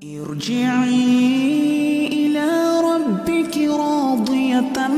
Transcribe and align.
Irji'i 0.00 1.04
sahabat 2.32 2.80
rabbiki 2.80 3.68
radiyatan 3.68 4.96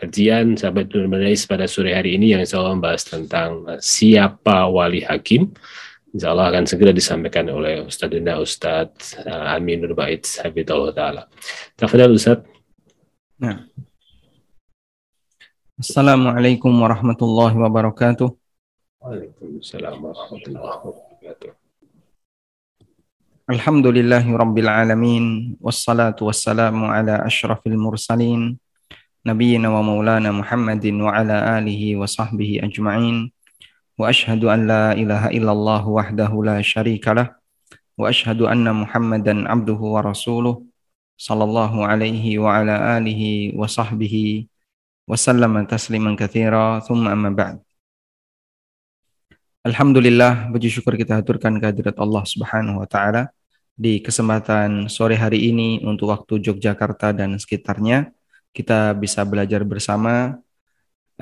kajian 0.00 0.56
sahabat 0.56 0.88
Nurmanis 0.96 1.44
pada 1.44 1.68
sore 1.68 1.92
hari 1.92 2.16
ini 2.16 2.32
yang 2.32 2.40
insya 2.40 2.72
membahas 2.72 3.04
tentang 3.04 3.64
uh, 3.68 3.76
siapa 3.84 4.68
wali 4.68 5.04
hakim. 5.04 5.52
Insya 6.12 6.36
Allah 6.36 6.52
akan 6.52 6.68
segera 6.68 6.92
disampaikan 6.92 7.48
oleh 7.48 7.88
Ustadzina 7.88 8.36
Ustadz 8.36 9.16
uh, 9.24 9.56
Amin 9.56 9.80
Nurbait 9.80 10.20
Habibullah 10.44 10.92
Ta'ala. 10.92 11.22
Tafadhal 11.72 12.12
Ustadz. 12.12 12.44
Nah. 13.40 13.64
Assalamualaikum 15.80 16.68
warahmatullahi 16.68 17.56
wabarakatuh. 17.56 18.28
Waalaikumsalam 19.00 20.04
warahmatullahi 20.04 20.78
wabarakatuh. 20.84 21.50
Alhamdulillahi 23.48 24.36
rabbil 24.36 24.68
alamin 24.68 25.56
wassalatu 25.64 26.28
wassalamu 26.28 26.92
ala 26.92 27.24
asyrafil 27.24 27.80
mursalin 27.80 28.60
nabiyyina 29.24 29.72
wa 29.72 29.80
maulana 29.80 30.28
Muhammadin 30.28 31.00
wa 31.00 31.16
ala 31.16 31.56
alihi 31.56 31.96
wa 31.96 32.04
sahbihi 32.04 32.60
ajma'in 32.68 33.32
ilaha 33.98 35.28
illallah 35.28 35.82
wahdahu 35.84 36.44
la 36.44 36.56
syarika 36.64 37.12
lah. 37.12 37.28
Wa 37.98 38.08
ashhadu 38.08 38.48
anna 38.48 38.72
Muhammadan 38.72 39.44
abduhu 39.44 39.94
wa 39.96 40.00
rasuluh. 40.00 40.64
Sallallahu 41.20 41.84
alaihi 41.86 42.40
wa 42.40 42.56
ala 42.58 42.98
alihi 42.98 43.54
wa 43.54 43.68
sahbihi 43.68 44.48
wa 45.06 45.14
sallama 45.14 45.62
tasliman 45.68 46.18
katsira 46.18 46.82
thumma 46.82 47.12
amma 47.14 47.30
ba'd. 47.30 47.62
Alhamdulillah 49.62 50.50
puji 50.50 50.74
syukur 50.74 50.98
kita 50.98 51.22
haturkan 51.22 51.62
kehadirat 51.62 51.94
Allah 51.94 52.26
Subhanahu 52.26 52.82
wa 52.82 52.88
taala 52.90 53.30
di 53.78 54.02
kesempatan 54.02 54.90
sore 54.90 55.14
hari 55.14 55.54
ini 55.54 55.78
untuk 55.86 56.10
waktu 56.10 56.42
Yogyakarta 56.42 57.14
dan 57.14 57.38
sekitarnya. 57.38 58.10
Kita 58.50 58.92
bisa 58.98 59.22
belajar 59.22 59.62
bersama 59.64 60.42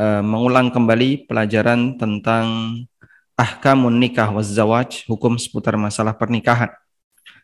uh, 0.01 0.23
mengulang 0.25 0.73
kembali 0.73 1.29
pelajaran 1.29 2.01
tentang 2.01 2.47
ahkamun 3.37 4.01
nikah 4.01 4.33
waz 4.33 4.49
zawaj, 4.49 5.05
hukum 5.05 5.37
seputar 5.37 5.77
masalah 5.77 6.17
pernikahan 6.17 6.73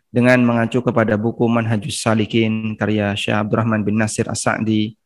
dengan 0.09 0.41
mengacu 0.41 0.81
kepada 0.81 1.21
buku 1.21 1.45
Manhajus 1.45 2.01
Salikin 2.01 2.73
karya 2.81 3.12
Syekh 3.12 3.37
Abdurrahman 3.37 3.84
bin 3.84 4.01
Nasir 4.01 4.25
As-Sa'di 4.25 4.97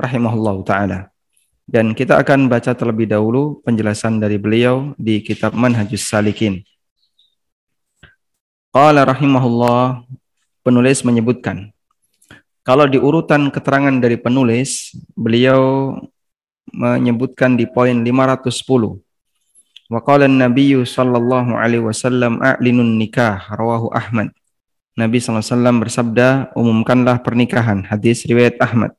rahimahullahu 0.00 0.64
taala. 0.64 1.12
Dan 1.66 1.92
kita 1.92 2.16
akan 2.22 2.46
baca 2.46 2.72
terlebih 2.72 3.10
dahulu 3.10 3.60
penjelasan 3.66 4.22
dari 4.22 4.38
beliau 4.40 4.96
di 4.96 5.20
kitab 5.20 5.52
Manhajus 5.52 6.08
Salikin. 6.08 6.64
Qala 8.70 9.02
rahimahullah 9.02 10.06
penulis 10.62 11.02
menyebutkan 11.02 11.76
kalau 12.66 12.90
di 12.90 12.98
urutan 12.98 13.46
keterangan 13.54 13.94
dari 13.94 14.18
penulis, 14.18 14.90
beliau 15.14 15.94
menyebutkan 16.72 17.54
di 17.54 17.66
poin 17.68 17.94
510. 17.94 18.98
Wa 19.86 20.00
qala 20.02 20.26
an-nabiy 20.26 20.82
sallallahu 20.82 21.54
alaihi 21.54 21.84
wasallam 21.84 22.42
a'linun 22.42 22.98
nikah 22.98 23.38
rawahu 23.54 23.90
Ahmad. 23.94 24.34
Nabi 24.96 25.20
sallallahu 25.20 25.44
alaihi 25.44 25.54
wasallam 25.54 25.76
bersabda, 25.84 26.28
umumkanlah 26.56 27.20
pernikahan. 27.20 27.84
Hadis 27.84 28.24
riwayat 28.24 28.56
Ahmad. 28.58 28.96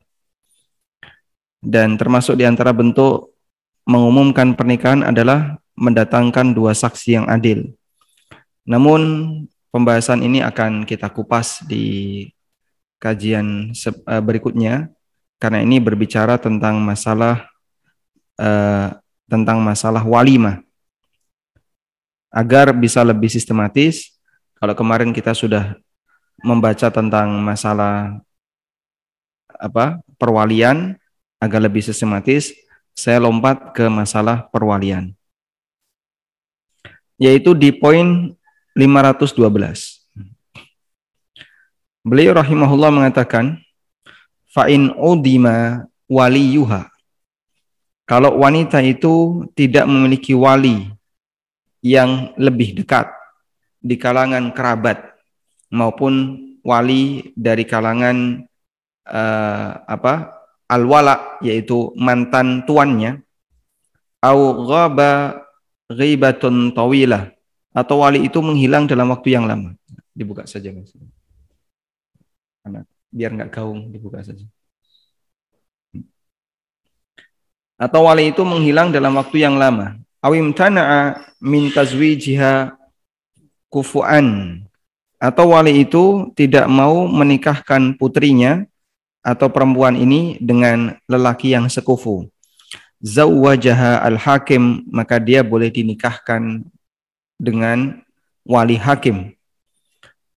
Dan 1.57 1.97
termasuk 1.97 2.38
di 2.38 2.45
antara 2.45 2.69
bentuk 2.69 3.33
mengumumkan 3.83 4.53
pernikahan 4.53 5.01
adalah 5.01 5.57
mendatangkan 5.73 6.53
dua 6.53 6.77
saksi 6.77 7.17
yang 7.17 7.25
adil. 7.25 7.73
Namun 8.67 9.01
pembahasan 9.73 10.22
ini 10.22 10.45
akan 10.45 10.83
kita 10.83 11.09
kupas 11.09 11.66
di 11.66 12.27
kajian 13.01 13.73
eh, 13.73 14.22
berikutnya 14.22 14.89
karena 15.38 15.61
ini 15.61 15.77
berbicara 15.77 16.41
tentang 16.41 16.81
masalah 16.81 17.45
uh, 18.38 18.96
tentang 19.28 19.59
masalah 19.59 20.02
walimah. 20.02 20.64
Agar 22.31 22.72
bisa 22.72 23.02
lebih 23.02 23.28
sistematis 23.28 24.14
kalau 24.58 24.74
kemarin 24.78 25.09
kita 25.12 25.34
sudah 25.34 25.78
membaca 26.42 26.90
tentang 26.94 27.34
masalah 27.42 28.22
apa 29.58 29.98
perwalian 30.22 30.94
agar 31.42 31.59
lebih 31.62 31.81
sistematis 31.81 32.53
saya 32.98 33.22
lompat 33.22 33.74
ke 33.74 33.86
masalah 33.90 34.46
perwalian. 34.50 35.14
Yaitu 37.18 37.58
di 37.58 37.74
poin 37.74 38.38
512 38.78 39.98
Beliau 42.08 42.40
rahimahullah 42.40 42.88
mengatakan, 42.88 43.59
fa'in 44.56 44.96
udima 44.96 45.84
waliyuha. 46.08 46.88
Kalau 48.07 48.40
wanita 48.40 48.79
itu 48.79 49.44
tidak 49.51 49.84
memiliki 49.84 50.31
wali 50.31 50.88
yang 51.84 52.31
lebih 52.40 52.72
dekat 52.79 53.12
di 53.84 54.00
kalangan 54.00 54.56
kerabat 54.56 55.19
maupun 55.68 56.40
wali 56.63 57.35
dari 57.35 57.68
kalangan 57.68 58.47
uh, 59.12 59.69
apa 59.84 60.40
alwala 60.72 61.40
yaitu 61.44 61.91
mantan 62.00 62.63
tuannya 62.63 63.19
au 64.24 64.63
ghaba 64.63 65.44
ghibatun 65.91 66.72
tawilah 66.72 67.31
atau 67.75 68.07
wali 68.07 68.24
itu 68.24 68.39
menghilang 68.39 68.88
dalam 68.88 69.12
waktu 69.12 69.35
yang 69.35 69.45
lama 69.47 69.75
dibuka 70.16 70.47
saja 70.47 70.72
mas 70.72 70.95
biar 73.12 73.31
nggak 73.34 73.51
gaung 73.51 73.89
dibuka 73.91 74.19
saja. 74.24 74.44
Atau 77.77 78.09
wali 78.09 78.33
itu 78.33 78.41
menghilang 78.41 78.89
dalam 78.89 79.13
waktu 79.13 79.45
yang 79.45 79.55
lama. 79.61 80.01
Awim 80.21 80.49
tana'a 80.51 81.29
min 81.38 81.69
tazwijiha 81.69 82.73
kufu'an. 83.69 84.59
Atau 85.21 85.53
wali 85.53 85.85
itu 85.85 86.33
tidak 86.33 86.65
mau 86.65 87.05
menikahkan 87.05 87.97
putrinya 87.97 88.65
atau 89.21 89.49
perempuan 89.49 89.97
ini 89.97 90.38
dengan 90.41 90.97
lelaki 91.09 91.53
yang 91.53 91.69
sekufu. 91.69 92.29
Zawwajaha 92.97 94.01
al-hakim, 94.05 94.85
maka 94.89 95.21
dia 95.21 95.45
boleh 95.45 95.69
dinikahkan 95.69 96.65
dengan 97.38 98.01
wali 98.41 98.77
hakim. 98.77 99.38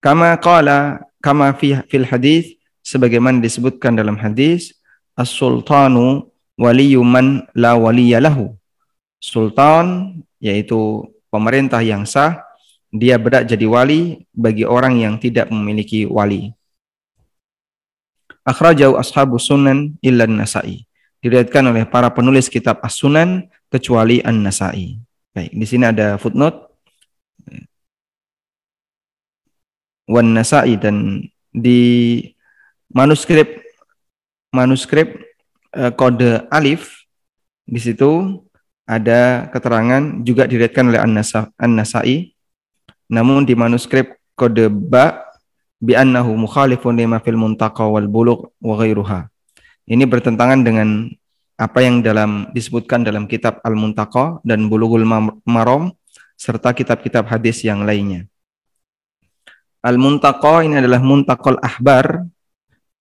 Kama 0.00 0.36
qala 0.40 1.04
kama 1.20 1.52
fi 1.56 1.76
fil 1.88 2.08
hadis 2.08 2.56
sebagaimana 2.80 3.40
disebutkan 3.40 3.96
dalam 3.96 4.16
hadis 4.16 4.72
as-sultanu 5.12 6.29
waliyyu 6.60 7.00
man 7.00 7.48
la 7.56 7.72
waliyalahu. 7.81 8.53
Sultan 9.16 10.21
yaitu 10.37 11.09
pemerintah 11.32 11.81
yang 11.81 12.04
sah 12.04 12.44
dia 12.93 13.16
berhak 13.16 13.48
jadi 13.48 13.65
wali 13.65 14.28
bagi 14.37 14.69
orang 14.69 15.00
yang 15.00 15.16
tidak 15.16 15.49
memiliki 15.49 16.04
wali. 16.04 16.53
Akhrajau 18.44 18.97
ashabu 18.97 19.37
sunan 19.37 20.00
illa 20.00 20.25
nasai 20.25 20.88
Diriwayatkan 21.20 21.69
oleh 21.69 21.84
para 21.84 22.09
penulis 22.09 22.49
kitab 22.49 22.81
As-Sunan 22.81 23.44
kecuali 23.69 24.25
An-Nasai. 24.25 24.97
Baik, 25.37 25.53
di 25.53 25.66
sini 25.69 25.84
ada 25.84 26.16
footnote 26.16 26.72
wan 30.09 30.32
Nasa'i 30.34 30.75
dan 30.81 31.23
di 31.55 32.19
manuskrip 32.90 33.62
manuskrip 34.50 35.30
uh, 35.76 35.93
kode 35.94 36.46
alif 36.50 37.06
di 37.67 37.78
situ 37.78 38.43
ada 38.87 39.46
keterangan 39.55 40.22
juga 40.26 40.46
diriatkan 40.50 40.90
oleh 40.90 41.00
An-Nasa'i 41.58 42.34
namun 43.11 43.43
di 43.46 43.55
manuskrip 43.58 44.19
kode 44.38 44.70
ba 44.70 45.31
bi 45.81 45.96
annahu 45.96 46.37
mukhalifun 46.37 46.94
lima 46.94 47.19
fil 47.25 47.40
muntaqa 47.40 47.88
wal 47.88 48.06
bulugh 48.06 48.52
wa 48.61 48.75
ghairuha. 48.78 49.26
Ini 49.90 50.06
bertentangan 50.06 50.62
dengan 50.62 51.11
apa 51.61 51.84
yang 51.84 52.00
dalam 52.00 52.49
disebutkan 52.56 53.05
dalam 53.05 53.28
kitab 53.28 53.61
Al-Muntaqa 53.61 54.40
dan 54.40 54.64
Bulughul 54.70 55.05
Maram 55.44 55.93
serta 56.38 56.72
kitab-kitab 56.72 57.28
hadis 57.28 57.61
yang 57.61 57.84
lainnya. 57.84 58.25
Al-Muntaqa 59.84 60.64
ini 60.64 60.81
adalah 60.81 61.05
Muntaqal 61.05 61.61
Ahbar 61.61 62.25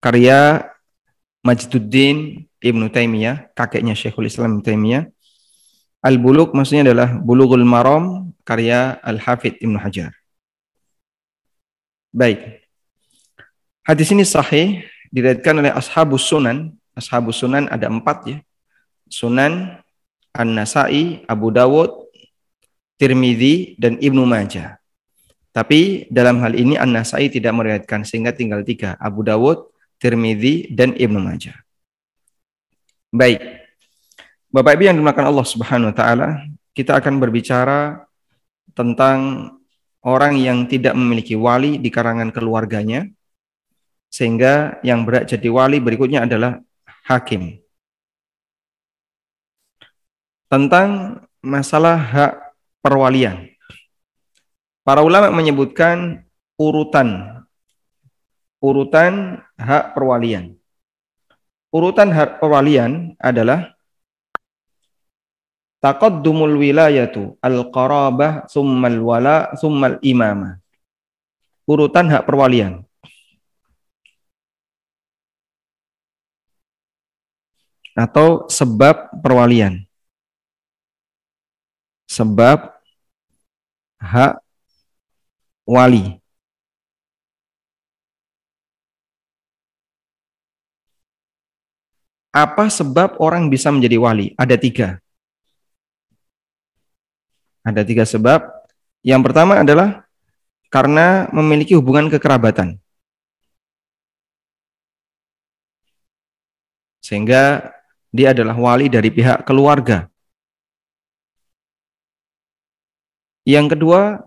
karya 0.03 0.67
Majduddin 1.39 2.48
Ibnu 2.59 2.91
Taimiyah, 2.91 3.51
kakeknya 3.55 3.95
Syekhul 3.95 4.27
Islam 4.27 4.59
Taimiyah. 4.59 5.07
Al-Bulugh 5.99 6.55
maksudnya 6.55 6.87
adalah 6.91 7.19
Bulughul 7.19 7.67
Maram 7.67 8.31
karya 8.47 8.99
Al-Hafidh 9.03 9.59
Ibnu 9.59 9.75
Hajar. 9.79 10.15
Baik. 12.15 12.63
Hadis 13.83 14.09
ini 14.15 14.23
sahih 14.23 14.87
diriwayatkan 15.11 15.55
oleh 15.59 15.71
Ashabus 15.75 16.23
Sunan. 16.23 16.73
Ashabus 16.95 17.39
Sunan 17.39 17.67
ada 17.67 17.91
empat 17.91 18.17
ya. 18.27 18.37
Sunan, 19.09 19.81
An-Nasai, 20.31 21.25
Abu 21.25 21.49
Dawud, 21.49 21.89
Tirmidzi, 22.95 23.75
dan 23.81 23.97
Ibnu 23.97 24.23
Majah. 24.23 24.77
Tapi 25.49 26.05
dalam 26.13 26.39
hal 26.45 26.53
ini 26.53 26.77
An-Nasai 26.77 27.27
tidak 27.33 27.57
meriwayatkan 27.57 28.05
sehingga 28.05 28.31
tinggal 28.31 28.61
tiga. 28.61 28.93
Abu 29.01 29.25
Dawud, 29.25 29.73
Tirmidzi, 29.97 30.69
dan 30.71 30.93
Ibnu 30.93 31.17
Majah. 31.17 31.57
Baik. 33.09 33.41
Bapak 34.53 34.77
Ibu 34.77 34.83
yang 34.85 34.97
dimakan 35.01 35.33
Allah 35.33 35.47
Subhanahu 35.49 35.89
wa 35.89 35.97
taala, 35.97 36.45
kita 36.77 36.93
akan 36.93 37.17
berbicara 37.17 38.05
tentang 38.77 39.49
orang 40.05 40.37
yang 40.37 40.69
tidak 40.69 40.93
memiliki 40.93 41.33
wali 41.33 41.81
di 41.81 41.89
karangan 41.89 42.29
keluarganya 42.29 43.09
sehingga 44.13 44.77
yang 44.85 45.09
berat 45.09 45.25
jadi 45.25 45.49
wali 45.49 45.81
berikutnya 45.81 46.29
adalah 46.29 46.61
hakim. 47.09 47.57
Tentang 50.45 51.21
masalah 51.41 51.97
hak 51.97 52.33
perwalian. 52.85 53.49
Para 54.85 55.01
ulama 55.01 55.33
menyebutkan 55.33 56.29
urutan 56.61 57.41
urutan 58.61 59.41
hak 59.57 59.97
perwalian. 59.97 60.58
Urutan 61.69 62.09
perwalian 62.41 63.13
adalah 63.21 63.77
taqaddumul 65.79 66.59
wilayatu 66.59 67.39
al-qarabah 67.39 68.49
summal 68.49 68.99
wala 68.99 69.53
summal 69.55 70.01
imamah. 70.03 70.59
Urutan 71.69 72.09
hak 72.09 72.25
perwalian. 72.25 72.81
Atau 77.93 78.49
sebab 78.49 79.21
perwalian. 79.21 79.85
Sebab 82.09 82.73
hak 84.01 84.41
wali. 85.69 86.18
Apa 92.39 92.71
sebab 92.71 93.19
orang 93.19 93.51
bisa 93.51 93.67
menjadi 93.67 93.99
wali? 93.99 94.31
Ada 94.39 94.55
tiga. 94.55 94.95
Ada 97.67 97.83
tiga 97.83 98.07
sebab. 98.07 98.39
Yang 99.03 99.21
pertama 99.27 99.59
adalah 99.59 100.07
karena 100.71 101.27
memiliki 101.35 101.75
hubungan 101.75 102.07
kekerabatan. 102.07 102.79
Sehingga 107.03 107.75
dia 108.15 108.31
adalah 108.31 108.55
wali 108.55 108.87
dari 108.87 109.11
pihak 109.11 109.43
keluarga. 109.43 110.07
Yang 113.43 113.75
kedua, 113.75 114.23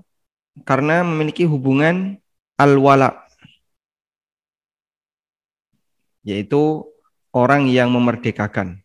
karena 0.69 1.01
memiliki 1.01 1.49
hubungan 1.49 2.21
al-wala. 2.61 3.25
Yaitu 6.29 6.92
orang 7.33 7.65
yang 7.73 7.89
memerdekakan, 7.89 8.85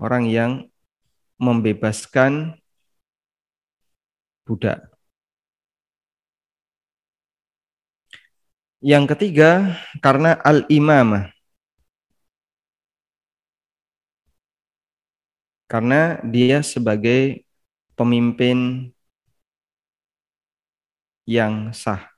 orang 0.00 0.24
yang 0.32 0.50
membebaskan 1.36 2.56
budak. 4.48 4.88
Yang 8.82 9.14
ketiga, 9.14 9.78
karena 10.02 10.34
al-imamah. 10.42 11.30
Karena 15.70 16.18
dia 16.26 16.60
sebagai 16.66 17.46
pemimpin 17.94 18.90
yang 21.24 21.70
sah. 21.70 22.10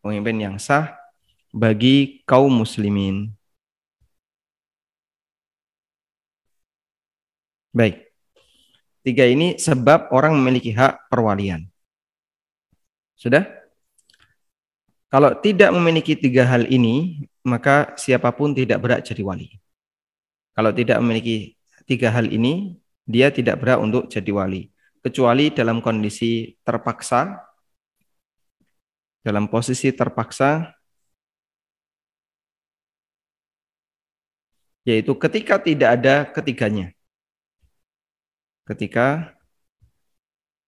Pemimpin 0.00 0.40
yang 0.40 0.56
sah 0.56 1.07
bagi 1.52 2.22
kaum 2.28 2.52
muslimin. 2.52 3.32
Baik. 7.72 8.08
Tiga 9.04 9.24
ini 9.24 9.56
sebab 9.56 10.12
orang 10.12 10.36
memiliki 10.36 10.74
hak 10.74 11.08
perwalian. 11.08 11.64
Sudah? 13.16 13.46
Kalau 15.08 15.32
tidak 15.40 15.72
memiliki 15.72 16.12
tiga 16.12 16.44
hal 16.44 16.68
ini, 16.68 17.24
maka 17.40 17.96
siapa 17.96 18.28
pun 18.36 18.52
tidak 18.52 18.84
berhak 18.84 19.00
jadi 19.00 19.24
wali. 19.24 19.56
Kalau 20.52 20.68
tidak 20.76 21.00
memiliki 21.00 21.56
tiga 21.88 22.12
hal 22.12 22.28
ini, 22.28 22.76
dia 23.08 23.32
tidak 23.32 23.64
berhak 23.64 23.80
untuk 23.80 24.12
jadi 24.12 24.28
wali. 24.28 24.68
Kecuali 25.00 25.48
dalam 25.48 25.80
kondisi 25.80 26.60
terpaksa, 26.60 27.40
dalam 29.24 29.48
posisi 29.48 29.88
terpaksa, 29.96 30.77
yaitu 34.86 35.12
ketika 35.18 35.58
tidak 35.58 35.90
ada 35.98 36.14
ketiganya. 36.28 36.92
Ketika 38.68 39.32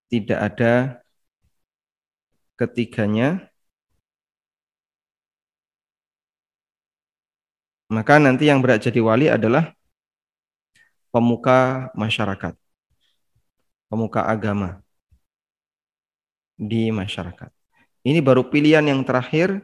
tidak 0.08 0.38
ada 0.40 0.72
ketiganya, 2.56 3.50
maka 7.92 8.16
nanti 8.16 8.48
yang 8.48 8.64
berat 8.64 8.80
jadi 8.82 9.00
wali 9.04 9.26
adalah 9.28 9.74
pemuka 11.12 11.90
masyarakat, 11.92 12.54
pemuka 13.90 14.24
agama 14.24 14.80
di 16.56 16.88
masyarakat. 16.92 17.50
Ini 18.00 18.24
baru 18.24 18.48
pilihan 18.48 18.84
yang 18.84 19.04
terakhir 19.04 19.60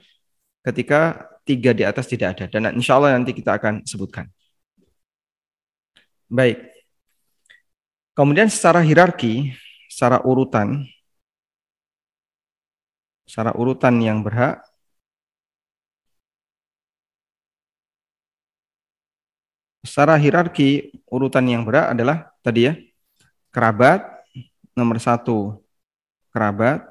ketika 0.60 1.24
tiga 1.46 1.70
di 1.72 1.86
atas 1.86 2.10
tidak 2.10 2.36
ada. 2.36 2.44
Dan 2.50 2.76
insya 2.76 2.98
Allah 2.98 3.16
nanti 3.16 3.32
kita 3.32 3.56
akan 3.56 3.86
sebutkan. 3.86 4.28
Baik. 6.26 6.58
Kemudian 8.16 8.50
secara 8.50 8.82
hierarki, 8.82 9.54
secara 9.86 10.18
urutan, 10.26 10.82
secara 13.28 13.54
urutan 13.54 13.94
yang 14.02 14.26
berhak, 14.26 14.58
secara 19.86 20.18
hierarki 20.18 20.90
urutan 21.06 21.46
yang 21.46 21.62
berhak 21.62 21.94
adalah 21.94 22.34
tadi 22.42 22.60
ya, 22.66 22.74
kerabat, 23.54 24.02
nomor 24.74 24.98
satu 24.98 25.62
kerabat, 26.34 26.82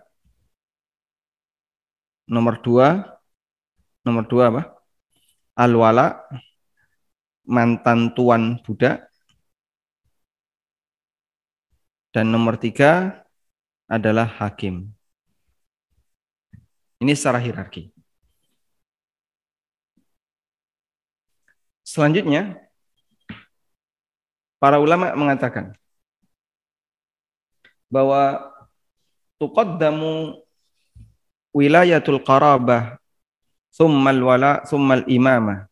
nomor 2.25 2.55
dua, 2.63 3.19
nomor 4.05 4.23
dua 4.25 4.43
apa? 4.47 4.63
Alwala, 5.59 6.23
mantan 7.45 8.13
tuan 8.17 8.57
budak, 8.65 9.05
Dan 12.15 12.31
nomor 12.31 12.55
tiga 12.55 13.19
adalah 13.91 14.23
hakim. 14.23 14.87
Ini 17.03 17.11
secara 17.11 17.43
hierarki. 17.43 17.91
Selanjutnya, 21.83 22.55
para 24.63 24.79
ulama 24.79 25.11
mengatakan 25.11 25.75
bahwa 27.91 28.47
tuqaddamu 29.35 30.39
wilayatul 31.51 32.23
qarabah 32.23 32.95
thumma 33.75 34.15
al-wala 34.15 34.63
thumma 34.63 35.03
al-imamah 35.03 35.67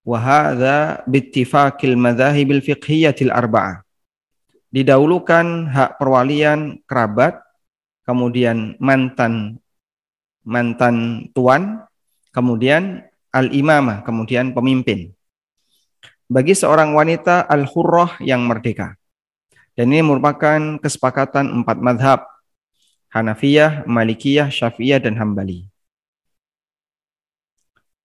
wa 0.00 0.16
hadha 0.16 1.04
bittifaqil 1.04 1.92
madhahibil 1.92 2.64
fiqhiyatil 2.64 3.28
arba'ah 3.28 3.84
didahulukan 4.68 5.68
hak 5.72 5.90
perwalian 5.96 6.80
kerabat, 6.84 7.40
kemudian 8.04 8.76
mantan 8.80 9.60
mantan 10.48 11.28
tuan, 11.36 11.84
kemudian 12.32 13.04
al-imamah, 13.32 14.00
kemudian 14.04 14.56
pemimpin. 14.56 15.12
Bagi 16.28 16.56
seorang 16.56 16.92
wanita 16.92 17.44
al-hurrah 17.48 18.20
yang 18.20 18.44
merdeka. 18.44 18.96
Dan 19.72 19.92
ini 19.92 20.04
merupakan 20.04 20.80
kesepakatan 20.80 21.52
empat 21.62 21.78
madhab. 21.80 22.20
Hanafiyah, 23.08 23.88
Malikiyah, 23.88 24.52
Syafi'iyah, 24.52 25.00
dan 25.00 25.16
Hambali. 25.16 25.64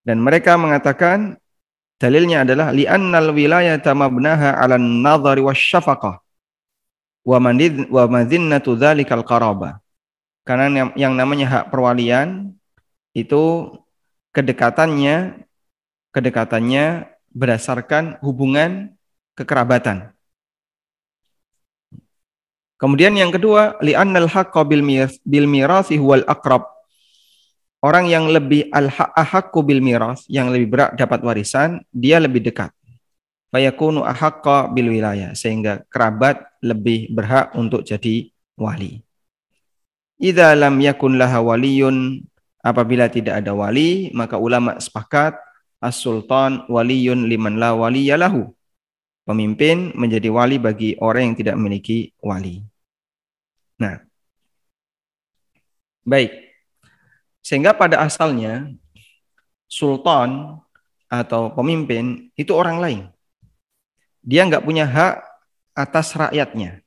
Dan 0.03 0.23
mereka 0.23 0.55
mengatakan 0.55 1.35
dalilnya 1.99 2.47
adalah 2.47 2.71
li'annal 2.71 3.35
wilayata 3.35 3.91
mabnaha 3.91 4.55
'ala 4.55 4.79
an-nadhari 4.79 5.43
wasyafaqah 5.43 6.22
wa 7.23 7.39
madhinnatu 8.07 8.75
dzalikal 8.75 9.23
qaraba. 9.23 9.79
Karena 10.43 10.91
yang, 10.99 11.15
namanya 11.15 11.47
hak 11.47 11.65
perwalian 11.71 12.51
itu 13.15 13.71
kedekatannya 14.35 15.47
kedekatannya 16.11 17.07
berdasarkan 17.31 18.19
hubungan 18.21 18.93
kekerabatan. 19.33 20.13
Kemudian 22.77 23.15
yang 23.15 23.31
kedua, 23.31 23.79
li'annal 23.79 24.27
haqqa 24.27 24.61
bil 24.67 24.83
bil 25.23 25.47
mirasi 25.47 25.95
huwal 25.95 26.27
aqrab. 26.27 26.67
Orang 27.83 28.07
yang 28.07 28.27
lebih 28.31 28.67
al 28.71 28.91
ahaqqu 28.91 29.59
bil 29.63 29.83
miras, 29.83 30.23
yang 30.31 30.51
lebih 30.51 30.71
berat 30.71 30.91
dapat 30.95 31.19
warisan, 31.19 31.83
dia 31.91 32.19
lebih 32.19 32.43
dekat. 32.43 32.71
Fayakunu 33.51 34.03
ahaqqa 34.03 34.71
bil 34.71 34.91
wilayah, 34.91 35.35
sehingga 35.35 35.83
kerabat 35.91 36.43
lebih 36.63 37.11
berhak 37.11 37.51
untuk 37.59 37.83
jadi 37.83 38.31
wali. 38.55 39.03
Idza 40.15 40.55
lam 40.55 40.79
yakun 40.79 41.19
laha 41.19 41.43
waliyun 41.43 42.23
apabila 42.63 43.11
tidak 43.11 43.43
ada 43.43 43.51
wali 43.51 44.07
maka 44.15 44.39
ulama 44.39 44.79
sepakat 44.79 45.35
as-sultan 45.83 46.63
waliyun 46.71 47.27
liman 47.27 47.59
la 47.59 47.75
waliyalahu. 47.75 48.47
Pemimpin 49.23 49.91
menjadi 49.95 50.27
wali 50.31 50.59
bagi 50.59 50.95
orang 50.99 51.31
yang 51.31 51.37
tidak 51.39 51.55
memiliki 51.59 52.11
wali. 52.23 52.63
Nah. 53.79 53.99
Baik. 56.03 56.31
Sehingga 57.39 57.71
pada 57.71 58.03
asalnya 58.03 58.67
sultan 59.67 60.59
atau 61.07 61.51
pemimpin 61.55 62.31
itu 62.35 62.51
orang 62.51 62.77
lain. 62.83 63.01
Dia 64.23 64.47
nggak 64.47 64.63
punya 64.63 64.87
hak 64.87 65.32
atas 65.73 66.13
rakyatnya. 66.13 66.81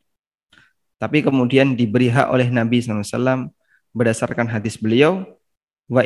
Tapi 0.96 1.20
kemudian 1.20 1.76
diberi 1.76 2.08
hak 2.08 2.32
oleh 2.32 2.48
Nabi 2.48 2.80
SAW 2.80 3.52
berdasarkan 3.92 4.48
hadis 4.48 4.80
beliau, 4.80 5.28
wa 5.92 6.02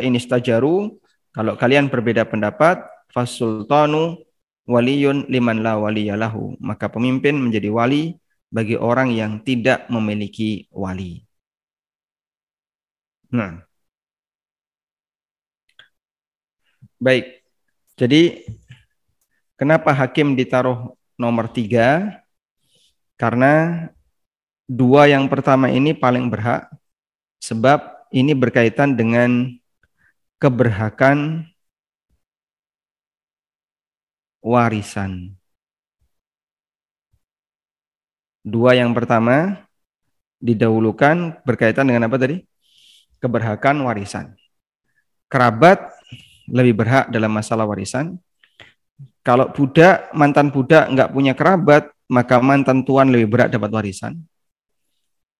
inistajaru, 0.00 0.96
kalau 1.30 1.54
kalian 1.54 1.92
berbeda 1.92 2.24
pendapat, 2.26 2.80
fasultanu 3.12 4.18
waliyun 4.66 5.28
liman 5.28 5.60
la 5.60 5.76
waliyalahu. 5.76 6.56
Maka 6.58 6.88
pemimpin 6.88 7.36
menjadi 7.36 7.68
wali 7.68 8.16
bagi 8.50 8.74
orang 8.74 9.14
yang 9.14 9.38
tidak 9.44 9.86
memiliki 9.92 10.66
wali. 10.74 11.22
Nah. 13.30 13.62
Baik. 17.00 17.44
Jadi 17.96 18.44
kenapa 19.56 19.92
hakim 19.92 20.36
ditaruh 20.36 20.96
nomor 21.20 21.52
tiga? 21.52 22.24
Karena 23.20 23.84
dua 24.64 25.04
yang 25.12 25.28
pertama 25.28 25.68
ini 25.68 25.92
paling 25.92 26.32
berhak 26.32 26.72
sebab 27.36 28.08
ini 28.08 28.32
berkaitan 28.32 28.96
dengan 28.96 29.52
keberhakan 30.40 31.44
warisan. 34.40 35.36
Dua 38.40 38.72
yang 38.72 38.96
pertama 38.96 39.68
didahulukan 40.40 41.44
berkaitan 41.44 41.84
dengan 41.84 42.08
apa 42.08 42.16
tadi? 42.16 42.40
Keberhakan 43.20 43.84
warisan. 43.84 44.32
Kerabat 45.28 45.92
lebih 46.48 46.80
berhak 46.80 47.12
dalam 47.12 47.30
masalah 47.30 47.68
warisan. 47.68 48.16
Kalau 49.30 49.46
budak, 49.54 50.10
mantan 50.10 50.50
budak 50.50 50.90
nggak 50.90 51.14
punya 51.14 51.38
kerabat, 51.38 51.86
maka 52.10 52.42
mantan 52.42 52.82
tuan 52.82 53.14
lebih 53.14 53.30
berat 53.30 53.54
dapat 53.54 53.70
warisan. 53.70 54.18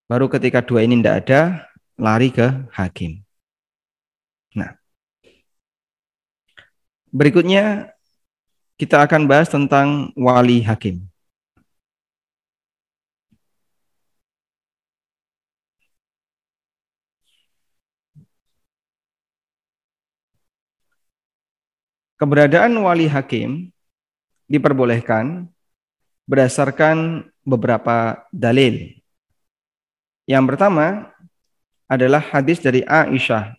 Baru 0.07 0.31
ketika 0.31 0.63
dua 0.63 0.87
ini 0.87 1.03
tidak 1.03 1.27
ada, 1.27 1.67
lari 1.99 2.31
ke 2.31 2.71
hakim. 2.71 3.19
Nah, 4.55 4.79
berikutnya 7.11 7.91
kita 8.79 9.03
akan 9.03 9.27
bahas 9.27 9.51
tentang 9.51 10.15
wali 10.15 10.63
hakim. 10.63 11.11
Keberadaan 22.23 22.79
wali 22.79 23.11
hakim 23.11 23.75
diperbolehkan 24.51 25.47
berdasarkan 26.27 27.31
beberapa 27.47 28.27
dalil. 28.35 28.99
Yang 30.27 30.45
pertama 30.51 31.15
adalah 31.87 32.19
hadis 32.19 32.59
dari 32.59 32.83
Aisyah 32.83 33.55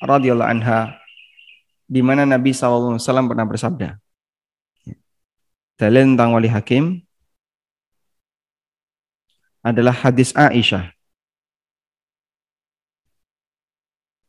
radhiyallahu 0.00 0.48
anha 0.48 0.96
di 1.84 2.00
mana 2.00 2.24
Nabi 2.24 2.56
SAW 2.56 2.96
pernah 3.28 3.44
bersabda. 3.44 4.00
Dalil 5.76 6.16
tentang 6.16 6.32
wali 6.32 6.48
hakim 6.48 7.04
adalah 9.60 9.92
hadis 9.92 10.32
Aisyah 10.32 10.92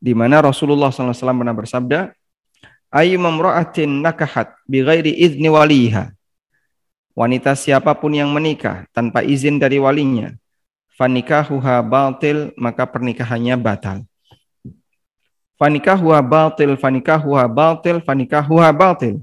di 0.04 0.12
mana 0.12 0.44
Rasulullah 0.44 0.92
SAW 0.92 1.16
pernah 1.16 1.56
bersabda, 1.56 2.12
"Ayu 2.94 3.18
mamra'atin 3.18 4.06
nakahat 4.06 4.54
bi 4.70 4.86
ghairi 4.86 5.10
izni 5.18 5.50
waliha." 5.50 6.14
wanita 7.14 7.54
siapa 7.54 7.94
pun 7.94 8.14
yang 8.14 8.30
menikah 8.34 8.90
tanpa 8.92 9.22
izin 9.22 9.62
dari 9.62 9.78
walinya, 9.78 10.34
fanikahuha 10.98 11.82
batil, 11.86 12.52
maka 12.58 12.90
pernikahannya 12.90 13.56
batal. 13.58 13.98
Fanikahuha 15.58 16.20
batil, 16.26 16.76
fanikahuha 16.76 17.46
batil, 17.46 18.02
fanikahuha 18.02 18.70
batil. 18.74 19.22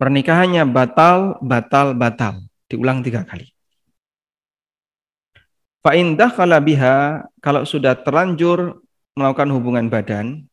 Pernikahannya 0.00 0.64
batal, 0.64 1.36
batal, 1.44 1.92
batal. 1.92 2.34
Diulang 2.68 3.04
tiga 3.04 3.22
kali. 3.28 3.52
Fa'indah 5.84 6.32
biha, 6.60 7.24
kalau 7.38 7.62
sudah 7.62 7.94
terlanjur 7.94 8.82
melakukan 9.14 9.50
hubungan 9.54 9.86
badan, 9.88 10.47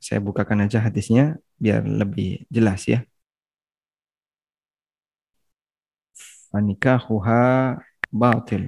saya 0.00 0.20
bukakan 0.22 0.64
aja 0.64 0.78
hadisnya 0.80 1.38
biar 1.60 1.82
lebih 1.84 2.44
jelas 2.52 2.84
ya. 2.86 3.04
fanikahuha 6.56 7.76
batil. 8.08 8.64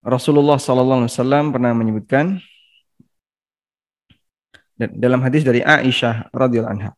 Rasulullah 0.00 0.56
Sallallahu 0.56 1.04
Alaihi 1.04 1.12
Wasallam 1.12 1.44
pernah 1.52 1.76
menyebutkan 1.76 2.40
dalam 4.78 5.20
hadis 5.20 5.44
dari 5.44 5.60
Aisyah 5.60 6.32
radhiyallahu 6.32 6.74
anha. 6.80 6.90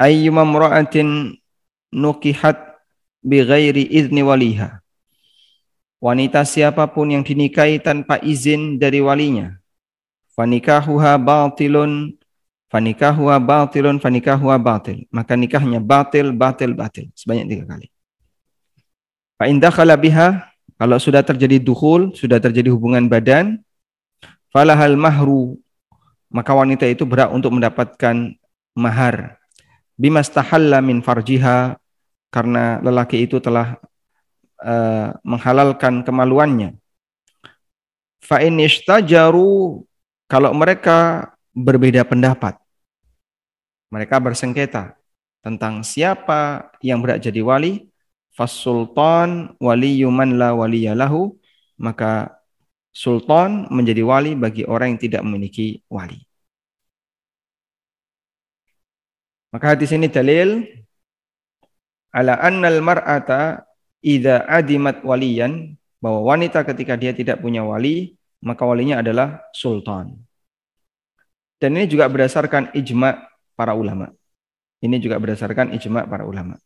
Ayyuma 0.00 0.48
mra'atin 0.48 1.36
nukihat 1.92 2.65
bi 3.26 3.42
ghairi 3.42 3.90
izni 3.90 4.22
waliha. 4.22 4.78
Wanita 5.98 6.46
siapa 6.46 6.86
pun 6.86 7.10
yang 7.10 7.26
dinikahi 7.26 7.82
tanpa 7.82 8.22
izin 8.22 8.78
dari 8.78 9.02
walinya, 9.02 9.58
fanikahuha 10.38 11.18
batilun 11.18 12.14
fanikahuha 12.70 13.42
batilun 13.42 13.98
fanikahuha 13.98 14.54
batil. 14.62 15.02
Maka 15.10 15.34
nikahnya 15.34 15.82
batil 15.82 16.30
batil 16.30 16.78
batil. 16.78 17.10
Sebanyak 17.18 17.50
tiga 17.50 17.64
kali. 17.74 17.88
Fa 19.34 19.50
indakhala 19.50 19.98
biha 19.98 20.46
kalau 20.76 21.00
sudah 21.00 21.24
terjadi 21.24 21.58
dukhul 21.58 22.12
sudah 22.12 22.38
terjadi 22.38 22.70
hubungan 22.70 23.10
badan 23.10 23.58
falahal 24.52 24.94
mahru. 24.94 25.58
Maka 26.28 26.52
wanita 26.52 26.84
itu 26.84 27.08
berhak 27.08 27.32
untuk 27.32 27.56
mendapatkan 27.56 28.36
mahar. 28.76 29.40
Bimastahalla 29.96 30.84
min 30.84 31.00
farjiha 31.00 31.80
karena 32.30 32.82
lelaki 32.82 33.24
itu 33.24 33.40
telah 33.40 33.78
uh, 34.60 35.14
menghalalkan 35.24 36.02
kemaluannya 36.04 36.76
fa 38.26 38.42
istajaru 38.42 39.86
kalau 40.26 40.50
mereka 40.50 41.30
berbeda 41.54 42.02
pendapat, 42.02 42.58
mereka 43.94 44.18
bersengketa 44.18 44.98
tentang 45.38 45.86
siapa 45.86 46.74
yang 46.82 46.98
berhak 46.98 47.22
jadi 47.22 47.38
wali, 47.46 47.86
fasultan 48.34 49.54
waliyuman 49.62 50.34
la 50.34 50.50
waliyalahu, 50.58 51.30
maka 51.78 52.42
sultan 52.90 53.70
menjadi 53.70 54.02
wali 54.02 54.34
bagi 54.34 54.66
orang 54.66 54.98
yang 54.98 55.00
tidak 55.06 55.22
memiliki 55.22 55.86
wali. 55.86 56.18
Maka 59.54 59.78
hadis 59.78 59.94
ini 59.94 60.10
dalil 60.10 60.66
ala 62.16 62.40
annal 62.40 62.80
mar'ata 62.80 63.68
idza 64.00 64.48
adimat 64.48 65.04
waliyan 65.04 65.76
bahwa 66.00 66.32
wanita 66.32 66.64
ketika 66.64 66.96
dia 66.96 67.12
tidak 67.12 67.44
punya 67.44 67.60
wali 67.60 68.16
maka 68.40 68.64
walinya 68.64 69.04
adalah 69.04 69.44
sultan. 69.52 70.16
Dan 71.60 71.76
ini 71.76 71.88
juga 71.88 72.08
berdasarkan 72.08 72.72
ijma 72.76 73.16
para 73.56 73.72
ulama. 73.76 74.12
Ini 74.80 74.96
juga 75.00 75.16
berdasarkan 75.16 75.72
ijma 75.72 76.04
para 76.04 76.28
ulama. 76.28 76.60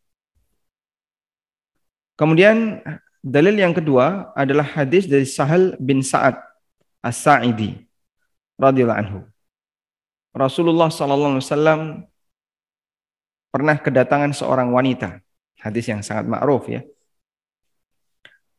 Kemudian 2.18 2.82
dalil 3.22 3.54
yang 3.56 3.72
kedua 3.72 4.34
adalah 4.34 4.66
hadis 4.66 5.06
dari 5.06 5.24
Sahal 5.24 5.78
bin 5.78 6.02
Sa'ad 6.02 6.36
As-Sa'idi 7.00 7.80
radhiyallahu 8.60 9.00
anhu. 9.00 9.20
Rasulullah 10.36 10.92
sallallahu 10.92 11.38
alaihi 11.38 11.46
wasallam 11.48 11.80
pernah 13.50 13.76
kedatangan 13.78 14.36
seorang 14.36 14.68
wanita. 14.74 15.22
Hadis 15.60 15.84
yang 15.92 16.00
sangat 16.00 16.24
ma'ruf 16.24 16.66
ya. 16.72 16.80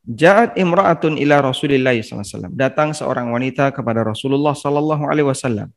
Ja'at 0.01 0.58
imra'atun 0.58 1.17
ila 1.22 1.46
Rasulillah 1.46 1.93
SAW. 2.01 2.50
Datang 2.53 2.93
seorang 2.93 3.29
wanita 3.29 3.70
kepada 3.70 4.01
Rasulullah 4.01 4.58
sallallahu 4.58 5.05
alaihi 5.05 5.29
wasallam. 5.29 5.70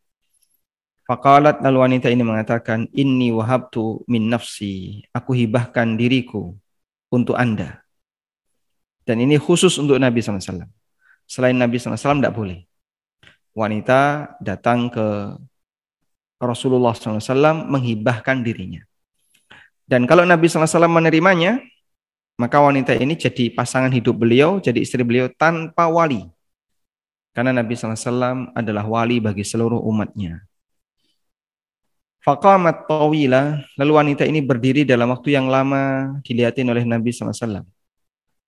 Faqalat 1.05 1.61
lalu 1.61 1.79
wanita 1.85 2.09
ini 2.09 2.25
mengatakan, 2.25 2.89
"Inni 2.97 3.29
wahabtu 3.29 4.09
min 4.09 4.33
nafsi." 4.33 5.05
Aku 5.13 5.37
hibahkan 5.37 6.01
diriku 6.01 6.57
untuk 7.13 7.37
Anda. 7.37 7.85
Dan 9.05 9.21
ini 9.21 9.37
khusus 9.37 9.77
untuk 9.77 10.01
Nabi 10.01 10.25
SAW. 10.25 10.65
Selain 11.29 11.53
Nabi 11.53 11.77
SAW 11.77 12.25
tidak 12.25 12.33
boleh. 12.33 12.65
Wanita 13.53 14.33
datang 14.41 14.89
ke 14.89 15.37
Rasulullah 16.41 16.97
SAW 16.97 17.69
menghibahkan 17.69 18.41
dirinya. 18.41 18.81
Dan 19.85 20.09
kalau 20.09 20.25
Nabi 20.25 20.49
SAW 20.49 20.89
menerimanya, 20.89 21.61
maka 22.41 22.59
wanita 22.59 22.97
ini 22.97 23.15
jadi 23.15 23.53
pasangan 23.53 23.93
hidup 23.93 24.17
beliau, 24.17 24.59
jadi 24.59 24.81
istri 24.81 25.05
beliau 25.05 25.29
tanpa 25.31 25.87
wali. 25.87 26.25
Karena 27.35 27.53
Nabi 27.53 27.75
SAW 27.77 28.55
adalah 28.55 28.87
wali 28.87 29.21
bagi 29.21 29.45
seluruh 29.45 29.83
umatnya. 29.85 30.47
Faqamat 32.25 32.89
tawila, 32.89 33.61
lalu 33.77 33.93
wanita 33.93 34.25
ini 34.25 34.41
berdiri 34.41 34.89
dalam 34.89 35.13
waktu 35.13 35.37
yang 35.37 35.53
lama 35.53 36.17
dilihatin 36.25 36.65
oleh 36.73 36.81
Nabi 36.89 37.13
SAW. 37.13 37.69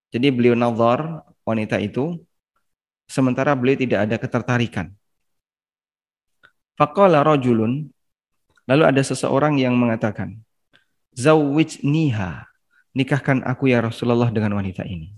Jadi 0.09 0.27
beliau 0.33 0.57
nazar 0.57 1.21
wanita 1.45 1.77
itu, 1.77 2.17
sementara 3.05 3.53
beliau 3.53 3.77
tidak 3.77 4.09
ada 4.09 4.17
ketertarikan. 4.17 4.97
Faqala 6.81 7.21
rajulun, 7.21 7.93
lalu 8.65 8.83
ada 8.89 9.03
seseorang 9.05 9.61
yang 9.61 9.77
mengatakan, 9.77 10.41
Zawwijniha, 11.17 12.45
nikahkan 12.93 13.41
aku 13.49 13.73
ya 13.73 13.81
Rasulullah 13.81 14.29
dengan 14.29 14.61
wanita 14.61 14.85
ini. 14.85 15.17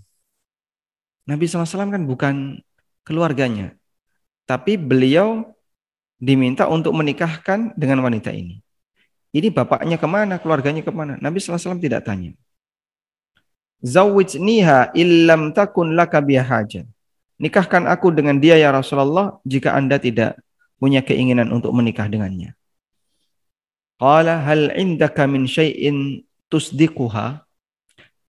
Nabi 1.27 1.43
SAW 1.45 1.91
kan 1.91 2.03
bukan 2.07 2.35
keluarganya, 3.03 3.75
tapi 4.47 4.79
beliau 4.79 5.43
diminta 6.15 6.71
untuk 6.71 6.95
menikahkan 6.95 7.75
dengan 7.75 7.99
wanita 8.07 8.31
ini. 8.31 8.63
Ini 9.29 9.53
bapaknya 9.53 9.99
ke 10.01 10.07
mana, 10.09 10.41
keluarganya 10.41 10.81
ke 10.81 10.89
mana? 10.89 11.19
Nabi 11.21 11.37
SAW 11.37 11.77
tidak 11.77 12.07
tanya. 12.07 12.33
Zawwijniha 13.79 14.91
illam 14.95 15.55
takun 15.55 15.95
laka 15.95 16.19
hajat. 16.19 16.87
Nikahkan 17.39 17.87
aku 17.87 18.11
dengan 18.11 18.35
dia 18.35 18.59
ya 18.59 18.75
Rasulullah 18.75 19.39
jika 19.47 19.71
anda 19.71 19.95
tidak 19.95 20.35
punya 20.75 20.99
keinginan 20.99 21.47
untuk 21.55 21.71
menikah 21.71 22.11
dengannya. 22.11 22.58
Qala 23.99 24.39
hal 24.47 24.71
indaka 24.79 25.27
min 25.27 25.43
syai'in 25.43 26.23
tusdiquha? 26.47 27.43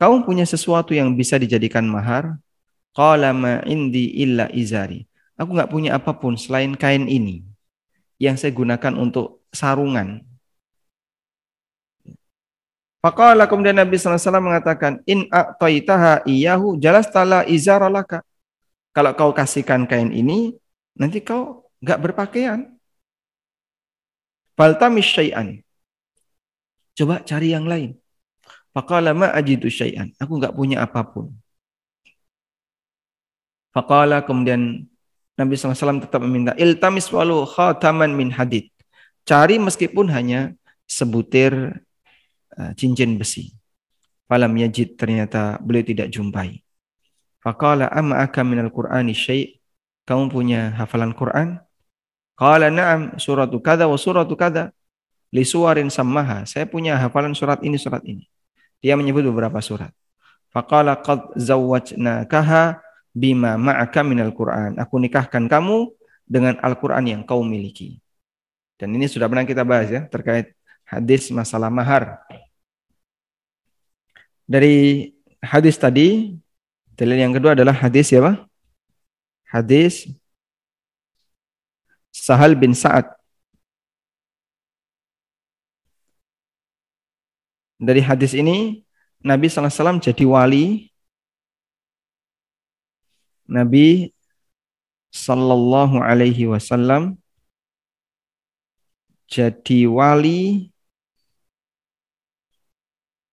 Kau 0.03 0.19
punya 0.27 0.43
sesuatu 0.43 0.91
yang 0.91 1.15
bisa 1.15 1.39
dijadikan 1.39 1.87
mahar? 1.87 2.43
Qala 2.91 3.31
ma 3.31 3.63
indi 3.63 4.19
illa 4.19 4.51
izari. 4.51 5.07
Aku 5.39 5.55
nggak 5.55 5.71
punya 5.71 5.95
apa 5.95 6.11
pun 6.19 6.35
selain 6.35 6.75
kain 6.75 7.07
ini 7.07 7.47
yang 8.19 8.35
saya 8.35 8.51
gunakan 8.51 8.99
untuk 8.99 9.47
sarungan. 9.55 10.27
Faqala 13.01 13.49
kemudian 13.49 13.81
Nabi 13.81 13.97
SAW 13.97 14.21
mengatakan, 14.45 15.01
In 15.09 15.25
a'taitaha 15.33 16.27
iyahu 16.29 16.77
jalastala 16.77 17.49
izaralaka. 17.49 18.21
Kalau 18.93 19.17
kau 19.17 19.33
kasihkan 19.33 19.89
kain 19.89 20.13
ini, 20.13 20.53
nanti 20.99 21.25
kau 21.25 21.71
nggak 21.81 21.99
berpakaian. 22.03 22.70
Faltamis 24.61 25.09
syai'an. 25.09 25.57
Coba 26.93 27.25
cari 27.25 27.57
yang 27.57 27.65
lain. 27.65 27.97
Faqala 28.77 29.17
ma 29.17 29.33
ajidu 29.33 29.73
syai'an. 29.73 30.13
Aku 30.21 30.37
nggak 30.37 30.53
punya 30.53 30.85
apa 30.85 31.01
pun. 31.01 31.33
Faqala 33.73 34.21
kemudian 34.21 34.85
Nabi 35.41 35.57
SAW 35.57 36.05
tetap 36.05 36.21
meminta 36.21 36.53
iltamis 36.61 37.09
walu 37.09 37.49
khataman 37.49 38.13
min 38.13 38.29
hadid. 38.37 38.69
Cari 39.25 39.57
meskipun 39.57 40.13
hanya 40.13 40.53
sebutir 40.85 41.81
uh, 42.61 42.73
cincin 42.77 43.17
besi. 43.17 43.57
Falam 44.29 44.53
yajid 44.61 45.01
ternyata 45.01 45.57
beliau 45.65 45.89
tidak 45.89 46.13
jumpai. 46.13 46.61
Faqala 47.41 47.89
amma 47.89 48.21
aka 48.21 48.45
minal 48.45 48.69
qur'ani 48.69 49.17
syai' 49.17 49.57
Kamu 50.05 50.27
punya 50.27 50.75
hafalan 50.75 51.15
Quran? 51.15 51.63
Qala 52.41 52.73
na'am 52.73 53.21
suratu 53.21 53.61
kada 53.61 53.85
wa 53.85 54.01
suratu 54.01 54.33
kada. 54.33 54.73
Li 55.29 55.45
suwarin 55.45 55.93
sammaha. 55.93 56.49
Saya 56.49 56.65
punya 56.65 56.97
hafalan 56.97 57.37
surat 57.37 57.61
ini, 57.61 57.77
surat 57.77 58.01
ini. 58.09 58.25
Dia 58.81 58.97
menyebut 58.97 59.29
beberapa 59.29 59.61
surat. 59.61 59.93
Faqala 60.49 60.97
qad 60.99 61.37
zawwajnakaha 61.37 62.81
bima 63.13 63.61
ma'aka 63.61 64.01
minal 64.01 64.33
Qur'an. 64.33 64.81
Aku 64.81 64.97
nikahkan 64.97 65.47
kamu 65.53 65.93
dengan 66.25 66.57
Al-Qur'an 66.65 67.05
yang 67.05 67.23
kau 67.29 67.45
miliki. 67.45 68.01
Dan 68.81 68.97
ini 68.97 69.05
sudah 69.05 69.29
pernah 69.29 69.45
kita 69.45 69.61
bahas 69.61 69.93
ya 69.93 70.09
terkait 70.09 70.57
hadis 70.89 71.29
masalah 71.29 71.69
mahar. 71.69 72.25
Dari 74.49 75.13
hadis 75.45 75.77
tadi, 75.77 76.35
dalil 76.97 77.21
yang 77.21 77.37
kedua 77.37 77.53
adalah 77.53 77.77
hadis 77.77 78.11
ya 78.11 78.25
Pak? 78.25 78.49
Hadis 79.47 80.09
Sahal 82.11 82.59
bin 82.59 82.75
Sa'ad 82.75 83.21
Dari 87.81 88.05
hadis 88.05 88.37
ini 88.37 88.85
Nabi 89.25 89.49
SAW 89.49 90.05
jadi 90.05 90.25
wali 90.29 90.93
Nabi 93.49 94.13
Sallallahu 95.09 95.97
Alaihi 96.05 96.45
Wasallam 96.45 97.17
jadi 99.31 99.89
wali 99.89 100.69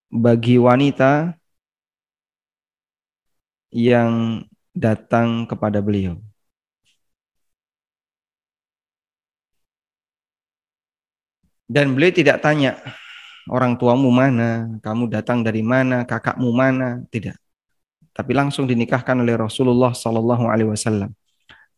bagi 0.08 0.56
wanita 0.56 1.36
yang 3.74 4.46
datang 4.72 5.44
kepada 5.50 5.84
beliau. 5.84 6.27
Dan 11.68 11.92
beliau 11.92 12.16
tidak 12.16 12.40
tanya, 12.40 12.80
orang 13.52 13.76
tuamu 13.76 14.08
mana, 14.08 14.80
kamu 14.80 15.12
datang 15.12 15.44
dari 15.44 15.60
mana, 15.60 16.08
kakakmu 16.08 16.50
mana, 16.56 17.04
tidak 17.12 17.36
tapi 18.18 18.34
langsung 18.34 18.66
dinikahkan 18.66 19.14
oleh 19.14 19.38
Rasulullah 19.38 19.94
Sallallahu 19.94 20.50
Alaihi 20.50 20.74
Wasallam. 20.74 21.14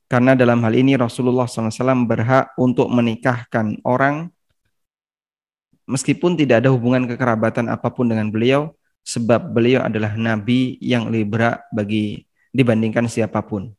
Karena 0.07 0.39
dalam 0.39 0.63
hal 0.63 0.73
ini 0.73 0.97
Rasulullah 0.97 1.45
SAW 1.45 1.69
berhak 2.09 2.55
untuk 2.57 2.89
menikahkan 2.89 3.77
orang 3.85 4.33
meskipun 5.85 6.33
tidak 6.33 6.65
ada 6.65 6.73
hubungan 6.73 7.05
kekerabatan 7.05 7.69
apa 7.69 7.93
pun 7.93 8.09
dengan 8.09 8.33
beliau, 8.33 8.73
sebab 9.05 9.53
beliau 9.53 9.85
adalah 9.85 10.17
nabi 10.17 10.81
yang 10.81 11.13
lebih 11.13 11.61
bagi 11.69 12.25
dibandingkan 12.49 13.05
siapa 13.05 13.37
pun. 13.45 13.69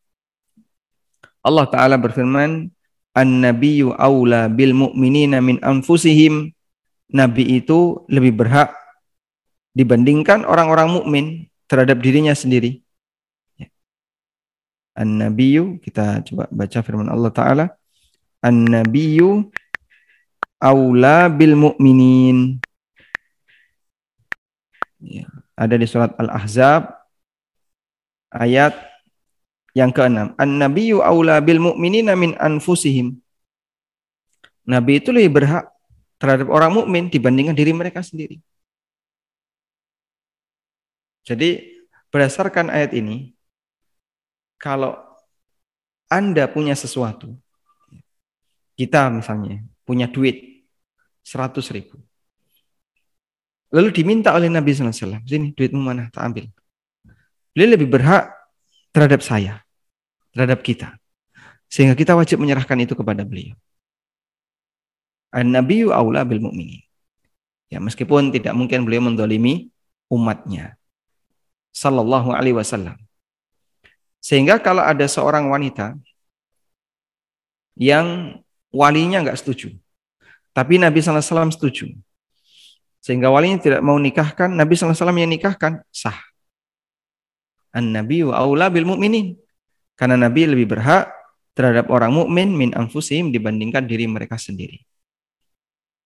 Allah 1.43 1.67
Ta'ala 1.67 1.99
berfirman, 1.99 2.71
An-nabiyyu 3.11 3.95
awla 3.95 4.47
bil 4.47 4.75
mu'minina 4.75 5.43
min 5.43 5.59
anfusihim. 5.63 6.55
Nabi 7.11 7.59
itu 7.59 8.07
lebih 8.07 8.39
berhak 8.39 8.71
dibandingkan 9.75 10.47
orang-orang 10.47 10.89
mukmin 10.91 11.25
terhadap 11.71 11.99
dirinya 12.03 12.35
sendiri. 12.35 12.83
Ya. 13.59 13.71
An-Nabiyyu, 14.99 15.79
kita 15.83 16.23
coba 16.27 16.51
baca 16.51 16.79
firman 16.83 17.11
Allah 17.11 17.33
Ta'ala. 17.35 17.67
An-Nabiyyu 18.43 19.51
awla 20.63 21.31
bil 21.31 21.55
mu'minin. 21.59 22.59
Ya. 25.03 25.27
Ada 25.55 25.75
di 25.79 25.87
surat 25.87 26.15
Al-Ahzab 26.19 26.95
ayat 28.33 28.90
yang 29.77 29.95
keenam. 29.95 30.35
An-Nabiyyu 30.37 31.03
awla 31.03 31.39
bil 31.39 31.63
mu'minina 31.63 32.19
min 32.19 32.35
anfusihim. 32.39 33.19
Nabi 34.67 35.03
itu 35.03 35.11
lebih 35.11 35.43
berhak 35.43 35.67
terhadap 36.21 36.53
orang 36.53 36.77
mukmin 36.77 37.09
dibandingkan 37.09 37.57
diri 37.57 37.73
mereka 37.73 38.05
sendiri. 38.05 38.39
Jadi 41.25 41.81
berdasarkan 42.13 42.69
ayat 42.69 42.93
ini, 42.93 43.33
kalau 44.61 44.99
Anda 46.11 46.51
punya 46.51 46.77
sesuatu, 46.77 47.33
kita 48.77 49.09
misalnya 49.09 49.65
punya 49.87 50.11
duit, 50.11 50.67
100 51.25 51.61
ribu. 51.71 52.01
Lalu 53.71 53.95
diminta 53.95 54.35
oleh 54.35 54.51
Nabi 54.51 54.75
SAW, 54.75 55.23
sini 55.23 55.55
duitmu 55.55 55.79
mana, 55.79 56.11
tak 56.11 56.27
ambil. 56.27 56.45
Beliau 57.55 57.79
lebih 57.79 57.87
berhak 57.87 58.40
terhadap 58.91 59.21
saya, 59.23 59.63
terhadap 60.35 60.63
kita. 60.63 60.99
Sehingga 61.71 61.95
kita 61.95 62.19
wajib 62.19 62.43
menyerahkan 62.43 62.79
itu 62.83 62.99
kepada 62.99 63.23
beliau. 63.23 63.55
An-Nabiyyu 65.31 65.95
aula 65.95 66.27
bil 66.27 66.43
mu'minin. 66.43 66.83
Ya, 67.71 67.79
meskipun 67.79 68.35
tidak 68.35 68.51
mungkin 68.59 68.83
beliau 68.83 69.07
mendolimi 69.07 69.71
umatnya. 70.11 70.75
Sallallahu 71.71 72.35
alaihi 72.35 72.59
wasallam. 72.59 72.99
Sehingga 74.19 74.59
kalau 74.59 74.83
ada 74.83 75.07
seorang 75.07 75.47
wanita 75.47 75.95
yang 77.79 78.37
walinya 78.75 79.23
nggak 79.23 79.39
setuju, 79.39 79.73
tapi 80.53 80.77
Nabi 80.77 81.01
SAW 81.01 81.49
setuju. 81.55 81.89
Sehingga 83.01 83.33
walinya 83.33 83.57
tidak 83.57 83.81
mau 83.81 83.97
nikahkan, 83.97 84.53
Nabi 84.53 84.77
SAW 84.77 85.17
yang 85.17 85.33
nikahkan, 85.33 85.81
sah. 85.89 86.30
An-Nabi 87.71 88.27
wa 88.27 88.41
aula 88.41 88.69
bil 88.69 88.87
mu'minin. 88.87 89.39
Karena 89.95 90.17
Nabi 90.17 90.49
lebih 90.49 90.75
berhak 90.75 91.13
terhadap 91.55 91.93
orang 91.93 92.15
mukmin 92.17 92.57
min 92.57 92.71
anfusihim 92.73 93.31
dibandingkan 93.35 93.85
diri 93.85 94.09
mereka 94.09 94.41
sendiri 94.41 94.81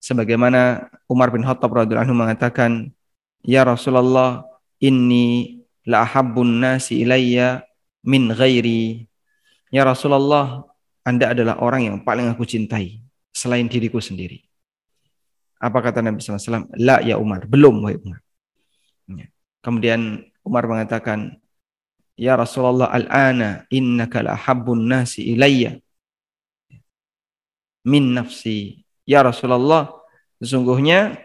sebagaimana 0.04 0.92
Umar 1.08 1.32
bin 1.32 1.40
Khattab 1.40 1.72
radhiyallahu 1.72 2.04
anhu 2.04 2.20
mengatakan, 2.20 2.92
"Ya 3.40 3.64
Rasulullah, 3.64 4.44
inni 4.84 5.64
la 5.88 6.04
ahabbun 6.04 6.60
nasi 6.60 7.00
ilayya 7.00 7.64
min 8.04 8.28
ghairi." 8.28 9.08
Ya 9.72 9.88
Rasulullah, 9.88 10.68
Anda 11.00 11.32
adalah 11.32 11.56
orang 11.64 11.88
yang 11.88 11.96
paling 12.04 12.28
aku 12.28 12.44
cintai 12.44 13.00
selain 13.32 13.64
diriku 13.64 13.98
sendiri. 13.98 14.44
Apa 15.56 15.80
kata 15.80 16.04
Nabi 16.04 16.20
SAW? 16.20 16.68
La 16.76 17.00
ya 17.00 17.16
Umar, 17.16 17.48
belum 17.48 17.80
wahai 17.80 17.96
Umar. 17.96 18.20
Ya. 19.08 19.26
Kemudian 19.64 20.20
Umar 20.44 20.68
mengatakan, 20.68 21.40
Ya 22.14 22.38
Rasulullah 22.38 22.94
al-ana 22.94 23.66
innaka 23.74 24.22
la 24.22 24.38
habbun 24.38 24.86
nasi 24.86 25.34
ilayya 25.34 25.82
min 27.84 28.14
nafsi 28.14 28.84
Ya 29.04 29.20
Rasulullah, 29.20 29.92
sesungguhnya 30.40 31.20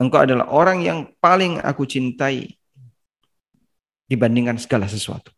engkau 0.00 0.24
adalah 0.24 0.48
orang 0.48 0.80
yang 0.80 0.98
paling 1.20 1.60
aku 1.60 1.84
cintai 1.84 2.56
dibandingkan 4.08 4.56
segala 4.56 4.88
sesuatu. 4.88 5.28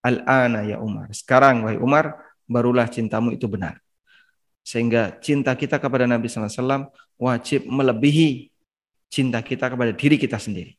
Al-ana 0.00 0.64
ya 0.64 0.80
Umar. 0.80 1.12
Sekarang 1.12 1.68
wahai 1.68 1.76
Umar, 1.76 2.16
barulah 2.48 2.88
cintamu 2.88 3.36
itu 3.36 3.44
benar. 3.44 3.76
Sehingga 4.64 5.20
cinta 5.20 5.52
kita 5.52 5.76
kepada 5.76 6.08
Nabi 6.08 6.28
SAW 6.28 6.88
wajib 7.20 7.68
melebihi 7.68 8.48
cinta 9.12 9.44
kita 9.44 9.68
kepada 9.68 9.92
diri 9.92 10.16
kita 10.16 10.40
sendiri. 10.40 10.77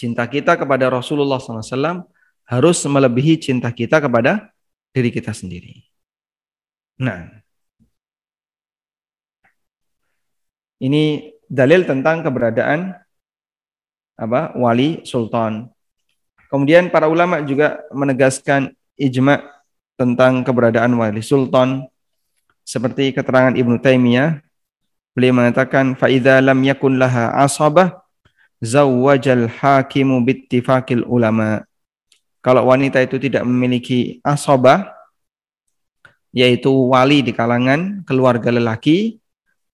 Cinta 0.00 0.24
kita 0.24 0.56
kepada 0.56 0.88
Rasulullah 0.88 1.36
SAW 1.36 2.08
harus 2.48 2.78
melebihi 2.88 3.36
cinta 3.36 3.68
kita 3.68 4.00
kepada 4.00 4.48
diri 4.96 5.12
kita 5.12 5.36
sendiri. 5.36 5.84
Nah, 6.96 7.28
ini 10.80 11.36
dalil 11.44 11.84
tentang 11.84 12.24
keberadaan 12.24 12.96
apa 14.16 14.56
wali 14.56 15.04
sultan. 15.04 15.68
Kemudian 16.48 16.88
para 16.88 17.04
ulama 17.04 17.44
juga 17.44 17.84
menegaskan 17.92 18.72
ijma 18.96 19.44
tentang 20.00 20.40
keberadaan 20.40 20.96
wali 20.96 21.20
sultan 21.20 21.84
seperti 22.64 23.12
keterangan 23.12 23.52
Ibnu 23.52 23.76
Taimiyah 23.84 24.40
beliau 25.12 25.36
mengatakan 25.36 25.92
fa 25.92 26.08
idza 26.08 26.40
lam 26.40 26.64
yakun 26.64 26.96
laha 26.96 27.36
asabah 27.44 27.99
zawwajal 28.60 29.48
hakimu 29.48 30.20
bittifaqil 30.24 31.04
ulama 31.08 31.64
kalau 32.40 32.72
wanita 32.72 33.04
itu 33.04 33.20
tidak 33.20 33.44
memiliki 33.44 34.20
asabah 34.24 35.00
yaitu 36.32 36.70
wali 36.70 37.20
di 37.20 37.36
kalangan 37.36 38.00
keluarga 38.08 38.48
lelaki, 38.48 39.20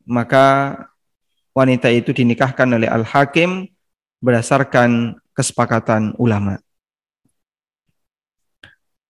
maka 0.08 0.74
wanita 1.54 1.92
itu 1.92 2.10
dinikahkan 2.10 2.66
oleh 2.66 2.90
al-hakim 2.90 3.70
berdasarkan 4.18 5.20
kesepakatan 5.36 6.16
ulama. 6.18 6.58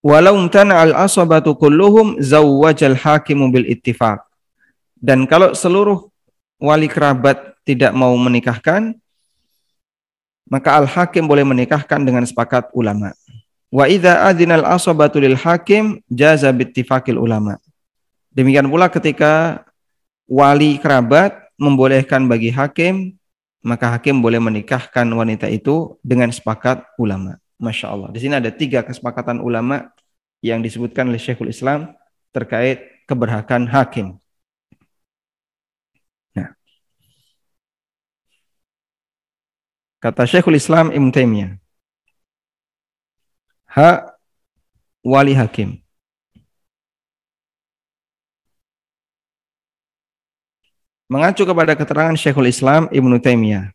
Walau 0.04 0.38
tana 0.52 0.86
al-asabatu 0.86 1.56
kulluhum 1.58 2.20
zawwajal 2.22 2.94
hakimu 2.94 3.50
bil 3.50 3.66
ittifaq. 3.66 4.22
Dan 5.00 5.26
kalau 5.26 5.56
seluruh 5.56 6.12
wali 6.60 6.86
kerabat 6.92 7.58
tidak 7.66 7.90
mau 7.96 8.14
menikahkan, 8.14 8.94
maka 10.46 10.78
al-hakim 10.78 11.26
boleh 11.26 11.42
menikahkan 11.42 12.02
dengan 12.02 12.22
sepakat 12.22 12.70
ulama. 12.72 13.12
Wa 13.70 13.90
idza 13.90 14.22
adzinal 14.24 14.62
asabatu 14.62 15.18
lil 15.18 15.34
hakim 15.34 16.00
jaza 16.06 16.50
bittifaqil 16.54 17.18
ulama. 17.18 17.58
Demikian 18.30 18.70
pula 18.70 18.86
ketika 18.86 19.64
wali 20.30 20.78
kerabat 20.78 21.34
membolehkan 21.58 22.28
bagi 22.30 22.52
hakim, 22.52 23.16
maka 23.64 23.90
hakim 23.98 24.22
boleh 24.22 24.38
menikahkan 24.38 25.08
wanita 25.08 25.50
itu 25.50 25.98
dengan 26.04 26.30
sepakat 26.30 26.86
ulama. 27.00 27.40
Masya 27.56 27.86
Allah. 27.88 28.08
Di 28.12 28.20
sini 28.20 28.36
ada 28.36 28.52
tiga 28.52 28.84
kesepakatan 28.84 29.40
ulama 29.40 29.88
yang 30.44 30.60
disebutkan 30.60 31.08
oleh 31.08 31.18
Syekhul 31.18 31.50
Islam 31.50 31.96
terkait 32.30 33.02
keberhakan 33.08 33.64
hakim. 33.66 34.20
Kata 39.96 40.28
Syekhul 40.28 40.60
Islam 40.60 40.92
Ibn 40.92 41.08
Taimiyah, 41.08 41.56
hak 43.70 44.16
wali 45.04 45.32
hakim. 45.36 45.80
Mengacu 51.06 51.46
kepada 51.46 51.78
keterangan 51.78 52.18
Syekhul 52.18 52.50
Islam 52.50 52.90
Ibnu 52.90 53.22
Taimiyah. 53.22 53.70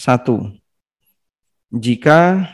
Satu, 0.00 0.48
jika 1.68 2.48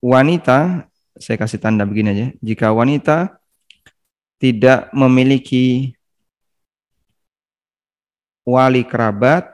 wanita, 0.00 0.88
saya 1.20 1.36
kasih 1.36 1.60
tanda 1.60 1.84
begini 1.84 2.08
aja, 2.10 2.26
jika 2.40 2.72
wanita 2.72 3.36
tidak 4.40 4.88
memiliki 4.96 5.92
wali 8.48 8.80
kerabat, 8.80 9.52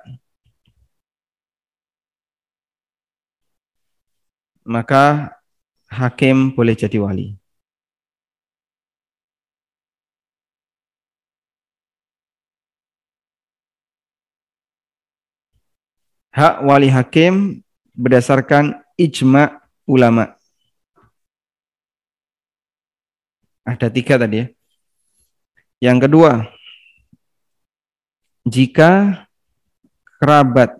maka 4.65 5.35
hakim 5.91 6.55
boleh 6.55 6.77
jadi 6.77 6.99
wali. 7.01 7.35
Hak 16.31 16.63
wali 16.63 16.87
hakim 16.87 17.59
berdasarkan 17.91 18.79
ijma 18.95 19.59
ulama. 19.83 20.39
Ada 23.67 23.91
tiga 23.91 24.15
tadi 24.15 24.39
ya. 24.39 24.47
Yang 25.81 25.99
kedua, 26.07 26.33
jika 28.47 29.25
kerabat, 30.21 30.77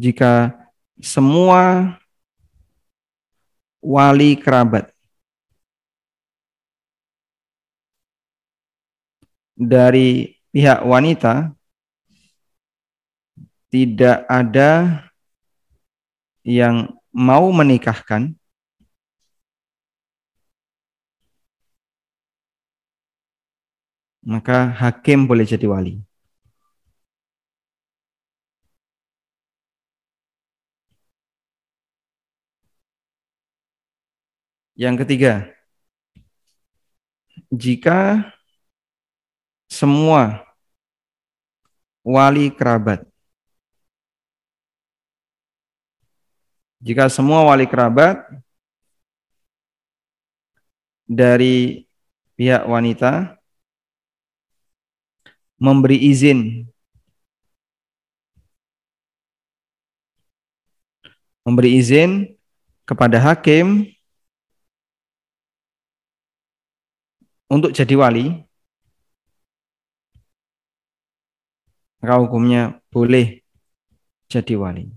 jika 0.00 0.63
semua 1.00 1.94
wali 3.84 4.38
kerabat. 4.38 4.90
Dari 9.54 10.34
pihak 10.50 10.82
wanita 10.82 11.54
tidak 13.70 14.26
ada 14.26 15.02
yang 16.42 16.90
mau 17.14 17.48
menikahkan 17.54 18.34
maka 24.24 24.72
hakim 24.80 25.28
boleh 25.28 25.44
jadi 25.44 25.68
wali. 25.68 26.00
Yang 34.74 35.06
ketiga, 35.06 35.54
jika 37.54 38.26
semua 39.70 40.42
wali 42.04 42.52
kerabat 42.52 43.06
jika 46.84 47.08
semua 47.08 47.48
wali 47.48 47.64
kerabat 47.64 48.20
dari 51.08 51.88
pihak 52.36 52.68
wanita 52.68 53.40
memberi 55.56 55.96
izin 55.96 56.68
memberi 61.40 61.80
izin 61.80 62.36
kepada 62.84 63.16
hakim 63.16 63.93
untuk 67.54 67.70
jadi 67.70 67.94
wali 67.94 68.42
maka 72.04 72.20
hukumnya 72.20 72.84
boleh 72.92 73.40
jadi 74.28 74.60
wali. 74.60 74.92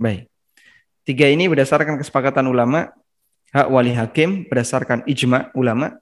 Baik. 0.00 0.32
Tiga 1.04 1.28
ini 1.28 1.44
berdasarkan 1.44 2.00
kesepakatan 2.00 2.48
ulama, 2.48 2.88
hak 3.52 3.68
wali 3.68 3.92
hakim 3.92 4.48
berdasarkan 4.48 5.04
ijma 5.04 5.52
ulama. 5.52 5.92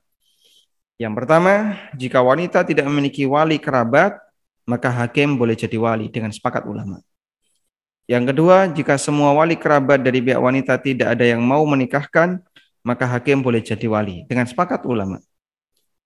Yang 1.03 1.13
pertama, 1.19 1.75
jika 1.99 2.23
wanita 2.23 2.63
tidak 2.63 2.87
memiliki 2.87 3.27
wali 3.27 3.59
kerabat, 3.59 4.23
maka 4.71 4.87
hakim 4.87 5.35
boleh 5.35 5.59
jadi 5.59 5.75
wali 5.83 6.07
dengan 6.07 6.31
sepakat 6.31 6.63
ulama. 6.71 7.03
Yang 8.07 8.31
kedua, 8.31 8.71
jika 8.71 8.95
semua 9.03 9.35
wali 9.35 9.59
kerabat 9.59 9.99
dari 9.99 10.23
pihak 10.23 10.39
wanita 10.39 10.79
tidak 10.79 11.19
ada 11.19 11.27
yang 11.27 11.43
mau 11.43 11.67
menikahkan, 11.67 12.39
maka 12.87 13.03
hakim 13.03 13.43
boleh 13.43 13.59
jadi 13.59 13.91
wali 13.91 14.23
dengan 14.31 14.47
sepakat 14.47 14.87
ulama. 14.87 15.19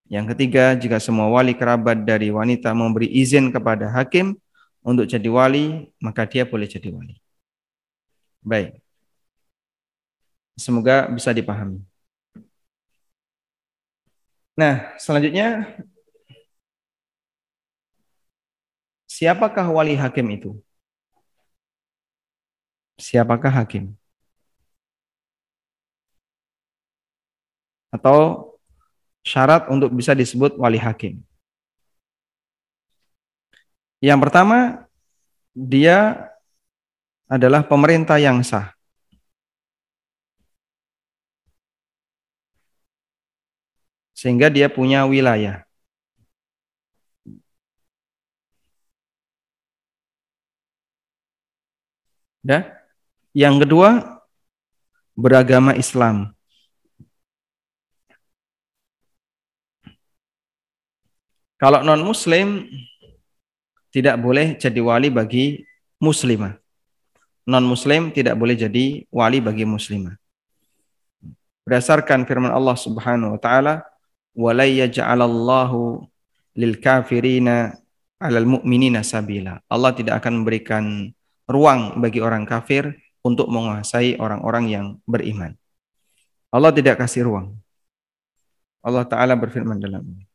Yang 0.08 0.32
ketiga, 0.34 0.72
jika 0.72 0.96
semua 0.96 1.28
wali 1.28 1.52
kerabat 1.52 2.08
dari 2.08 2.32
wanita 2.32 2.72
memberi 2.72 3.06
izin 3.12 3.52
kepada 3.52 3.92
hakim 3.92 4.32
untuk 4.80 5.04
jadi 5.04 5.28
wali, 5.28 5.92
maka 6.00 6.24
dia 6.24 6.48
boleh 6.48 6.64
jadi 6.64 6.88
wali. 6.88 7.20
Baik. 8.40 8.80
Semoga 10.56 11.04
bisa 11.12 11.30
dipahami. 11.36 11.84
Nah, 14.56 14.96
selanjutnya 14.96 15.68
siapakah 19.04 19.68
wali 19.68 19.94
hakim 20.00 20.26
itu? 20.32 20.50
Siapakah 23.00 23.52
hakim? 23.52 23.99
Atau 27.90 28.50
syarat 29.26 29.66
untuk 29.68 29.90
bisa 29.90 30.14
disebut 30.14 30.56
wali 30.56 30.78
hakim? 30.78 31.20
Yang 34.00 34.18
pertama, 34.24 34.88
dia 35.52 36.30
adalah 37.28 37.60
pemerintah 37.66 38.16
yang 38.16 38.40
sah. 38.40 38.72
Sehingga 44.16 44.48
dia 44.52 44.68
punya 44.68 45.04
wilayah. 45.04 45.64
Dah? 52.40 52.64
Yang 53.36 53.68
kedua, 53.68 53.88
beragama 55.12 55.76
Islam. 55.76 56.32
Kalau 61.60 61.84
non-muslim 61.84 62.64
tidak 63.92 64.16
boleh 64.16 64.56
jadi 64.56 64.80
wali 64.80 65.12
bagi 65.12 65.60
muslimah 66.00 66.60
non 67.50 67.66
muslim 67.66 68.14
tidak 68.14 68.38
boleh 68.38 68.54
jadi 68.54 69.02
wali 69.10 69.42
bagi 69.42 69.66
muslimah. 69.66 70.14
Berdasarkan 71.66 72.22
firman 72.22 72.54
Allah 72.54 72.78
Subhanahu 72.78 73.34
wa 73.34 73.40
taala, 73.42 73.82
"Wa 74.38 74.54
yaj'alallahu 74.54 76.06
lil 76.54 76.74
kafirina 76.78 77.74
'alal 78.22 78.46
mu'minina 78.46 79.02
sabila." 79.02 79.58
Allah 79.66 79.90
tidak 79.98 80.22
akan 80.22 80.46
memberikan 80.46 81.10
ruang 81.50 81.98
bagi 81.98 82.22
orang 82.22 82.46
kafir 82.46 82.94
untuk 83.26 83.50
menguasai 83.50 84.14
orang-orang 84.22 84.64
yang 84.70 84.86
beriman. 85.02 85.58
Allah 86.54 86.70
tidak 86.70 87.02
kasih 87.02 87.26
ruang. 87.26 87.58
Allah 88.80 89.04
taala 89.04 89.34
berfirman 89.34 89.76
dalam 89.76 90.06
ini. 90.06 90.29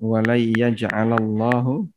Walai 0.00 0.52
yaj'alallahu 0.56 1.88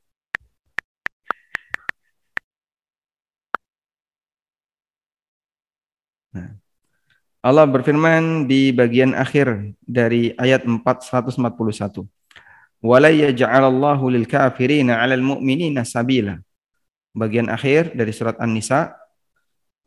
Nah. 6.29 6.61
Allah 7.41 7.65
berfirman 7.65 8.45
di 8.45 8.69
bagian 8.69 9.17
akhir 9.17 9.73
dari 9.81 10.37
ayat 10.37 10.61
441. 10.69 12.05
Wala 12.79 13.09
yaj'alallahu 13.09 14.13
lil 14.13 14.29
kafirina 14.29 15.01
'alal 15.01 15.25
mu'minina 15.25 15.81
sabila. 15.81 16.37
Bagian 17.17 17.49
akhir 17.49 17.97
dari 17.97 18.13
surat 18.13 18.37
An-Nisa 18.37 18.93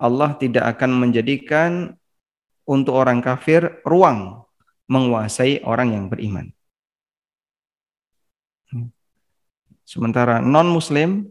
Allah 0.03 0.35
tidak 0.35 0.67
akan 0.77 0.99
menjadikan 0.99 1.95
untuk 2.67 2.99
orang 2.99 3.23
kafir 3.23 3.79
ruang 3.87 4.43
menguasai 4.91 5.63
orang 5.63 5.95
yang 5.95 6.05
beriman. 6.11 6.51
Sementara 9.83 10.41
non-muslim 10.41 11.29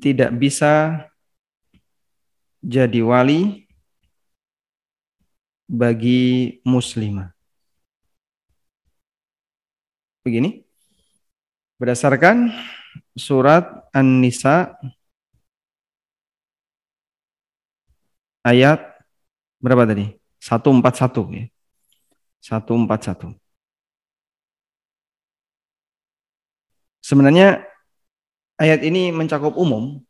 tidak 0.00 0.36
bisa 0.36 1.06
jadi 2.60 3.00
wali 3.00 3.64
bagi 5.66 6.60
muslimah. 6.62 7.32
Begini, 10.22 10.66
berdasarkan 11.78 12.50
surat 13.14 13.64
An-Nisa 13.94 14.74
ayat 18.44 18.82
berapa 19.62 19.86
tadi? 19.86 20.14
141 20.42 21.34
ya. 21.34 21.44
141. 22.42 23.45
Sebenarnya 27.06 27.62
ayat 28.58 28.82
ini 28.82 29.14
mencakup 29.14 29.54
umum 29.54 30.02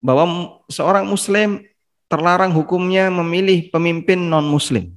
bahwa 0.00 0.56
seorang 0.72 1.04
muslim 1.04 1.68
terlarang 2.08 2.48
hukumnya 2.48 3.12
memilih 3.12 3.68
pemimpin 3.68 4.16
non-muslim. 4.24 4.96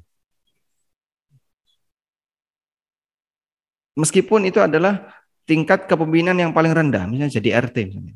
Meskipun 3.99 4.47
itu 4.47 4.63
adalah 4.63 5.11
tingkat 5.43 5.83
kepemimpinan 5.87 6.35
yang 6.39 6.51
paling 6.55 6.71
rendah, 6.71 7.03
misalnya 7.11 7.43
jadi 7.43 7.49
RT 7.59 7.91
misalnya. 7.91 8.15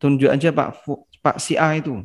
Tunjuk 0.00 0.28
aja 0.32 0.48
Pak 0.52 0.68
Pak 1.24 1.36
si 1.40 1.56
A 1.56 1.72
itu. 1.76 2.04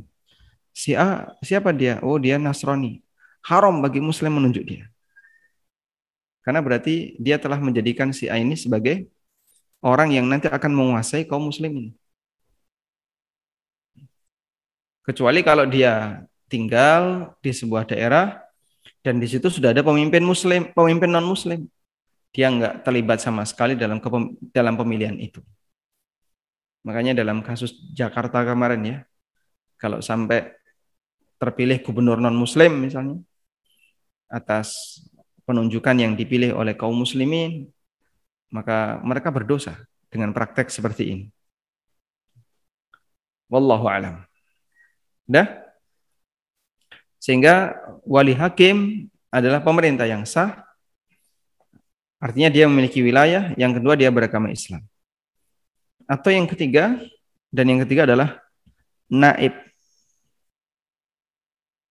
Si 0.72 0.96
A 0.96 1.28
siapa 1.44 1.76
dia? 1.76 2.00
Oh, 2.04 2.20
dia 2.20 2.40
Nasrani. 2.40 3.04
Haram 3.44 3.84
bagi 3.84 4.00
muslim 4.00 4.36
menunjuk 4.36 4.64
dia. 4.64 4.88
Karena 6.44 6.60
berarti 6.60 7.16
dia 7.20 7.40
telah 7.40 7.60
menjadikan 7.60 8.12
si 8.12 8.28
A 8.28 8.36
ini 8.36 8.60
sebagai 8.60 9.08
orang 9.86 10.10
yang 10.10 10.26
nanti 10.26 10.50
akan 10.50 10.72
menguasai 10.74 11.30
kaum 11.30 11.54
muslimin. 11.54 11.94
Kecuali 15.06 15.46
kalau 15.46 15.70
dia 15.70 16.26
tinggal 16.50 17.34
di 17.46 17.54
sebuah 17.54 17.86
daerah 17.86 18.42
dan 19.06 19.22
di 19.22 19.30
situ 19.30 19.54
sudah 19.54 19.70
ada 19.70 19.86
pemimpin 19.86 20.26
muslim, 20.26 20.74
pemimpin 20.74 21.14
non 21.14 21.30
muslim. 21.30 21.70
Dia 22.34 22.50
nggak 22.50 22.82
terlibat 22.82 23.22
sama 23.22 23.46
sekali 23.46 23.78
dalam 23.78 24.02
dalam 24.50 24.74
pemilihan 24.74 25.16
itu. 25.22 25.46
Makanya 26.82 27.14
dalam 27.14 27.46
kasus 27.46 27.72
Jakarta 27.94 28.42
kemarin 28.42 28.82
ya, 28.82 28.98
kalau 29.78 30.02
sampai 30.02 30.58
terpilih 31.38 31.86
gubernur 31.86 32.18
non 32.18 32.34
muslim 32.34 32.82
misalnya 32.82 33.22
atas 34.26 35.00
penunjukan 35.46 35.94
yang 36.02 36.18
dipilih 36.18 36.58
oleh 36.58 36.74
kaum 36.74 36.98
muslimin 36.98 37.70
maka 38.56 39.04
mereka 39.04 39.28
berdosa 39.36 39.76
dengan 40.08 40.32
praktek 40.32 40.72
seperti 40.72 41.04
ini. 41.12 41.26
Wallahu 43.52 43.92
alam. 43.92 44.24
Dah? 45.28 45.44
Sehingga 47.20 47.76
wali 48.08 48.32
hakim 48.32 49.10
adalah 49.28 49.60
pemerintah 49.60 50.08
yang 50.08 50.24
sah. 50.24 50.64
Artinya 52.24 52.48
dia 52.48 52.66
memiliki 52.66 53.04
wilayah, 53.04 53.52
yang 53.60 53.76
kedua 53.76 54.00
dia 54.00 54.08
beragama 54.08 54.48
Islam. 54.50 54.82
Atau 56.08 56.32
yang 56.32 56.48
ketiga, 56.48 56.96
dan 57.52 57.66
yang 57.68 57.84
ketiga 57.84 58.08
adalah 58.08 58.40
naib. 59.12 59.52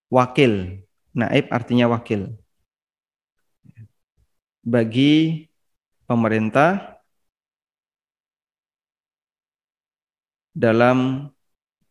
Wakil. 0.09 0.81
Naib 1.15 1.45
artinya 1.53 1.87
wakil. 1.87 2.35
Bagi 4.65 5.44
pemerintah 6.05 7.01
dalam 10.55 11.29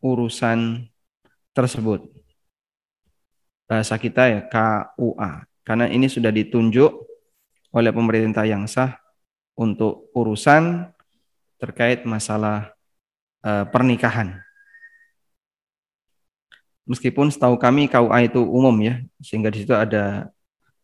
urusan 0.00 0.88
tersebut. 1.53 2.11
bahasa 3.64 3.96
kita 3.96 4.29
ya 4.29 4.40
KUA 4.44 5.48
karena 5.64 5.88
ini 5.88 6.05
sudah 6.05 6.29
ditunjuk 6.29 6.92
oleh 7.72 7.90
pemerintah 7.96 8.44
yang 8.44 8.68
sah 8.68 9.00
untuk 9.57 10.12
urusan 10.12 10.92
terkait 11.57 12.05
masalah 12.05 12.77
uh, 13.40 13.64
pernikahan. 13.72 14.37
Meskipun 16.85 17.33
setahu 17.33 17.57
kami 17.57 17.88
KUA 17.88 18.29
itu 18.29 18.44
umum 18.44 18.77
ya, 18.85 19.00
sehingga 19.24 19.48
di 19.48 19.64
situ 19.64 19.72
ada 19.72 20.29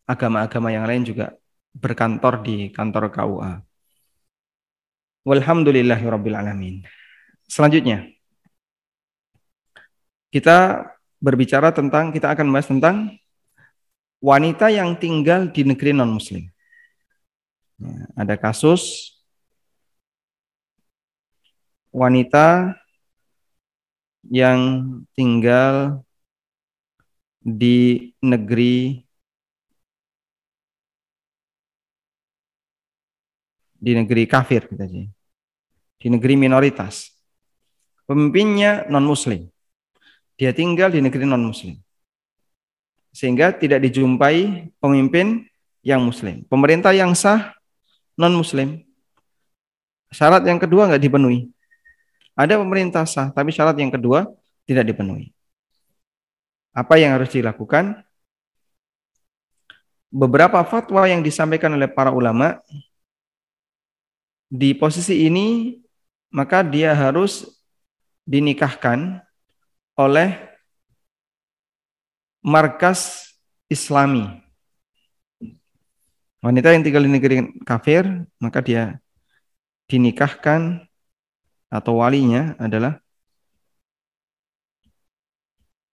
agama-agama 0.09 0.73
yang 0.73 0.89
lain 0.89 1.05
juga 1.05 1.37
berkantor 1.75 2.43
di 2.43 2.69
kantor 2.71 3.11
KUA. 3.11 3.51
Walhamdulillahirabbil 5.21 6.37
alamin. 6.37 6.81
Selanjutnya 7.45 8.09
kita 10.31 10.87
berbicara 11.21 11.69
tentang 11.69 12.09
kita 12.09 12.33
akan 12.33 12.49
membahas 12.49 12.69
tentang 12.71 12.95
wanita 14.23 14.71
yang 14.73 14.97
tinggal 14.97 15.51
di 15.51 15.61
negeri 15.67 15.91
non 15.93 16.15
muslim. 16.17 16.47
Ya, 17.81 17.97
ada 18.17 18.35
kasus 18.37 19.13
wanita 21.91 22.77
yang 24.29 24.61
tinggal 25.17 26.05
di 27.41 28.13
negeri 28.21 29.03
di 33.81 33.97
negeri 33.97 34.29
kafir 34.29 34.69
kita 34.69 34.85
sih. 34.85 35.09
Di 35.97 36.07
negeri 36.13 36.37
minoritas. 36.37 37.09
Pemimpinnya 38.05 38.85
non 38.93 39.01
muslim. 39.01 39.49
Dia 40.37 40.53
tinggal 40.53 40.93
di 40.93 41.01
negeri 41.01 41.25
non 41.25 41.41
muslim. 41.41 41.73
Sehingga 43.09 43.51
tidak 43.57 43.81
dijumpai 43.81 44.69
pemimpin 44.77 45.49
yang 45.81 46.05
muslim. 46.05 46.45
Pemerintah 46.45 46.93
yang 46.93 47.17
sah 47.17 47.57
non 48.13 48.37
muslim. 48.37 48.85
Syarat 50.13 50.45
yang 50.45 50.61
kedua 50.61 50.85
nggak 50.85 51.01
dipenuhi. 51.01 51.49
Ada 52.37 52.61
pemerintah 52.61 53.03
sah, 53.03 53.33
tapi 53.33 53.51
syarat 53.51 53.75
yang 53.75 53.91
kedua 53.91 54.29
tidak 54.63 54.87
dipenuhi. 54.87 55.33
Apa 56.71 56.95
yang 56.95 57.19
harus 57.19 57.31
dilakukan? 57.31 57.99
Beberapa 60.11 60.59
fatwa 60.67 61.07
yang 61.07 61.23
disampaikan 61.23 61.71
oleh 61.75 61.87
para 61.87 62.11
ulama 62.11 62.59
di 64.51 64.75
posisi 64.75 65.31
ini 65.31 65.79
maka 66.35 66.59
dia 66.59 66.91
harus 66.91 67.47
dinikahkan 68.27 69.23
oleh 69.95 70.35
markas 72.43 73.31
islami. 73.71 74.27
Wanita 76.41 76.73
yang 76.73 76.83
tinggal 76.83 77.05
di 77.05 77.11
negeri 77.13 77.35
kafir, 77.63 78.03
maka 78.41 78.59
dia 78.65 78.97
dinikahkan 79.87 80.83
atau 81.71 82.03
walinya 82.03 82.57
adalah 82.59 82.99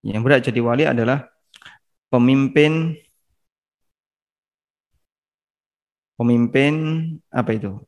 yang 0.03 0.23
berat 0.23 0.42
jadi 0.42 0.59
wali 0.62 0.87
adalah 0.87 1.27
pemimpin 2.11 2.99
pemimpin 6.18 6.75
apa 7.31 7.51
itu 7.55 7.88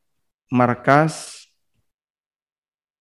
markas 0.51 1.47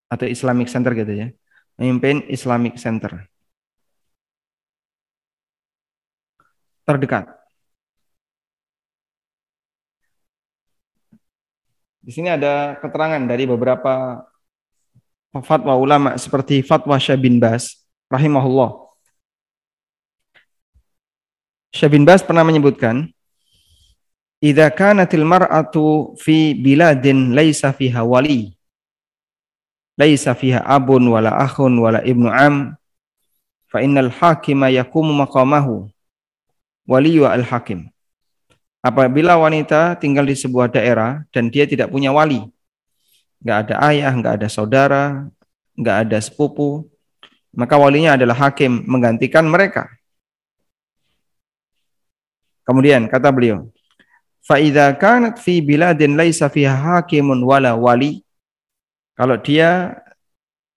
atau 0.10 0.26
Islamic 0.30 0.70
Center 0.70 0.94
gitu 0.94 1.14
ya. 1.14 1.28
Memimpin 1.76 2.24
Islamic 2.30 2.78
Center. 2.78 3.26
Terdekat. 6.86 7.40
Di 12.00 12.12
sini 12.16 12.26
ada 12.26 12.74
keterangan 12.82 13.22
dari 13.30 13.46
beberapa 13.46 14.26
fatwa 15.46 15.78
ulama 15.78 16.18
seperti 16.18 16.66
fatwa 16.66 16.98
Syekh 16.98 17.22
bin 17.22 17.38
Bas 17.38 17.86
rahimahullah. 18.10 18.90
Syekh 21.70 21.94
bin 21.94 22.02
Bas 22.02 22.26
pernah 22.26 22.42
menyebutkan 22.42 23.14
Idza 24.40 24.72
kanatil 24.72 25.28
mar'atu 25.28 26.16
fi 26.16 26.56
biladin 26.56 27.36
laisa 27.36 27.76
fiha 27.76 28.08
wali 28.08 28.56
laisa 30.00 30.32
fiha 30.32 30.64
abun 30.64 31.04
wala 31.12 31.36
akhun 31.36 31.76
wala 31.76 32.00
ibnu 32.08 32.32
am 32.32 32.72
fa 33.68 33.84
innal 33.84 34.08
hakima 34.08 34.72
yakumu 34.72 35.12
maqamahu 35.12 35.92
wali 36.88 37.20
wa 37.20 37.36
al 37.36 37.44
hakim 37.44 37.92
apabila 38.80 39.36
wanita 39.36 40.00
tinggal 40.00 40.24
di 40.24 40.40
sebuah 40.40 40.72
daerah 40.72 41.28
dan 41.36 41.52
dia 41.52 41.68
tidak 41.68 41.92
punya 41.92 42.16
wali 42.16 42.48
nggak 43.44 43.58
ada 43.68 43.76
ayah 43.92 44.16
nggak 44.16 44.40
ada 44.40 44.48
saudara 44.48 45.28
nggak 45.76 46.08
ada 46.08 46.18
sepupu 46.24 46.88
maka 47.52 47.76
walinya 47.76 48.14
adalah 48.14 48.38
hakim 48.48 48.86
menggantikan 48.86 49.44
mereka. 49.44 49.90
Kemudian 52.62 53.10
kata 53.10 53.34
beliau 53.34 53.66
Fa'idha 54.50 54.98
kanat 54.98 55.38
fi 55.38 55.62
biladin 55.62 56.18
laisa 56.18 56.50
fiha 56.50 56.74
hakimun 56.74 57.38
wala 57.46 57.78
wali. 57.78 58.26
Kalau 59.14 59.38
dia 59.38 60.02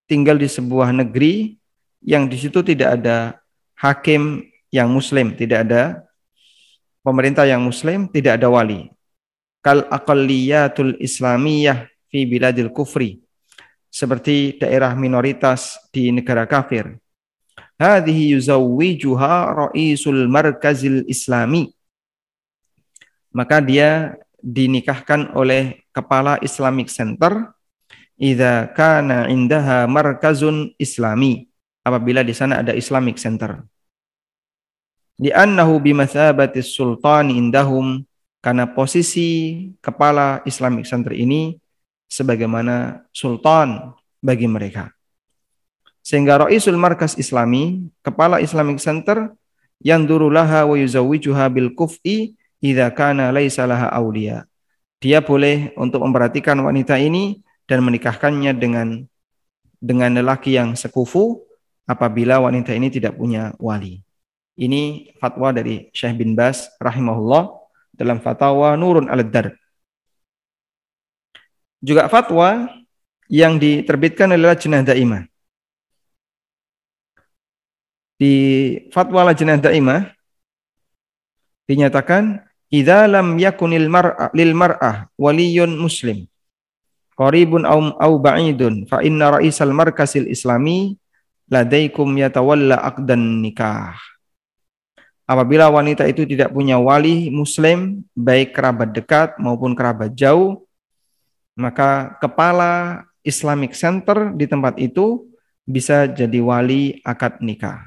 tinggal 0.04 0.36
di 0.36 0.44
sebuah 0.44 0.92
negeri 0.92 1.56
yang 2.04 2.28
di 2.28 2.36
situ 2.36 2.60
tidak 2.60 3.00
ada 3.00 3.40
hakim 3.80 4.44
yang 4.68 4.92
muslim, 4.92 5.32
tidak 5.32 5.64
ada 5.64 6.04
pemerintah 7.00 7.48
yang 7.48 7.64
muslim, 7.64 8.12
tidak 8.12 8.36
ada 8.36 8.52
wali. 8.52 8.92
Kal 9.64 9.88
aqalliyatul 9.88 11.00
islamiyah 11.00 11.88
fi 12.12 12.28
biladil 12.28 12.68
kufri. 12.76 13.24
Seperti 13.88 14.60
daerah 14.60 14.92
minoritas 14.92 15.80
di 15.88 16.12
negara 16.12 16.44
kafir. 16.44 17.00
Hadhihi 17.80 18.36
yuzawwijuha 18.36 19.32
ra'isul 19.56 20.28
markazil 20.28 21.08
islami 21.08 21.72
maka 23.32 23.58
dia 23.64 24.16
dinikahkan 24.40 25.32
oleh 25.36 25.84
kepala 25.92 26.36
Islamic 26.44 26.92
Center. 26.92 27.52
Idza 28.20 28.70
kana 28.76 29.26
indaha 29.32 29.88
markazun 29.88 30.76
islami. 30.78 31.48
Apabila 31.82 32.22
di 32.22 32.30
sana 32.30 32.62
ada 32.62 32.70
Islamic 32.76 33.18
Center. 33.18 33.58
Li'annahu 35.18 35.82
bimathabati 35.82 36.62
sultan 36.62 37.32
indahum. 37.32 38.04
Karena 38.42 38.66
posisi 38.66 39.70
kepala 39.78 40.42
Islamic 40.42 40.82
Center 40.82 41.14
ini 41.14 41.54
sebagaimana 42.10 43.06
sultan 43.14 43.94
bagi 44.18 44.50
mereka. 44.50 44.90
Sehingga 46.02 46.42
Raisul 46.42 46.74
Markas 46.74 47.14
Islami 47.14 47.86
kepala 48.02 48.42
Islamic 48.42 48.82
Center 48.82 49.30
yang 49.78 50.02
durulaha 50.02 50.66
wa 50.66 50.74
yuzawwijuha 50.74 51.46
bil 51.54 51.70
kuf'i 51.78 52.34
idza 52.62 52.88
kana 52.94 53.34
laisa 53.34 53.66
awliya. 53.66 54.46
Dia 55.02 55.18
boleh 55.18 55.74
untuk 55.74 56.06
memperhatikan 56.06 56.54
wanita 56.62 56.94
ini 56.94 57.42
dan 57.66 57.82
menikahkannya 57.82 58.54
dengan 58.54 59.02
dengan 59.82 60.14
lelaki 60.14 60.54
yang 60.54 60.78
sekufu 60.78 61.42
apabila 61.90 62.38
wanita 62.38 62.70
ini 62.70 62.86
tidak 62.86 63.18
punya 63.18 63.50
wali. 63.58 63.98
Ini 64.54 65.10
fatwa 65.18 65.50
dari 65.50 65.90
Syekh 65.90 66.22
bin 66.22 66.38
Bas 66.38 66.70
rahimahullah 66.78 67.50
dalam 67.98 68.22
fatwa 68.22 68.78
Nurun 68.78 69.10
al-Dar. 69.10 69.58
Juga 71.82 72.06
fatwa 72.06 72.70
yang 73.26 73.58
diterbitkan 73.58 74.30
oleh 74.30 74.54
Lajnah 74.54 74.86
Daimah. 74.86 75.26
Di 78.22 78.34
fatwa 78.94 79.26
Lajnah 79.26 79.58
Daimah 79.58 80.14
dinyatakan 81.66 82.51
idza 82.72 83.04
lam 83.04 83.36
yakunil 83.36 83.86
mar'a 83.92 84.32
lil 84.32 84.56
mar'ah 84.56 85.12
waliyun 85.20 85.76
muslim 85.76 86.24
qaribun 87.12 87.68
aw 87.68 88.00
aw 88.00 88.12
ba'idun 88.16 88.88
fa 88.88 89.04
inna 89.04 89.36
ra'isal 89.36 89.70
markasil 89.76 90.24
islami 90.26 90.96
ladaikum 91.52 92.08
yatawalla 92.16 92.80
aqdan 92.80 93.44
nikah. 93.44 94.00
Apabila 95.28 95.70
wanita 95.70 96.08
itu 96.08 96.26
tidak 96.26 96.50
punya 96.50 96.80
wali 96.80 97.30
muslim 97.30 98.02
baik 98.16 98.56
kerabat 98.56 98.90
dekat 98.90 99.38
maupun 99.38 99.76
kerabat 99.76 100.12
jauh 100.16 100.66
maka 101.54 102.16
kepala 102.18 103.04
Islamic 103.22 103.76
Center 103.78 104.34
di 104.34 104.50
tempat 104.50 104.76
itu 104.82 105.30
bisa 105.62 106.10
jadi 106.10 106.42
wali 106.42 106.98
akad 107.06 107.38
nikah. 107.38 107.86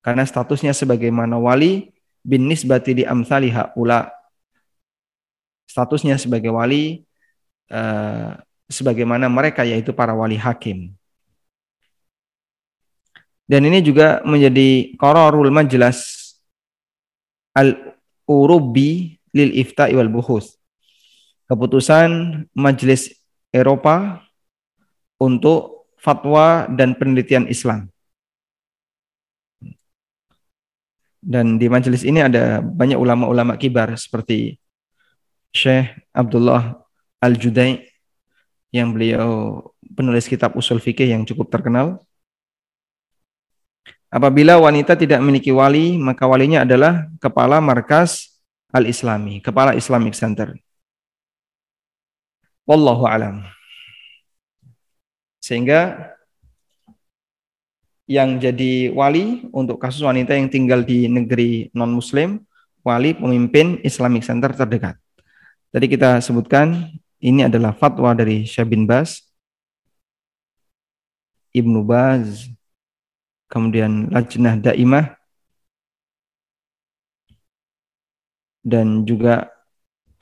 Karena 0.00 0.24
statusnya 0.24 0.72
sebagaimana 0.72 1.36
wali 1.36 1.91
bin 2.22 2.46
nisbati 2.46 3.02
di 3.02 3.04
amsali 3.04 3.50
haula 3.50 4.10
statusnya 5.66 6.16
sebagai 6.16 6.54
wali 6.54 7.02
uh, 7.68 8.38
sebagaimana 8.70 9.28
mereka 9.28 9.66
yaitu 9.66 9.92
para 9.92 10.16
wali 10.16 10.40
hakim. 10.40 10.94
Dan 13.44 13.68
ini 13.68 13.84
juga 13.84 14.24
menjadi 14.24 14.96
kororul 14.96 15.52
majelas 15.52 16.24
Al-Urubi 17.52 19.20
lil 19.36 19.50
Ifta'i 19.60 19.92
wal 19.92 20.08
Buhus. 20.08 20.56
Keputusan 21.44 22.08
Majelis 22.56 23.12
Eropa 23.52 24.24
untuk 25.20 25.92
fatwa 26.00 26.64
dan 26.72 26.96
penelitian 26.96 27.44
Islam. 27.44 27.91
Dan 31.22 31.54
di 31.54 31.70
majelis 31.70 32.02
ini 32.02 32.18
ada 32.18 32.58
banyak 32.58 32.98
ulama-ulama 32.98 33.54
kibar 33.54 33.94
seperti 33.94 34.58
Syekh 35.54 35.94
Abdullah 36.10 36.82
Al-Judai 37.22 37.86
yang 38.74 38.90
beliau 38.90 39.62
penulis 39.94 40.26
kitab 40.26 40.58
usul 40.58 40.82
fikih 40.82 41.06
yang 41.14 41.22
cukup 41.22 41.46
terkenal. 41.46 42.02
Apabila 44.10 44.58
wanita 44.58 44.98
tidak 44.98 45.22
memiliki 45.22 45.54
wali, 45.54 45.94
maka 45.94 46.26
walinya 46.26 46.66
adalah 46.66 47.06
kepala 47.22 47.62
markas 47.62 48.42
Al-Islami, 48.74 49.38
kepala 49.38 49.78
Islamic 49.78 50.18
Center. 50.18 50.58
Wallahu 52.66 53.06
alam. 53.06 53.46
Sehingga 55.38 56.12
yang 58.10 58.42
jadi 58.42 58.90
wali 58.90 59.46
untuk 59.54 59.78
kasus 59.78 60.02
wanita 60.02 60.34
yang 60.34 60.50
tinggal 60.50 60.82
di 60.82 61.06
negeri 61.06 61.70
non-muslim, 61.70 62.42
wali 62.82 63.14
pemimpin 63.14 63.78
Islamic 63.86 64.26
Center 64.26 64.50
terdekat. 64.50 64.98
Tadi 65.72 65.86
kita 65.86 66.18
sebutkan 66.20 66.90
ini 67.22 67.46
adalah 67.46 67.72
fatwa 67.72 68.12
dari 68.12 68.44
Syekh 68.44 68.74
bin 68.74 68.84
Bas, 68.84 69.22
Ibnu 71.54 71.86
Baz, 71.86 72.50
kemudian 73.46 74.10
Lajnah 74.10 74.58
Daimah, 74.58 75.14
dan 78.64 79.06
juga 79.06 79.52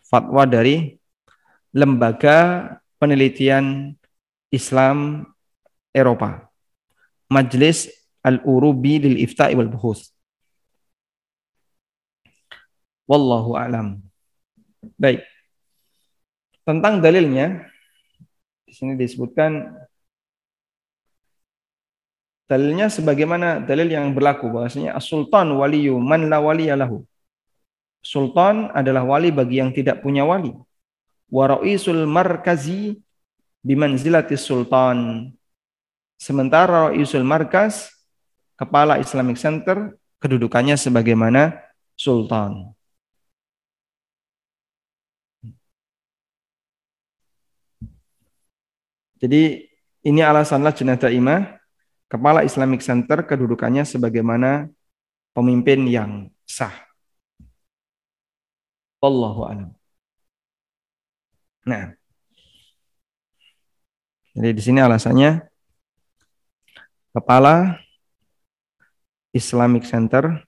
fatwa 0.05 0.45
dari 0.45 0.99
Lembaga 1.71 2.67
Penelitian 2.99 3.95
Islam 4.51 5.23
Eropa. 5.95 6.50
Majlis 7.31 7.89
Al-Urubi 8.27 9.01
lil 9.01 9.17
Ifta'i 9.23 9.55
wal 9.55 9.71
Buhus. 9.71 10.11
Wallahu 13.07 13.55
a'lam. 13.55 14.03
Baik. 14.99 15.25
Tentang 16.67 17.01
dalilnya 17.01 17.67
di 18.67 18.73
sini 18.75 18.95
disebutkan 18.95 19.73
dalilnya 22.47 22.87
sebagaimana 22.91 23.63
dalil 23.63 23.91
yang 23.91 24.11
berlaku 24.15 24.51
bahwasanya 24.51 24.95
as-sultan 24.95 25.55
waliyu 25.55 25.99
man 25.99 26.27
la 26.31 26.39
waliyalahu. 26.39 27.03
Sultan 28.01 28.73
adalah 28.73 29.05
wali 29.05 29.29
bagi 29.29 29.61
yang 29.61 29.71
tidak 29.77 30.01
punya 30.01 30.25
wali. 30.25 30.55
Wa 31.29 31.47
ra'isul 31.47 32.09
markazi 32.09 32.97
bimanzilatis 33.61 34.41
sultan 34.41 35.31
Sementara 36.21 36.93
Yusul 36.93 37.25
Markas, 37.25 37.89
kepala 38.61 39.01
Islamic 39.01 39.41
Center, 39.41 39.97
kedudukannya 40.21 40.77
sebagaimana 40.77 41.57
sultan. 41.97 42.77
Jadi 49.17 49.65
ini 50.05 50.21
alasanlah 50.21 50.77
Jenazah 50.77 51.09
Imah, 51.09 51.57
kepala 52.13 52.45
Islamic 52.45 52.85
Center 52.85 53.25
kedudukannya 53.25 53.89
sebagaimana 53.89 54.69
pemimpin 55.33 55.89
yang 55.89 56.29
sah. 56.45 56.73
Wallahu 59.01 59.49
a'lam. 59.49 59.73
Nah. 61.65 61.97
Jadi 64.37 64.49
di 64.53 64.63
sini 64.63 64.85
alasannya 64.85 65.50
kepala 67.11 67.79
Islamic 69.31 69.87
Center 69.87 70.43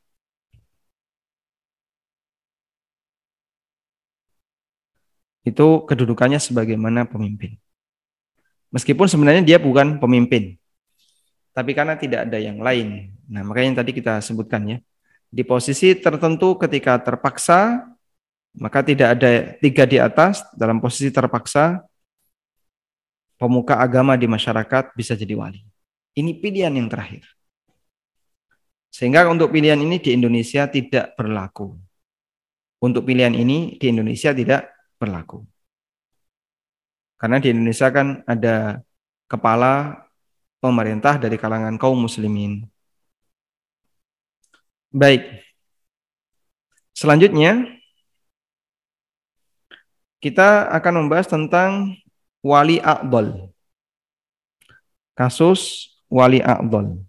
itu 5.42 5.66
kedudukannya 5.86 6.38
sebagaimana 6.38 7.06
pemimpin. 7.06 7.58
Meskipun 8.72 9.04
sebenarnya 9.10 9.42
dia 9.44 9.58
bukan 9.60 10.00
pemimpin, 10.00 10.56
tapi 11.52 11.76
karena 11.76 11.98
tidak 11.98 12.24
ada 12.24 12.38
yang 12.40 12.56
lain. 12.56 13.12
Nah, 13.28 13.44
makanya 13.44 13.66
yang 13.68 13.78
tadi 13.84 13.92
kita 13.92 14.22
sebutkan 14.24 14.64
ya, 14.64 14.78
di 15.28 15.44
posisi 15.44 15.92
tertentu 15.92 16.56
ketika 16.56 16.96
terpaksa, 16.96 17.84
maka 18.56 18.80
tidak 18.80 19.18
ada 19.18 19.56
tiga 19.60 19.84
di 19.84 20.00
atas 20.00 20.40
dalam 20.56 20.80
posisi 20.80 21.12
terpaksa, 21.12 21.84
pemuka 23.36 23.76
agama 23.76 24.16
di 24.16 24.24
masyarakat 24.24 24.96
bisa 24.96 25.12
jadi 25.12 25.36
wali. 25.36 25.72
Ini 26.12 26.36
pilihan 26.36 26.74
yang 26.76 26.92
terakhir. 26.92 27.24
Sehingga 28.92 29.24
untuk 29.32 29.48
pilihan 29.48 29.80
ini 29.80 29.96
di 29.96 30.12
Indonesia 30.12 30.68
tidak 30.68 31.16
berlaku. 31.16 31.72
Untuk 32.84 33.08
pilihan 33.08 33.32
ini 33.32 33.80
di 33.80 33.86
Indonesia 33.88 34.36
tidak 34.36 34.68
berlaku. 35.00 35.40
Karena 37.16 37.40
di 37.40 37.48
Indonesia 37.54 37.88
kan 37.88 38.20
ada 38.28 38.82
kepala 39.30 40.04
pemerintah 40.60 41.16
dari 41.16 41.40
kalangan 41.40 41.80
kaum 41.80 41.96
muslimin. 41.96 42.68
Baik. 44.92 45.24
Selanjutnya 46.92 47.64
kita 50.20 50.68
akan 50.68 51.06
membahas 51.06 51.26
tentang 51.26 51.96
wali 52.44 52.76
akbal. 52.78 53.48
Kasus 55.16 55.91
wali 56.12 56.44
a'dhal. 56.44 57.00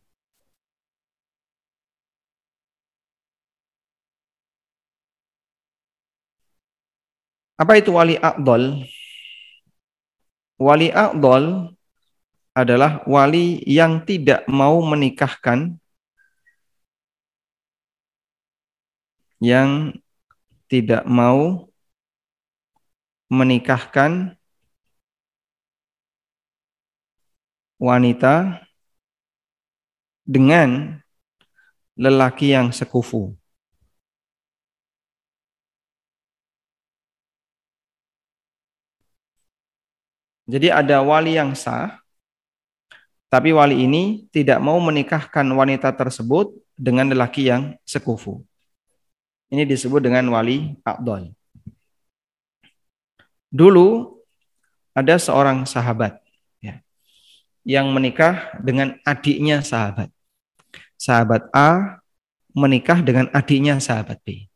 Apa 7.59 7.73
itu 7.79 7.91
wali 7.91 8.15
a'dhal? 8.15 8.87
Wali 10.55 10.87
a'dhal 10.87 11.75
adalah 12.55 13.03
wali 13.03 13.59
yang 13.67 14.07
tidak 14.07 14.47
mau 14.47 14.79
menikahkan 14.79 15.75
yang 19.43 19.91
tidak 20.71 21.03
mau 21.03 21.67
menikahkan 23.27 24.39
wanita 27.81 28.62
dengan 30.23 30.99
lelaki 31.99 32.55
yang 32.55 32.71
sekufu. 32.73 33.35
Jadi 40.43 40.67
ada 40.67 40.99
wali 40.99 41.39
yang 41.39 41.55
sah, 41.55 42.03
tapi 43.31 43.55
wali 43.55 43.87
ini 43.87 44.27
tidak 44.27 44.59
mau 44.59 44.75
menikahkan 44.83 45.47
wanita 45.47 45.95
tersebut 45.95 46.51
dengan 46.75 47.07
lelaki 47.11 47.47
yang 47.47 47.79
sekufu. 47.87 48.43
Ini 49.47 49.63
disebut 49.63 50.03
dengan 50.03 50.27
wali 50.33 50.75
Abdul. 50.83 51.31
Dulu 53.53 54.17
ada 54.97 55.15
seorang 55.21 55.63
sahabat 55.69 56.22
yang 57.63 57.89
menikah 57.91 58.51
dengan 58.59 58.99
adiknya 59.07 59.63
sahabat. 59.63 60.11
Sahabat 60.99 61.47
A 61.55 61.99
menikah 62.53 63.01
dengan 63.01 63.27
adiknya 63.33 63.79
sahabat 63.79 64.19
B. 64.23 64.47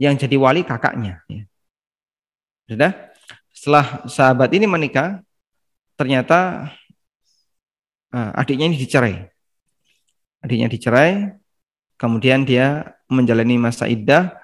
Yang 0.00 0.26
jadi 0.26 0.36
wali 0.40 0.62
kakaknya. 0.66 1.22
Ya. 1.30 1.44
Sudah? 2.66 2.92
Setelah 3.54 4.02
sahabat 4.10 4.50
ini 4.50 4.66
menikah, 4.66 5.22
ternyata 5.94 6.70
uh, 8.10 8.30
adiknya 8.34 8.66
ini 8.70 8.76
dicerai. 8.80 9.30
Adiknya 10.42 10.68
dicerai, 10.68 11.30
kemudian 11.94 12.42
dia 12.42 12.96
menjalani 13.06 13.56
masa 13.60 13.86
iddah. 13.86 14.34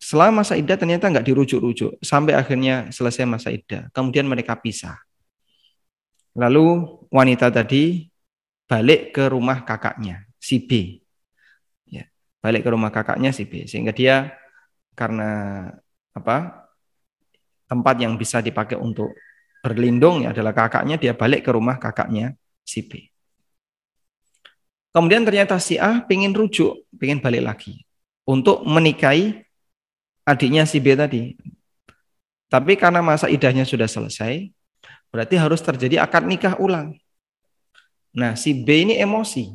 Selama 0.00 0.40
masa 0.40 0.56
iddah 0.56 0.80
ternyata 0.80 1.12
nggak 1.12 1.28
dirujuk-rujuk 1.28 2.00
sampai 2.00 2.32
akhirnya 2.32 2.88
selesai 2.88 3.28
masa 3.28 3.52
iddah. 3.52 3.92
Kemudian 3.92 4.24
mereka 4.24 4.56
pisah. 4.56 4.96
Lalu 6.38 6.66
wanita 7.10 7.50
tadi 7.50 8.06
balik 8.70 9.14
ke 9.14 9.26
rumah 9.26 9.66
kakaknya, 9.66 10.26
si 10.38 10.62
B. 10.62 11.00
Ya, 11.90 12.06
balik 12.38 12.62
ke 12.66 12.70
rumah 12.70 12.94
kakaknya 12.94 13.34
si 13.34 13.46
B 13.46 13.66
sehingga 13.66 13.90
dia 13.90 14.34
karena 14.94 15.66
apa? 16.14 16.60
tempat 17.70 18.02
yang 18.02 18.18
bisa 18.18 18.42
dipakai 18.42 18.74
untuk 18.74 19.14
berlindung 19.62 20.26
ya 20.26 20.34
adalah 20.34 20.50
kakaknya, 20.50 20.98
dia 20.98 21.14
balik 21.14 21.46
ke 21.46 21.54
rumah 21.54 21.78
kakaknya 21.78 22.34
si 22.66 22.82
B. 22.82 23.06
Kemudian 24.90 25.22
ternyata 25.22 25.54
si 25.62 25.78
A 25.78 26.02
pengen 26.02 26.34
rujuk, 26.34 26.90
pengen 26.98 27.22
balik 27.22 27.46
lagi. 27.46 27.86
untuk 28.30 28.62
menikahi 28.62 29.42
adiknya 30.22 30.62
si 30.62 30.78
B 30.78 30.94
tadi. 30.94 31.34
Tapi 32.46 32.78
karena 32.78 33.02
masa 33.02 33.26
idahnya 33.26 33.66
sudah 33.66 33.90
selesai, 33.90 34.50
berarti 35.10 35.34
harus 35.36 35.60
terjadi 35.62 36.02
akad 36.02 36.26
nikah 36.26 36.56
ulang. 36.58 36.96
Nah, 38.14 38.34
si 38.34 38.54
B 38.54 38.86
ini 38.86 38.98
emosi. 38.98 39.54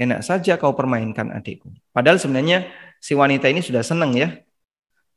Enak 0.00 0.24
saja 0.24 0.56
kau 0.56 0.72
permainkan 0.72 1.30
adikku. 1.32 1.70
Padahal 1.92 2.18
sebenarnya 2.18 2.66
si 2.98 3.12
wanita 3.14 3.46
ini 3.52 3.60
sudah 3.60 3.84
senang 3.84 4.16
ya. 4.16 4.32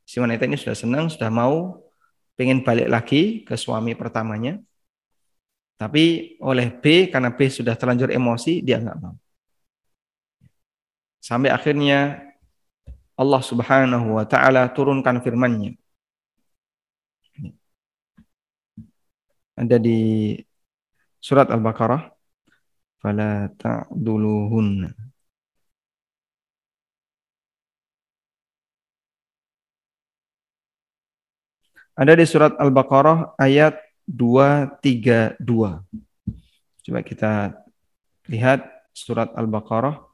Si 0.08 0.20
wanita 0.24 0.48
ini 0.48 0.56
sudah 0.56 0.78
senang, 0.78 1.12
sudah 1.12 1.28
mau 1.28 1.84
pengen 2.38 2.64
balik 2.64 2.88
lagi 2.88 3.44
ke 3.44 3.58
suami 3.58 3.98
pertamanya. 3.98 4.62
Tapi 5.78 6.38
oleh 6.42 6.74
B, 6.74 7.12
karena 7.12 7.30
B 7.34 7.50
sudah 7.50 7.78
terlanjur 7.78 8.10
emosi, 8.10 8.66
dia 8.66 8.82
nggak 8.82 8.98
mau. 8.98 9.14
Sampai 11.22 11.52
akhirnya 11.52 12.24
Allah 13.18 13.42
Subhanahu 13.42 14.16
wa 14.16 14.26
taala 14.30 14.70
turunkan 14.70 15.20
firman-Nya. 15.22 15.74
Ada 19.58 19.78
di 19.82 20.38
surat 21.18 21.48
Al-Baqarah 21.50 22.02
fala 23.02 23.50
ta'duluhunna 23.58 25.08
Ada 31.98 32.14
di 32.14 32.30
surat 32.30 32.54
Al-Baqarah 32.62 33.34
ayat 33.42 33.74
232. 34.06 35.42
Coba 36.86 37.00
kita 37.02 37.58
lihat 38.30 38.62
surat 38.94 39.34
Al-Baqarah 39.34 40.06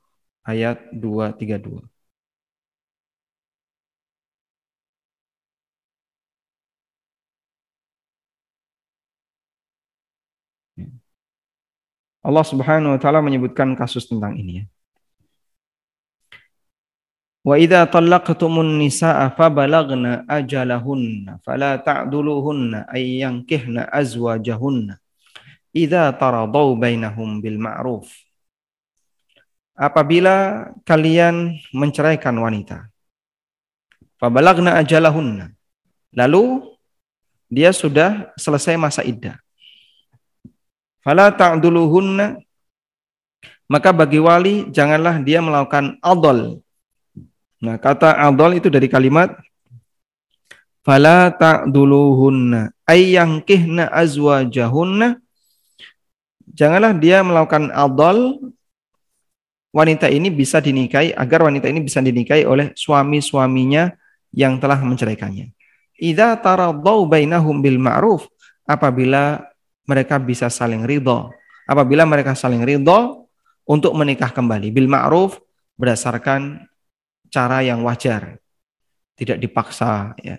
ayat 0.47 0.79
232. 0.95 1.92
Allah 12.23 12.45
Subhanahu 12.47 12.95
wa 12.95 12.99
taala 13.03 13.19
menyebutkan 13.19 13.75
kasus 13.75 14.07
tentang 14.07 14.39
ini 14.39 14.63
ya. 14.63 14.65
Wa 17.43 17.59
idza 17.59 17.83
talaqtumun 17.91 18.79
nisaa 18.79 19.27
fabalagna 19.35 20.23
ajalahunna 20.31 21.43
fala 21.43 21.75
ta'duluhunna 21.75 22.87
ay 22.87 23.19
yankihna 23.19 23.91
azwajahunna 23.91 24.95
idza 25.75 26.07
taradau 26.15 26.79
bainahum 26.79 27.43
bil 27.43 27.59
ma'ruf. 27.59 28.07
Apabila 29.75 30.71
kalian 30.87 31.59
menceraikan 31.75 32.39
wanita 32.39 32.87
fabalagna 34.15 34.79
ajalahunna 34.79 35.51
lalu 36.15 36.63
dia 37.51 37.75
sudah 37.75 38.31
selesai 38.39 38.79
masa 38.79 39.03
iddah 39.03 39.42
Fala 41.03 41.29
ta'duluhunna 41.35 42.39
maka 43.67 43.89
bagi 43.91 44.19
wali 44.19 44.71
janganlah 44.71 45.19
dia 45.23 45.39
melakukan 45.43 45.99
adol. 45.99 46.63
Nah, 47.63 47.79
kata 47.79 48.19
adol 48.19 48.59
itu 48.59 48.67
dari 48.67 48.91
kalimat 48.91 49.35
fala 50.83 51.31
ta'duluhunna 51.31 52.75
ay 52.83 53.15
yankihna 53.15 53.87
azwajahunna 53.87 55.15
janganlah 56.43 56.91
dia 56.91 57.23
melakukan 57.23 57.71
adol 57.71 58.51
wanita 59.71 60.11
ini 60.11 60.27
bisa 60.27 60.59
dinikahi 60.59 61.15
agar 61.15 61.47
wanita 61.47 61.71
ini 61.71 61.81
bisa 61.81 62.03
dinikahi 62.03 62.43
oleh 62.43 62.75
suami-suaminya 62.75 63.95
yang 64.35 64.59
telah 64.59 64.77
menceraikannya. 64.83 65.49
Idza 65.97 66.35
taradau 66.43 67.07
bainahum 67.07 67.63
bil 67.63 67.79
ma'ruf 67.79 68.27
apabila 68.67 69.52
mereka 69.87 70.19
bisa 70.19 70.47
saling 70.47 70.83
ridho. 70.87 71.31
Apabila 71.67 72.03
mereka 72.03 72.35
saling 72.35 72.63
ridho 72.63 73.27
untuk 73.63 73.95
menikah 73.95 74.31
kembali 74.31 74.71
bil 74.71 74.91
ma'ruf 74.91 75.39
berdasarkan 75.79 76.67
cara 77.31 77.63
yang 77.63 77.81
wajar. 77.87 78.39
Tidak 79.13 79.37
dipaksa 79.39 80.17
ya. 80.19 80.37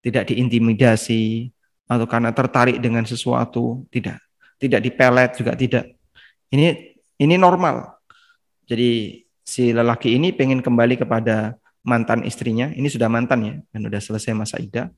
Tidak 0.00 0.32
diintimidasi 0.32 1.52
atau 1.90 2.06
karena 2.08 2.30
tertarik 2.32 2.80
dengan 2.80 3.04
sesuatu, 3.04 3.84
tidak. 3.92 4.16
Tidak 4.56 4.80
dipelet 4.80 5.30
juga 5.36 5.52
tidak. 5.58 5.84
Ini 6.48 6.96
ini 7.20 7.34
normal. 7.36 8.00
Jadi 8.64 9.22
si 9.42 9.74
lelaki 9.74 10.14
ini 10.14 10.30
pengen 10.30 10.62
kembali 10.62 11.02
kepada 11.02 11.58
mantan 11.82 12.22
istrinya, 12.22 12.70
ini 12.70 12.86
sudah 12.86 13.08
mantan 13.10 13.38
ya, 13.42 13.54
dan 13.72 13.80
sudah 13.88 14.00
selesai 14.00 14.32
masa 14.36 14.56
idah. 14.62 14.88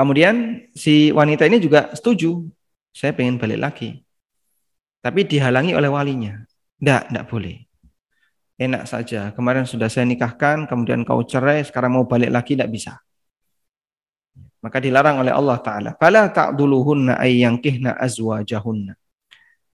Kemudian 0.00 0.64
si 0.72 1.12
wanita 1.12 1.44
ini 1.44 1.60
juga 1.60 1.92
setuju, 1.92 2.40
saya 2.88 3.12
pengen 3.12 3.36
balik 3.36 3.60
lagi. 3.60 4.00
Tapi 5.04 5.28
dihalangi 5.28 5.76
oleh 5.76 5.92
walinya. 5.92 6.40
Tidak, 6.80 7.12
tidak 7.12 7.24
boleh. 7.28 7.60
Enak 8.56 8.88
saja, 8.88 9.28
kemarin 9.36 9.68
sudah 9.68 9.92
saya 9.92 10.08
nikahkan, 10.08 10.64
kemudian 10.64 11.04
kau 11.04 11.20
cerai, 11.20 11.68
sekarang 11.68 12.00
mau 12.00 12.08
balik 12.08 12.32
lagi, 12.32 12.56
tidak 12.56 12.72
bisa. 12.72 12.96
Maka 14.64 14.80
dilarang 14.80 15.20
oleh 15.20 15.36
Allah 15.36 15.60
Ta'ala. 15.60 15.90
Fala 16.00 16.32
ta'duluhunna 16.32 17.20
ayyankihna 17.20 18.00
azwajahunna. 18.00 18.96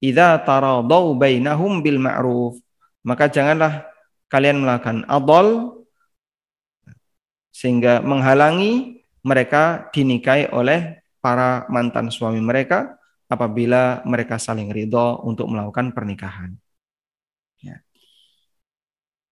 Idza 0.03 0.43
taradau 0.43 1.15
bainahum 1.15 1.87
bil 1.87 2.03
ma'ruf. 2.03 2.59
Maka 3.07 3.31
janganlah 3.31 3.87
kalian 4.27 4.59
melakukan 4.59 5.07
adol 5.07 5.79
sehingga 7.55 8.03
menghalangi 8.03 8.96
mereka 9.27 9.91
dinikahi 9.91 10.55
oleh 10.55 11.03
para 11.19 11.67
mantan 11.67 12.15
suami 12.15 12.39
mereka 12.39 12.95
apabila 13.27 14.07
mereka 14.07 14.39
saling 14.39 14.71
ridho 14.71 15.19
untuk 15.27 15.51
melakukan 15.51 15.91
pernikahan. 15.91 16.55
Ya. 17.59 17.83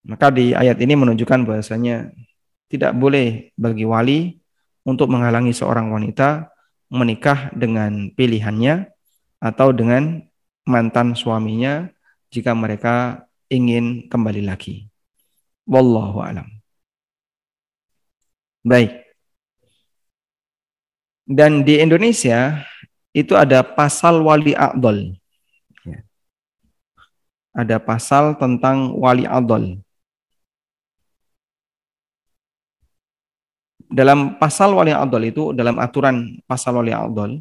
Maka 0.03 0.35
di 0.35 0.51
ayat 0.51 0.83
ini 0.83 0.99
menunjukkan 0.99 1.47
bahasanya 1.47 2.11
tidak 2.67 2.91
boleh 2.99 3.55
bagi 3.55 3.87
wali 3.87 4.43
untuk 4.83 5.15
menghalangi 5.15 5.55
seorang 5.55 5.95
wanita 5.95 6.51
menikah 6.91 7.55
dengan 7.55 8.11
pilihannya 8.11 8.91
atau 9.39 9.71
dengan 9.71 10.27
mantan 10.67 11.15
suaminya 11.15 11.87
jika 12.35 12.51
mereka 12.51 13.25
ingin 13.47 14.11
kembali 14.11 14.43
lagi. 14.43 14.91
Wallahu 15.71 16.19
alam. 16.19 16.51
Baik. 18.67 19.04
Dan 21.25 21.64
di 21.64 21.81
Indonesia 21.81 22.61
itu 23.16 23.33
ada 23.33 23.64
pasal 23.64 24.20
wali 24.20 24.53
adol. 24.53 25.16
Ya. 25.89 26.05
Ada 27.57 27.81
pasal 27.81 28.37
tentang 28.37 28.93
wali 29.01 29.25
adol. 29.25 29.81
Dalam 33.89 34.37
pasal 34.37 34.77
wali 34.77 34.93
adol 34.93 35.22
itu, 35.25 35.45
dalam 35.57 35.81
aturan 35.81 36.45
pasal 36.45 36.77
wali 36.77 36.93
adol, 36.93 37.41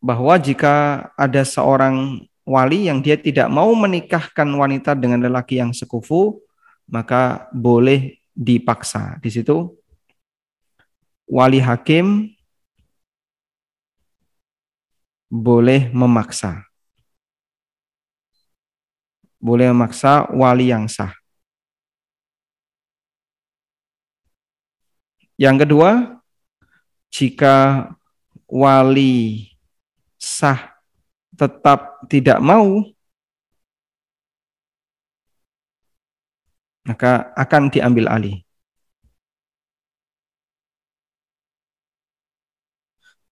bahwa 0.00 0.40
jika 0.40 1.08
ada 1.14 1.44
seorang 1.44 2.24
wali 2.48 2.88
yang 2.88 3.04
dia 3.04 3.20
tidak 3.20 3.52
mau 3.52 3.68
menikahkan 3.76 4.48
wanita 4.48 4.96
dengan 4.96 5.20
lelaki 5.20 5.60
yang 5.60 5.76
sekufu, 5.76 6.40
maka 6.88 7.50
boleh 7.52 8.22
dipaksa. 8.32 9.20
Di 9.20 9.28
situ 9.28 9.76
wali 11.28 11.60
hakim 11.60 12.32
boleh 15.32 15.88
memaksa. 15.96 16.68
Boleh 19.40 19.72
memaksa 19.72 20.28
wali 20.28 20.68
yang 20.68 20.84
sah. 20.92 21.16
Yang 25.40 25.64
kedua, 25.64 26.20
jika 27.08 27.88
wali 28.44 29.48
sah 30.20 30.76
tetap 31.32 32.04
tidak 32.12 32.36
mau, 32.44 32.84
maka 36.84 37.32
akan 37.40 37.72
diambil 37.72 38.06
alih. 38.12 38.36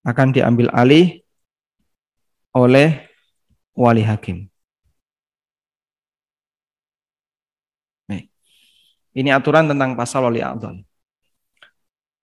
Akan 0.01 0.33
diambil 0.33 0.73
alih 0.73 1.21
oleh 2.55 3.07
wali 3.75 4.03
hakim. 4.03 4.51
Ini 9.11 9.35
aturan 9.35 9.67
tentang 9.67 9.99
pasal 9.99 10.31
wali 10.31 10.39
adol. 10.39 10.87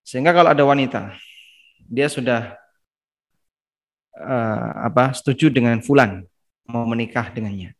Sehingga 0.07 0.31
kalau 0.31 0.55
ada 0.55 0.63
wanita, 0.63 1.11
dia 1.83 2.07
sudah 2.07 2.55
uh, 4.15 4.71
apa 4.87 5.11
setuju 5.11 5.51
dengan 5.51 5.83
fulan 5.83 6.23
mau 6.63 6.87
menikah 6.87 7.27
dengannya. 7.35 7.75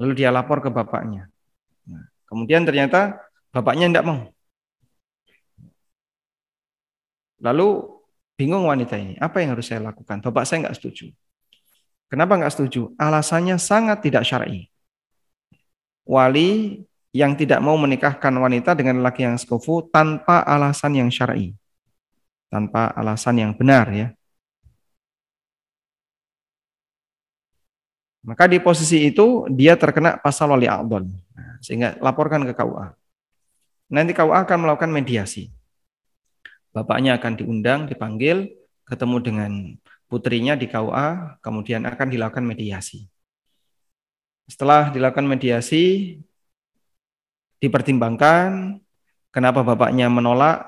Lalu 0.00 0.12
dia 0.16 0.32
lapor 0.32 0.64
ke 0.64 0.72
bapaknya. 0.72 1.28
Nah, 1.84 2.08
Kemudian 2.24 2.64
ternyata 2.64 3.20
bapaknya 3.52 3.92
tidak 3.92 4.08
mau. 4.08 4.20
Lalu 7.44 8.00
bingung 8.40 8.64
wanita 8.64 8.96
ini, 8.96 9.20
apa 9.20 9.44
yang 9.44 9.52
harus 9.52 9.68
saya 9.68 9.84
lakukan? 9.84 10.24
Bapak 10.24 10.48
saya 10.48 10.64
nggak 10.64 10.76
setuju. 10.80 11.12
Kenapa 12.10 12.34
nggak 12.34 12.50
setuju? 12.50 12.90
Alasannya 12.98 13.54
sangat 13.54 14.02
tidak 14.02 14.26
syar'i. 14.26 14.66
Wali 16.02 16.82
yang 17.14 17.38
tidak 17.38 17.62
mau 17.62 17.78
menikahkan 17.78 18.34
wanita 18.34 18.74
dengan 18.74 18.98
laki 18.98 19.22
yang 19.22 19.38
sekufu 19.38 19.86
tanpa 19.94 20.42
alasan 20.42 20.98
yang 20.98 21.06
syar'i. 21.06 21.54
Tanpa 22.50 22.90
alasan 22.98 23.38
yang 23.38 23.52
benar 23.54 23.86
ya. 23.94 24.10
Maka 28.26 28.50
di 28.50 28.58
posisi 28.58 29.06
itu 29.06 29.46
dia 29.46 29.78
terkena 29.78 30.18
pasal 30.18 30.50
wali 30.50 30.66
a'dol. 30.66 31.06
Nah, 31.08 31.56
sehingga 31.62 31.94
laporkan 32.02 32.42
ke 32.42 32.52
KUA. 32.52 32.92
Nanti 33.94 34.12
KUA 34.12 34.44
akan 34.44 34.58
melakukan 34.66 34.90
mediasi. 34.90 35.48
Bapaknya 36.74 37.16
akan 37.16 37.32
diundang, 37.38 37.86
dipanggil, 37.86 38.50
ketemu 38.86 39.16
dengan 39.22 39.50
putrinya 40.10 40.58
di 40.58 40.66
KUA, 40.66 41.38
kemudian 41.38 41.86
akan 41.86 42.10
dilakukan 42.10 42.42
mediasi. 42.42 43.06
Setelah 44.50 44.90
dilakukan 44.90 45.30
mediasi, 45.30 46.18
dipertimbangkan 47.62 48.82
kenapa 49.30 49.62
bapaknya 49.62 50.10
menolak, 50.10 50.66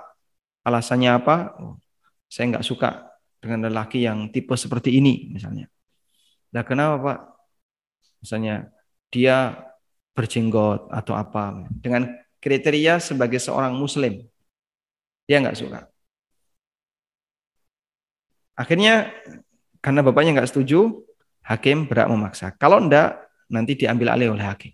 alasannya 0.62 1.10
apa? 1.18 1.58
Oh, 1.58 1.74
saya 2.30 2.54
nggak 2.54 2.62
suka 2.62 3.10
dengan 3.42 3.66
lelaki 3.66 4.06
yang 4.06 4.30
tipe 4.30 4.54
seperti 4.54 5.02
ini, 5.02 5.34
misalnya. 5.34 5.66
Nah, 6.54 6.62
kenapa 6.62 6.96
Pak? 7.02 7.18
Misalnya 8.22 8.70
dia 9.10 9.58
berjenggot 10.14 10.86
atau 10.94 11.18
apa 11.18 11.66
dengan 11.82 12.06
kriteria 12.38 13.02
sebagai 13.02 13.42
seorang 13.42 13.74
muslim. 13.74 14.22
Dia 15.26 15.42
nggak 15.42 15.58
suka. 15.58 15.91
Akhirnya 18.62 19.10
karena 19.82 20.06
bapaknya 20.06 20.38
nggak 20.38 20.50
setuju, 20.54 21.02
hakim 21.42 21.90
berhak 21.90 22.06
memaksa. 22.06 22.54
Kalau 22.54 22.78
enggak, 22.78 23.18
nanti 23.50 23.74
diambil 23.74 24.14
alih 24.14 24.30
oleh 24.30 24.46
hakim. 24.46 24.70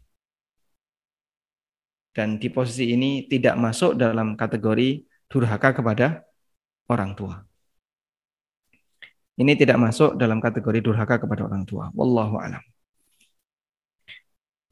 Dan 2.12 2.36
di 2.36 2.52
posisi 2.52 2.92
ini 2.92 3.24
tidak 3.24 3.56
masuk 3.56 3.96
dalam 3.96 4.36
kategori 4.36 5.08
durhaka 5.32 5.72
kepada 5.72 6.20
orang 6.92 7.16
tua. 7.16 7.40
Ini 9.38 9.54
tidak 9.54 9.78
masuk 9.78 10.18
dalam 10.18 10.42
kategori 10.42 10.82
durhaka 10.82 11.22
kepada 11.22 11.46
orang 11.46 11.62
tua. 11.62 11.94
Wallahu 11.94 12.42
a'lam. 12.42 12.64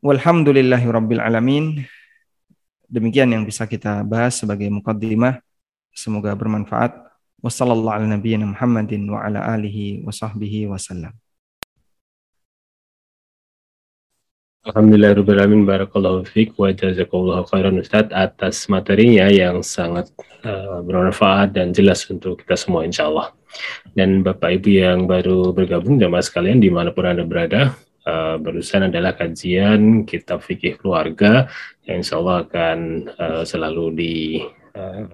Walhamdulillahi 0.02 0.86
rabbil 0.90 1.22
alamin. 1.22 1.86
Demikian 2.90 3.30
yang 3.30 3.46
bisa 3.46 3.64
kita 3.64 4.02
bahas 4.02 4.42
sebagai 4.42 4.66
mukaddimah. 4.68 5.38
Semoga 5.94 6.34
bermanfaat. 6.34 7.05
Wassallallahu 7.44 7.92
ala 7.92 8.06
nabiyyina 8.16 8.48
Muhammadin 8.48 9.04
wa 9.12 9.20
ala 9.20 9.44
alihi 9.56 10.00
wa 10.00 10.12
sahbihi 10.12 10.72
wasallam. 10.72 11.12
Alhamdulillahirrahmanirrahim 14.66 15.62
Barakallahu 15.62 16.26
fiqh 16.26 16.58
wa 16.58 16.74
jazakallahu 16.74 17.46
khairan 17.46 17.78
Ustaz 17.78 18.10
atas 18.10 18.66
materinya 18.66 19.30
yang 19.30 19.62
sangat 19.62 20.10
uh, 20.42 20.82
bermanfaat 20.82 21.54
dan 21.54 21.70
jelas 21.70 22.02
untuk 22.10 22.42
kita 22.42 22.58
semua 22.58 22.82
insya 22.82 23.06
Allah. 23.06 23.30
Dan 23.94 24.26
Bapak 24.26 24.58
Ibu 24.58 24.70
yang 24.72 25.06
baru 25.06 25.54
bergabung 25.54 26.02
jamaah 26.02 26.24
sekalian 26.24 26.58
di 26.58 26.66
mana 26.66 26.90
pun 26.90 27.06
Anda 27.06 27.22
berada, 27.22 27.78
uh, 28.10 28.42
barusan 28.42 28.90
adalah 28.90 29.14
kajian 29.14 30.02
kitab 30.02 30.42
fikih 30.42 30.82
keluarga 30.82 31.46
yang 31.86 32.02
insya 32.02 32.18
Allah 32.18 32.42
akan 32.42 32.78
uh, 33.22 33.42
selalu 33.46 33.86
di 33.94 34.14
uh, 34.74 35.06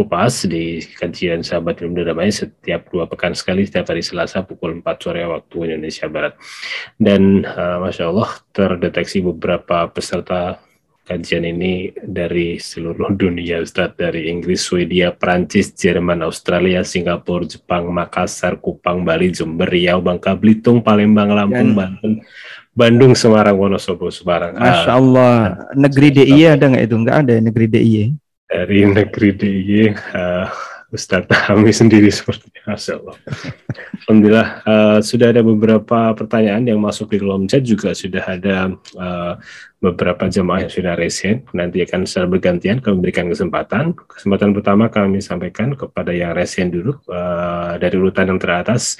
kupas 0.00 0.48
di 0.48 0.80
kajian 0.80 1.44
sahabat 1.44 1.84
ilmu 1.84 2.00
damai 2.00 2.32
setiap 2.32 2.88
dua 2.88 3.04
pekan 3.04 3.36
sekali 3.36 3.68
setiap 3.68 3.92
hari 3.92 4.00
Selasa 4.00 4.40
pukul 4.40 4.80
4 4.80 4.96
sore 4.96 5.28
waktu 5.28 5.56
Indonesia 5.68 6.08
Barat 6.08 6.40
dan 6.96 7.44
uh, 7.44 7.84
masya 7.84 8.08
Allah 8.08 8.32
terdeteksi 8.56 9.20
beberapa 9.20 9.84
peserta 9.92 10.56
kajian 11.04 11.44
ini 11.44 11.92
dari 12.00 12.56
seluruh 12.56 13.12
dunia 13.20 13.60
Ustaz 13.60 13.92
dari 13.92 14.32
Inggris, 14.32 14.64
Swedia, 14.64 15.12
Prancis, 15.12 15.76
Jerman, 15.76 16.24
Australia, 16.24 16.80
Singapura, 16.80 17.44
Jepang, 17.44 17.92
Makassar, 17.92 18.56
Kupang, 18.56 19.04
Bali, 19.04 19.36
Jember, 19.36 19.68
Riau, 19.68 20.00
Bangka 20.00 20.32
Belitung, 20.32 20.80
Palembang, 20.80 21.28
Lampung, 21.28 21.76
Dan, 21.76 21.76
Banten, 21.76 22.12
Bandung, 22.72 23.12
Semarang, 23.12 23.60
Wonosobo, 23.60 24.08
Semarang. 24.08 24.56
Masya 24.56 24.92
Allah, 24.96 25.60
ah, 25.60 25.76
negeri 25.76 26.08
DIY 26.08 26.56
ada 26.56 26.64
nggak 26.72 26.84
itu? 26.88 26.96
Nggak 26.96 27.16
ada 27.20 27.34
negeri 27.36 27.66
DIY. 27.68 28.29
Dari 28.50 28.82
negeri 28.82 29.30
DIY, 29.30 29.94
uh, 29.94 30.50
Ustadz 30.90 31.30
kami 31.46 31.70
sendiri 31.70 32.10
seperti 32.10 32.50
Masya 32.66 32.98
Allah. 32.98 33.16
Alhamdulillah 34.02 34.48
uh, 34.66 34.98
sudah 34.98 35.30
ada 35.30 35.38
beberapa 35.46 36.10
pertanyaan 36.18 36.66
yang 36.66 36.82
masuk 36.82 37.14
di 37.14 37.22
kolom 37.22 37.46
chat 37.46 37.62
juga 37.62 37.94
sudah 37.94 38.26
ada 38.26 38.74
uh, 38.98 39.38
beberapa 39.78 40.26
jemaah 40.26 40.66
yang 40.66 40.72
sudah 40.74 40.98
resen. 40.98 41.46
Nanti 41.54 41.86
akan 41.86 42.10
secara 42.10 42.26
bergantian 42.26 42.82
kami 42.82 42.98
memberikan 42.98 43.30
kesempatan. 43.30 43.94
Kesempatan 43.94 44.50
pertama 44.50 44.90
kami 44.90 45.22
sampaikan 45.22 45.78
kepada 45.78 46.10
yang 46.10 46.34
resen 46.34 46.74
dulu 46.74 46.98
uh, 47.06 47.78
dari 47.78 47.94
urutan 47.94 48.34
yang 48.34 48.42
teratas. 48.42 48.98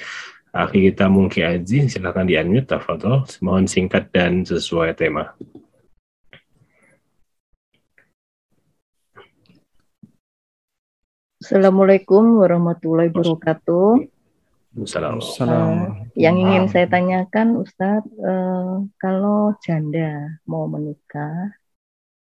Akhi 0.55 0.91
kita 0.91 1.11
mungkin 1.11 1.47
Aji, 1.47 1.91
silakan 1.91 2.27
di 2.27 2.39
unmute, 2.39 2.71
tafadol. 2.71 3.27
Mohon 3.43 3.67
singkat 3.67 4.11
dan 4.15 4.47
sesuai 4.47 4.95
tema. 4.95 5.35
Assalamualaikum 11.51 12.39
warahmatullahi 12.39 13.11
wabarakatuh. 13.11 14.07
Assalamualaikum. 14.87 15.51
Uh, 15.51 16.07
yang 16.15 16.39
ingin 16.39 16.71
saya 16.71 16.87
tanyakan, 16.87 17.59
Ustadz, 17.59 18.07
uh, 18.23 18.87
kalau 18.95 19.51
janda 19.59 20.39
mau 20.47 20.71
menikah, 20.71 21.51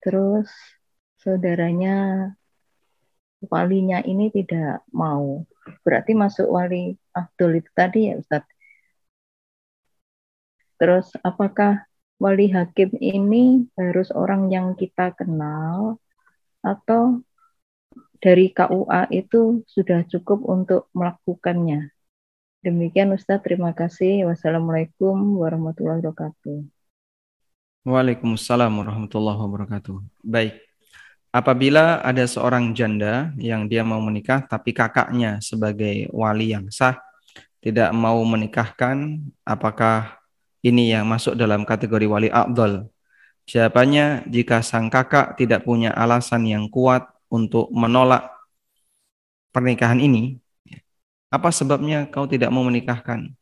terus 0.04 0.52
saudaranya 1.24 2.36
walinya 3.48 4.04
ini 4.04 4.28
tidak 4.28 4.84
mau, 4.92 5.48
berarti 5.88 6.12
masuk 6.12 6.44
wali 6.44 7.00
Abdul 7.16 7.64
itu 7.64 7.70
tadi 7.72 8.12
ya, 8.12 8.20
Ustadz. 8.20 8.52
Terus 10.76 11.08
apakah 11.24 11.88
wali 12.20 12.52
hakim 12.52 12.92
ini 13.00 13.72
harus 13.80 14.12
orang 14.12 14.52
yang 14.52 14.76
kita 14.76 15.16
kenal 15.16 15.96
atau 16.60 17.24
dari 18.24 18.48
KUA 18.56 19.12
itu 19.12 19.60
sudah 19.68 20.00
cukup 20.08 20.48
untuk 20.48 20.88
melakukannya. 20.96 21.92
Demikian 22.64 23.12
Ustaz, 23.12 23.44
terima 23.44 23.76
kasih. 23.76 24.24
Wassalamualaikum 24.24 25.12
warahmatullahi 25.36 26.00
wabarakatuh. 26.00 26.64
Waalaikumsalam 27.84 28.72
warahmatullahi 28.72 29.36
wabarakatuh. 29.44 30.24
Baik. 30.24 30.56
Apabila 31.28 32.00
ada 32.00 32.24
seorang 32.24 32.72
janda 32.72 33.36
yang 33.36 33.68
dia 33.68 33.84
mau 33.84 34.00
menikah 34.00 34.40
tapi 34.48 34.72
kakaknya 34.72 35.44
sebagai 35.44 36.08
wali 36.08 36.56
yang 36.56 36.72
sah 36.72 36.96
tidak 37.60 37.92
mau 37.92 38.16
menikahkan, 38.24 39.20
apakah 39.44 40.16
ini 40.64 40.96
yang 40.96 41.04
masuk 41.04 41.36
dalam 41.36 41.68
kategori 41.68 42.08
wali 42.08 42.32
abdul? 42.32 42.88
Jawabannya, 43.44 44.24
jika 44.32 44.64
sang 44.64 44.88
kakak 44.88 45.36
tidak 45.36 45.68
punya 45.68 45.92
alasan 45.92 46.48
yang 46.48 46.64
kuat 46.72 47.13
untuk 47.34 47.66
menolak 47.74 48.30
pernikahan 49.50 49.98
ini, 49.98 50.38
apa 51.34 51.50
sebabnya 51.50 52.06
kau 52.06 52.30
tidak 52.30 52.54
mau 52.54 52.62
menikahkan? 52.62 53.34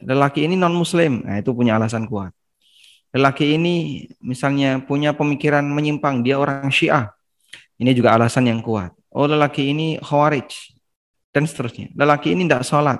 Lelaki 0.00 0.48
ini 0.48 0.56
non-muslim, 0.56 1.20
nah 1.28 1.36
itu 1.36 1.52
punya 1.52 1.76
alasan 1.76 2.08
kuat. 2.08 2.32
Lelaki 3.12 3.60
ini 3.60 4.08
misalnya 4.24 4.80
punya 4.80 5.12
pemikiran 5.12 5.62
menyimpang, 5.68 6.24
dia 6.24 6.40
orang 6.40 6.72
syiah. 6.72 7.12
Ini 7.76 7.92
juga 7.92 8.16
alasan 8.16 8.48
yang 8.48 8.64
kuat. 8.64 8.96
Oh 9.12 9.28
lelaki 9.28 9.70
ini 9.70 10.00
khawarij, 10.00 10.50
dan 11.30 11.44
seterusnya. 11.44 11.92
Lelaki 11.92 12.32
ini 12.32 12.48
tidak 12.48 12.64
sholat. 12.64 12.98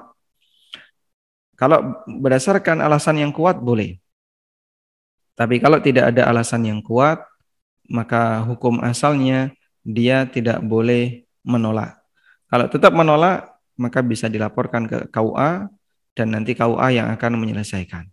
Kalau 1.55 2.03
berdasarkan 2.07 2.83
alasan 2.83 3.23
yang 3.23 3.31
kuat, 3.31 3.63
boleh. 3.63 3.99
Tapi 5.35 5.59
kalau 5.59 5.79
tidak 5.83 6.15
ada 6.15 6.31
alasan 6.31 6.67
yang 6.67 6.79
kuat, 6.83 7.23
maka 7.91 8.43
hukum 8.47 8.79
asalnya 8.83 9.55
dia 9.85 10.25
tidak 10.27 10.65
boleh 10.65 11.29
menolak. 11.45 12.01
Kalau 12.49 12.67
tetap 12.73 12.93
menolak, 12.97 13.53
maka 13.77 14.01
bisa 14.01 14.33
dilaporkan 14.33 14.89
ke 14.89 14.99
KUA 15.13 15.69
dan 16.17 16.27
nanti 16.33 16.57
KUA 16.57 16.97
yang 16.97 17.09
akan 17.13 17.37
menyelesaikan. 17.37 18.09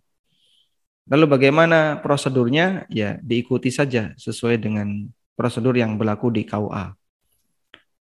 Lalu 1.08 1.24
bagaimana 1.26 1.98
prosedurnya? 1.98 2.86
Ya, 2.92 3.18
diikuti 3.24 3.72
saja 3.72 4.14
sesuai 4.20 4.60
dengan 4.60 5.10
prosedur 5.34 5.74
yang 5.74 5.98
berlaku 5.98 6.30
di 6.30 6.46
KUA. 6.46 6.94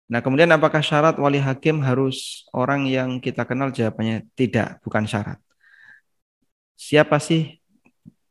Nah, 0.10 0.20
kemudian 0.26 0.50
apakah 0.50 0.82
syarat 0.82 1.22
wali 1.22 1.38
hakim 1.38 1.86
harus 1.86 2.50
orang 2.50 2.90
yang 2.90 3.22
kita 3.22 3.46
kenal? 3.46 3.70
Jawabannya 3.70 4.26
tidak, 4.34 4.82
bukan 4.82 5.06
syarat. 5.06 5.38
Siapa 6.80 7.22
sih 7.22 7.62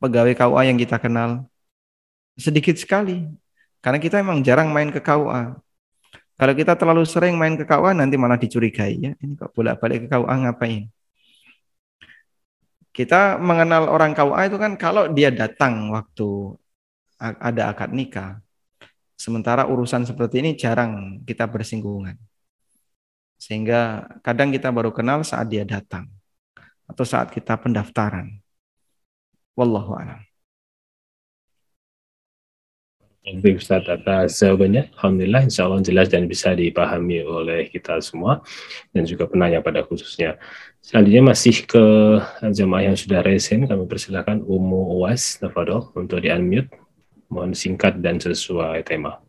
pegawai 0.03 0.35
KUA 0.35 0.75
yang 0.75 0.79
kita 0.81 0.99
kenal? 0.99 1.47
sedikit 2.39 2.79
sekali. 2.79 3.27
Karena 3.79 3.99
kita 4.03 4.19
memang 4.23 4.43
jarang 4.43 4.75
main 4.75 4.91
ke 4.91 4.99
KUA. 4.99 5.55
Kalau 6.39 6.55
kita 6.55 6.79
terlalu 6.79 7.03
sering 7.03 7.35
main 7.35 7.59
ke 7.59 7.67
KUA 7.67 7.99
nanti 7.99 8.15
malah 8.15 8.39
dicurigai 8.39 8.95
ya. 8.99 9.13
Ini 9.19 9.35
kok 9.39 9.55
bolak-balik 9.55 10.07
ke 10.07 10.09
KUA 10.11 10.35
ngapain? 10.47 10.87
Kita 12.95 13.39
mengenal 13.39 13.91
orang 13.91 14.15
KUA 14.15 14.51
itu 14.51 14.57
kan 14.59 14.75
kalau 14.75 15.11
dia 15.11 15.31
datang 15.31 15.91
waktu 15.95 16.59
ada 17.19 17.71
akad 17.71 17.95
nikah. 17.95 18.43
Sementara 19.19 19.67
urusan 19.67 20.07
seperti 20.07 20.43
ini 20.43 20.51
jarang 20.55 21.23
kita 21.27 21.51
bersinggungan. 21.51 22.15
Sehingga 23.39 24.07
kadang 24.23 24.51
kita 24.51 24.71
baru 24.71 24.91
kenal 24.95 25.23
saat 25.23 25.51
dia 25.51 25.67
datang 25.67 26.07
atau 26.87 27.03
saat 27.07 27.31
kita 27.31 27.59
pendaftaran. 27.59 28.39
Wallahu 29.59 29.99
a'lam. 29.99 30.28
Baik 33.29 33.61
Ustaz 33.61 33.85
atas 33.85 34.41
jawabannya. 34.41 34.89
Alhamdulillah 34.97 35.45
insya 35.45 35.69
Allah 35.69 35.85
jelas 35.85 36.09
dan 36.09 36.25
bisa 36.25 36.57
dipahami 36.57 37.21
oleh 37.21 37.69
kita 37.69 38.01
semua 38.01 38.41
dan 38.97 39.05
juga 39.05 39.29
penanya 39.29 39.61
pada 39.61 39.85
khususnya. 39.85 40.41
Selanjutnya 40.81 41.37
masih 41.37 41.69
ke 41.69 41.85
jemaah 42.57 42.89
yang 42.89 42.97
sudah 42.97 43.21
resen, 43.21 43.69
kami 43.69 43.85
persilakan 43.85 44.41
Umu 44.49 44.97
Uwas 44.97 45.37
Tafadol 45.37 45.93
untuk 45.93 46.25
di-unmute. 46.25 46.73
Mohon 47.29 47.53
singkat 47.53 48.01
dan 48.01 48.17
sesuai 48.17 48.81
tema. 48.89 49.21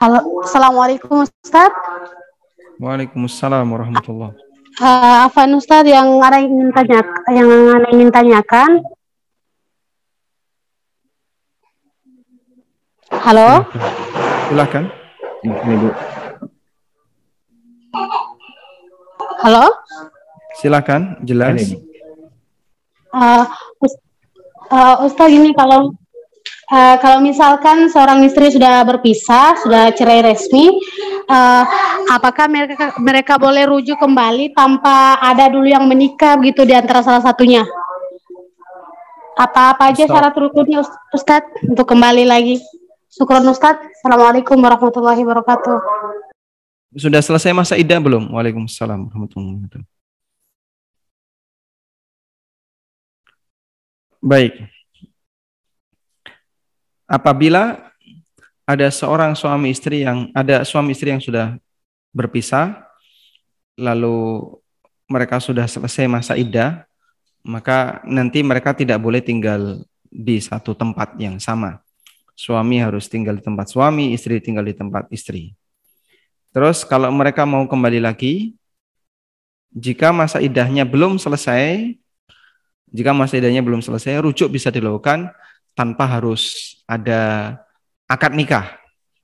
Halo, 0.00 0.40
Assalamualaikum 0.40 1.28
Ustaz. 1.28 1.68
Waalaikumsalam 2.80 3.68
warahmatullahi 3.68 4.49
Uh, 4.80 5.28
Afan 5.28 5.52
Ustaz 5.60 5.84
yang 5.84 6.08
ada 6.24 6.40
ingin 6.40 6.72
tanya, 6.72 7.04
yang 7.28 7.48
ada 7.68 7.88
ingin 7.92 8.08
tanyakan. 8.08 8.80
Halo. 13.12 13.68
Silakan. 14.48 14.88
Ini 15.44 15.74
Bu. 15.84 15.88
Halo. 19.44 19.68
Silakan, 20.56 21.20
jelas. 21.28 21.76
Uh, 23.12 23.44
Ust- 23.84 24.00
uh, 24.72 25.04
Ustaz 25.04 25.28
ini 25.28 25.52
kalau 25.52 25.92
uh, 26.72 26.96
kalau 27.04 27.20
misalkan 27.20 27.92
seorang 27.92 28.24
istri 28.24 28.48
sudah 28.48 28.80
berpisah, 28.88 29.60
sudah 29.60 29.92
cerai 29.92 30.24
resmi, 30.24 30.72
uh, 31.30 31.64
apakah 32.10 32.50
mereka 32.50 32.98
mereka 32.98 33.34
boleh 33.38 33.64
rujuk 33.70 33.96
kembali 33.96 34.50
tanpa 34.50 35.14
ada 35.22 35.46
dulu 35.46 35.70
yang 35.70 35.86
menikah 35.86 36.34
gitu 36.42 36.66
di 36.66 36.74
antara 36.74 37.00
salah 37.06 37.22
satunya? 37.22 37.62
Apa-apa 39.38 39.94
aja 39.94 40.04
Ustaz. 40.04 40.12
syarat 40.12 40.34
rukunnya 40.36 40.82
Ust- 40.84 41.00
Ustadz 41.14 41.64
untuk 41.64 41.86
kembali 41.88 42.26
lagi? 42.28 42.60
Syukron 43.08 43.46
Ustadz. 43.48 43.80
Assalamualaikum 44.02 44.58
warahmatullahi 44.60 45.22
wabarakatuh. 45.24 45.78
Sudah 46.98 47.22
selesai 47.22 47.54
masa 47.54 47.78
idah 47.78 48.02
belum? 48.02 48.34
Waalaikumsalam 48.34 49.08
warahmatullahi 49.08 49.54
wabarakatuh. 49.64 49.88
Baik. 54.20 54.52
Apabila 57.08 57.89
ada 58.66 58.86
seorang 58.88 59.34
suami 59.34 59.72
istri 59.74 60.06
yang 60.06 60.30
ada 60.36 60.62
suami 60.62 60.94
istri 60.94 61.10
yang 61.10 61.22
sudah 61.22 61.58
berpisah 62.14 62.86
lalu 63.80 64.46
mereka 65.10 65.42
sudah 65.42 65.66
selesai 65.66 66.06
masa 66.06 66.38
iddah, 66.38 66.86
maka 67.42 67.98
nanti 68.06 68.46
mereka 68.46 68.70
tidak 68.76 69.02
boleh 69.02 69.18
tinggal 69.18 69.82
di 70.06 70.38
satu 70.38 70.76
tempat 70.78 71.18
yang 71.18 71.42
sama. 71.42 71.82
Suami 72.38 72.78
harus 72.78 73.10
tinggal 73.10 73.36
di 73.36 73.42
tempat 73.42 73.68
suami, 73.68 74.14
istri 74.14 74.38
tinggal 74.38 74.62
di 74.62 74.72
tempat 74.72 75.10
istri. 75.10 75.52
Terus 76.54 76.86
kalau 76.86 77.10
mereka 77.10 77.42
mau 77.42 77.66
kembali 77.66 77.98
lagi, 77.98 78.54
jika 79.74 80.14
masa 80.14 80.38
idahnya 80.38 80.86
belum 80.86 81.18
selesai, 81.18 81.94
jika 82.90 83.10
masa 83.14 83.38
idahnya 83.38 83.62
belum 83.62 83.82
selesai, 83.82 84.18
rujuk 84.22 84.50
bisa 84.50 84.70
dilakukan 84.70 85.30
tanpa 85.74 86.06
harus 86.06 86.74
ada 86.86 87.54
akad 88.10 88.34
nikah. 88.34 88.66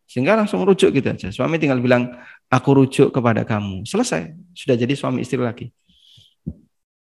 Sehingga 0.07 0.39
langsung 0.39 0.63
rujuk 0.63 0.95
gitu 0.95 1.11
aja. 1.11 1.35
Suami 1.35 1.59
tinggal 1.59 1.83
bilang, 1.83 2.15
aku 2.47 2.79
rujuk 2.79 3.11
kepada 3.11 3.43
kamu. 3.43 3.83
Selesai, 3.83 4.39
sudah 4.55 4.79
jadi 4.79 4.95
suami 4.95 5.27
istri 5.27 5.43
lagi. 5.43 5.75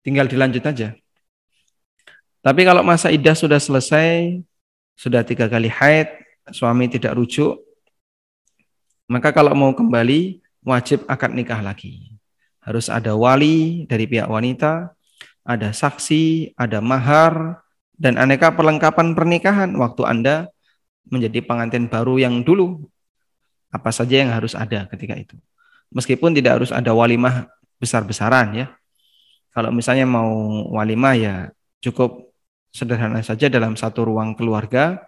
Tinggal 0.02 0.26
dilanjut 0.26 0.66
aja. 0.66 0.90
Tapi 2.42 2.62
kalau 2.66 2.82
masa 2.82 3.14
idah 3.14 3.34
sudah 3.34 3.62
selesai, 3.62 4.42
sudah 4.98 5.22
tiga 5.22 5.46
kali 5.46 5.70
haid, 5.70 6.10
suami 6.50 6.90
tidak 6.90 7.14
rujuk, 7.14 7.58
maka 9.06 9.30
kalau 9.30 9.54
mau 9.54 9.70
kembali, 9.70 10.42
wajib 10.66 11.06
akad 11.06 11.30
nikah 11.34 11.62
lagi. 11.62 12.18
Harus 12.62 12.90
ada 12.90 13.14
wali 13.14 13.86
dari 13.86 14.10
pihak 14.10 14.26
wanita, 14.26 14.90
ada 15.46 15.70
saksi, 15.70 16.54
ada 16.58 16.82
mahar, 16.82 17.62
dan 17.94 18.18
aneka 18.18 18.50
perlengkapan 18.50 19.14
pernikahan 19.14 19.70
waktu 19.78 20.02
Anda 20.02 20.50
menjadi 21.06 21.42
pengantin 21.42 21.86
baru 21.86 22.18
yang 22.18 22.42
dulu. 22.42 22.86
Apa 23.70 23.90
saja 23.90 24.22
yang 24.22 24.30
harus 24.32 24.54
ada 24.54 24.86
ketika 24.90 25.14
itu. 25.18 25.36
Meskipun 25.94 26.34
tidak 26.34 26.62
harus 26.62 26.70
ada 26.74 26.90
walimah 26.94 27.50
besar-besaran 27.78 28.56
ya. 28.56 28.66
Kalau 29.54 29.72
misalnya 29.72 30.04
mau 30.04 30.28
walimah 30.76 31.14
ya 31.16 31.34
cukup 31.80 32.28
sederhana 32.74 33.24
saja 33.24 33.48
dalam 33.48 33.78
satu 33.78 34.04
ruang 34.04 34.36
keluarga. 34.36 35.00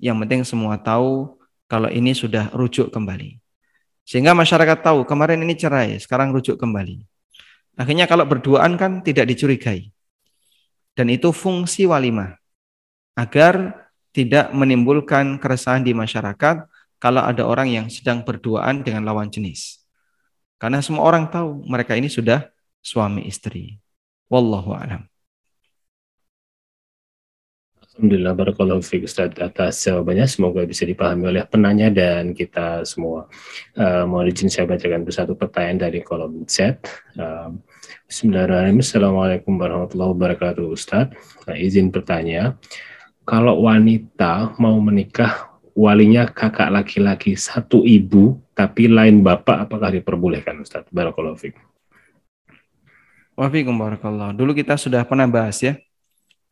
Yang 0.00 0.16
penting 0.24 0.42
semua 0.48 0.80
tahu 0.80 1.36
kalau 1.68 1.92
ini 1.92 2.16
sudah 2.16 2.48
rujuk 2.56 2.88
kembali. 2.88 3.36
Sehingga 4.08 4.32
masyarakat 4.32 4.80
tahu 4.80 5.04
kemarin 5.04 5.44
ini 5.44 5.54
cerai, 5.54 6.00
sekarang 6.00 6.32
rujuk 6.32 6.56
kembali. 6.56 7.04
Akhirnya 7.76 8.08
kalau 8.10 8.26
berduaan 8.26 8.74
kan 8.80 9.04
tidak 9.04 9.28
dicurigai. 9.30 9.92
Dan 10.96 11.12
itu 11.12 11.30
fungsi 11.30 11.86
walimah. 11.86 12.34
Agar 13.14 13.86
tidak 14.10 14.50
menimbulkan 14.50 15.38
keresahan 15.38 15.86
di 15.86 15.94
masyarakat 15.94 16.66
kalau 17.00 17.22
ada 17.24 17.46
orang 17.46 17.68
yang 17.70 17.86
sedang 17.88 18.26
berduaan 18.26 18.84
dengan 18.84 19.06
lawan 19.06 19.30
jenis. 19.30 19.80
Karena 20.60 20.84
semua 20.84 21.08
orang 21.08 21.30
tahu 21.32 21.64
mereka 21.64 21.96
ini 21.96 22.12
sudah 22.12 22.52
suami 22.84 23.24
istri. 23.24 23.80
Wallahu 24.28 24.76
a'lam. 24.76 25.08
Alhamdulillah 28.00 28.32
barakallahu 28.32 28.80
fiik 28.80 29.04
Ustaz 29.04 29.36
atas 29.36 29.84
jawabannya 29.84 30.24
semoga 30.24 30.64
bisa 30.64 30.88
dipahami 30.88 31.36
oleh 31.36 31.44
penanya 31.44 31.92
dan 31.92 32.32
kita 32.32 32.80
semua. 32.88 33.28
Uh, 33.76 34.08
mohon 34.08 34.30
izin 34.30 34.48
saya 34.48 34.64
bacakan 34.64 35.04
satu 35.04 35.36
pertanyaan 35.36 35.84
dari 35.84 36.00
kolom 36.00 36.48
chat. 36.48 36.80
Uh, 37.18 37.60
Bismillahirrahmanirrahim. 38.08 38.80
Assalamualaikum 38.80 39.52
warahmatullahi 39.58 40.12
wabarakatuh 40.16 40.64
Ustaz. 40.72 41.12
Nah, 41.44 41.56
izin 41.60 41.92
bertanya, 41.92 42.56
kalau 43.30 43.62
wanita 43.62 44.58
mau 44.58 44.74
menikah 44.82 45.54
walinya 45.78 46.26
kakak 46.26 46.66
laki-laki 46.66 47.38
satu 47.38 47.86
ibu 47.86 48.42
tapi 48.58 48.90
lain 48.90 49.22
bapak 49.22 49.70
apakah 49.70 49.94
diperbolehkan 49.94 50.58
Ustaz? 50.58 50.82
Barakallahu 50.90 51.38
fiik. 51.38 51.54
Wafikum 53.38 53.78
barakallah. 53.78 54.34
Dulu 54.34 54.50
kita 54.50 54.74
sudah 54.74 55.06
pernah 55.06 55.30
bahas 55.30 55.62
ya 55.62 55.78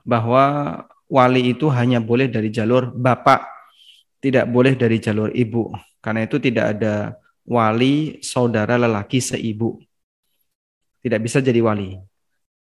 bahwa 0.06 0.86
wali 1.10 1.50
itu 1.50 1.66
hanya 1.66 1.98
boleh 1.98 2.30
dari 2.30 2.48
jalur 2.54 2.94
bapak, 2.94 3.42
tidak 4.22 4.46
boleh 4.46 4.78
dari 4.78 5.02
jalur 5.02 5.34
ibu. 5.34 5.74
Karena 5.98 6.30
itu 6.30 6.38
tidak 6.38 6.78
ada 6.78 7.18
wali 7.42 8.22
saudara 8.22 8.78
lelaki 8.78 9.18
seibu. 9.18 9.82
Tidak 11.02 11.18
bisa 11.18 11.42
jadi 11.42 11.58
wali. 11.58 11.98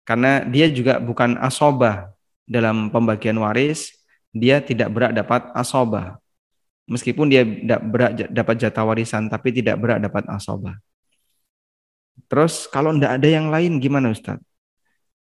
Karena 0.06 0.46
dia 0.46 0.70
juga 0.70 1.02
bukan 1.02 1.34
asobah 1.42 2.14
dalam 2.44 2.92
pembagian 2.92 3.40
waris, 3.40 4.03
dia 4.34 4.58
tidak 4.58 4.90
berhak 4.90 5.14
dapat 5.14 5.46
asobah. 5.54 6.18
Meskipun 6.90 7.30
dia 7.30 7.46
tidak 7.46 7.80
berhak 7.86 8.12
dapat 8.28 8.54
jatah 8.60 8.84
warisan, 8.84 9.30
tapi 9.30 9.54
tidak 9.54 9.78
berhak 9.78 10.02
dapat 10.02 10.26
asobah. 10.28 10.76
Terus 12.26 12.66
kalau 12.66 12.90
tidak 12.98 13.22
ada 13.22 13.28
yang 13.30 13.48
lain 13.48 13.78
gimana 13.78 14.10
Ustadz? 14.10 14.42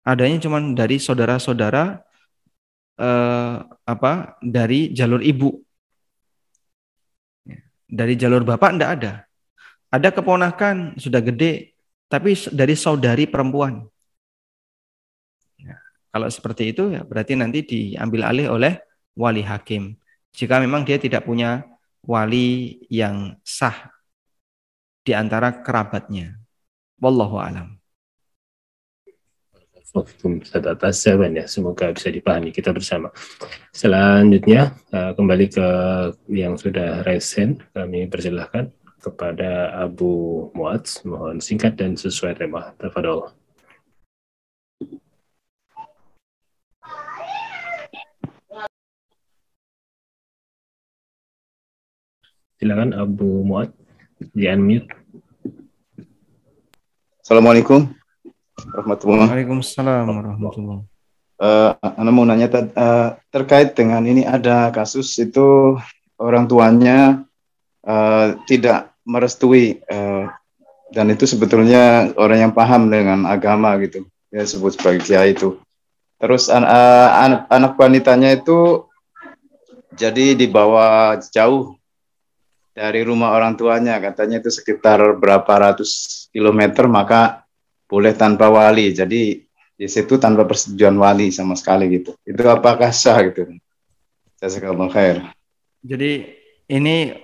Adanya 0.02 0.42
cuma 0.42 0.58
dari 0.74 0.98
saudara-saudara 0.98 2.02
eh, 2.98 3.56
apa 3.86 4.12
dari 4.42 4.90
jalur 4.90 5.22
ibu. 5.22 5.62
Dari 7.88 8.14
jalur 8.20 8.44
bapak 8.44 8.70
tidak 8.76 8.90
ada. 9.00 9.12
Ada 9.88 10.12
keponakan 10.12 11.00
sudah 11.00 11.24
gede, 11.24 11.72
tapi 12.12 12.36
dari 12.52 12.76
saudari 12.76 13.24
perempuan. 13.24 13.88
Ya, 15.56 15.80
kalau 16.12 16.28
seperti 16.28 16.76
itu 16.76 16.92
ya 16.92 17.08
berarti 17.08 17.32
nanti 17.40 17.64
diambil 17.64 18.28
alih 18.28 18.52
oleh 18.52 18.87
wali 19.18 19.42
hakim. 19.42 19.98
Jika 20.30 20.62
memang 20.62 20.86
dia 20.86 21.02
tidak 21.02 21.26
punya 21.26 21.66
wali 22.06 22.78
yang 22.86 23.34
sah 23.42 23.90
di 25.02 25.10
antara 25.10 25.50
kerabatnya. 25.66 26.38
Wallahu 27.02 27.42
alam. 27.42 27.78
Jawabannya. 31.00 31.48
Semoga 31.48 31.90
bisa 31.90 32.12
dipahami 32.12 32.52
kita 32.52 32.76
bersama. 32.76 33.08
Selanjutnya 33.72 34.76
uh, 34.92 35.16
kembali 35.16 35.46
ke 35.48 35.66
yang 36.28 36.60
sudah 36.60 37.02
resen, 37.08 37.64
kami 37.72 38.04
persilahkan 38.04 38.68
kepada 39.00 39.72
Abu 39.80 40.52
Muaz. 40.52 41.00
Mohon 41.08 41.40
singkat 41.40 41.80
dan 41.80 41.96
sesuai 41.96 42.36
tema. 42.36 42.76
Tafadol. 42.76 43.37
Silakan 52.58 52.90
Abu 52.90 53.46
Muad. 53.46 53.70
Di 54.34 54.50
unmute. 54.50 54.90
Assalamualaikum. 57.22 57.86
Warahmatullahi 58.58 59.30
Waalaikumsalam 59.30 60.10
warahmatullahi 60.10 60.82
uh, 61.38 61.78
Anda 61.78 62.10
mau 62.10 62.26
nanya 62.26 62.50
uh, 62.50 63.14
terkait 63.30 63.78
dengan 63.78 64.02
ini 64.02 64.26
ada 64.26 64.74
kasus 64.74 65.14
itu 65.22 65.78
orang 66.18 66.50
tuanya 66.50 67.22
uh, 67.86 68.34
tidak 68.50 68.90
merestui 69.06 69.78
uh, 69.86 70.26
dan 70.90 71.14
itu 71.14 71.30
sebetulnya 71.30 72.10
orang 72.18 72.50
yang 72.50 72.52
paham 72.58 72.90
dengan 72.90 73.22
agama 73.30 73.78
gitu. 73.78 74.02
Ya 74.34 74.42
sebut 74.42 74.74
sebagai 74.74 75.06
kiai 75.06 75.38
itu. 75.38 75.62
Terus 76.18 76.50
uh, 76.50 76.58
anak, 77.22 77.46
anak 77.54 77.72
wanitanya 77.78 78.34
itu 78.34 78.90
jadi 79.94 80.34
dibawa 80.34 81.14
jauh 81.30 81.77
dari 82.78 83.02
rumah 83.02 83.34
orang 83.34 83.58
tuanya. 83.58 83.98
Katanya 83.98 84.38
itu 84.38 84.54
sekitar 84.54 85.02
berapa 85.18 85.50
ratus 85.50 85.90
kilometer 86.30 86.86
maka 86.86 87.42
boleh 87.90 88.14
tanpa 88.14 88.46
wali. 88.46 88.94
Jadi 88.94 89.42
di 89.74 89.86
situ 89.90 90.14
tanpa 90.22 90.46
persetujuan 90.46 90.94
wali 90.94 91.34
sama 91.34 91.58
sekali 91.58 91.90
gitu. 91.98 92.14
Itu 92.22 92.46
apakah 92.46 92.94
sah 92.94 93.18
gitu? 93.26 93.50
Jazakallah 94.38 94.86
khair. 94.94 95.16
Jadi 95.82 96.38
ini 96.70 97.18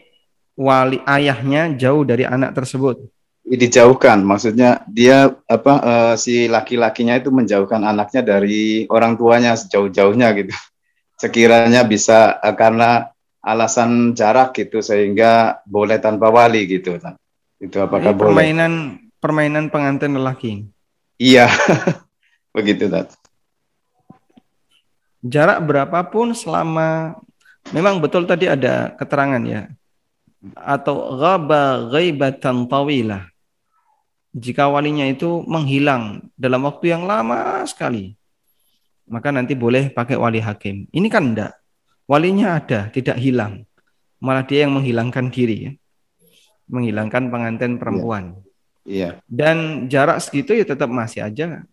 wali 0.58 0.98
ayahnya 1.06 1.70
jauh 1.78 2.02
dari 2.02 2.26
anak 2.26 2.58
tersebut? 2.58 3.06
Dijauhkan. 3.46 4.26
Maksudnya 4.26 4.82
dia 4.90 5.30
apa 5.46 5.74
uh, 5.78 6.14
si 6.18 6.50
laki-lakinya 6.50 7.14
itu 7.14 7.30
menjauhkan 7.30 7.86
anaknya 7.86 8.26
dari 8.26 8.90
orang 8.90 9.14
tuanya 9.14 9.54
sejauh-jauhnya 9.54 10.34
gitu. 10.34 10.54
Sekiranya 11.14 11.86
bisa 11.86 12.42
uh, 12.42 12.54
karena 12.58 13.13
alasan 13.44 14.16
jarak 14.16 14.56
gitu 14.56 14.80
sehingga 14.80 15.60
boleh 15.68 16.00
tanpa 16.00 16.32
wali 16.32 16.64
gitu 16.64 16.96
itu 17.60 17.76
apakah 17.78 18.10
Ini 18.12 18.16
boleh? 18.16 18.28
permainan 18.32 18.72
permainan 19.20 19.64
pengantin 19.68 20.16
lelaki. 20.16 20.52
Iya. 21.20 21.48
Begitu 22.56 22.88
tat 22.88 23.12
jarak 25.24 25.64
berapapun 25.64 26.36
selama 26.36 27.16
memang 27.72 27.96
betul 27.96 28.28
tadi 28.28 28.44
ada 28.44 28.92
keterangan 28.92 29.40
ya 29.40 29.72
atau 30.52 31.16
ghaba 31.16 31.88
ghaibatan 31.88 32.68
tawilah. 32.68 33.24
Jika 34.34 34.66
walinya 34.68 35.06
itu 35.08 35.46
menghilang 35.46 36.28
dalam 36.36 36.66
waktu 36.68 36.92
yang 36.92 37.08
lama 37.08 37.64
sekali 37.64 38.12
maka 39.08 39.32
nanti 39.32 39.56
boleh 39.56 39.88
pakai 39.88 40.16
wali 40.20 40.40
hakim. 40.44 40.84
Ini 40.92 41.08
kan 41.08 41.32
enggak 41.32 41.52
Walinya 42.04 42.60
ada, 42.60 42.92
tidak 42.92 43.16
hilang. 43.16 43.64
Malah 44.20 44.44
dia 44.44 44.68
yang 44.68 44.76
menghilangkan 44.76 45.32
diri 45.32 45.56
ya. 45.68 45.72
Menghilangkan 46.68 47.28
pengantin 47.28 47.76
perempuan. 47.76 48.40
iya 48.84 49.20
Dan 49.24 49.88
jarak 49.88 50.20
segitu 50.20 50.52
ya 50.52 50.64
tetap 50.68 50.92
masih 50.92 51.24
aja 51.24 51.64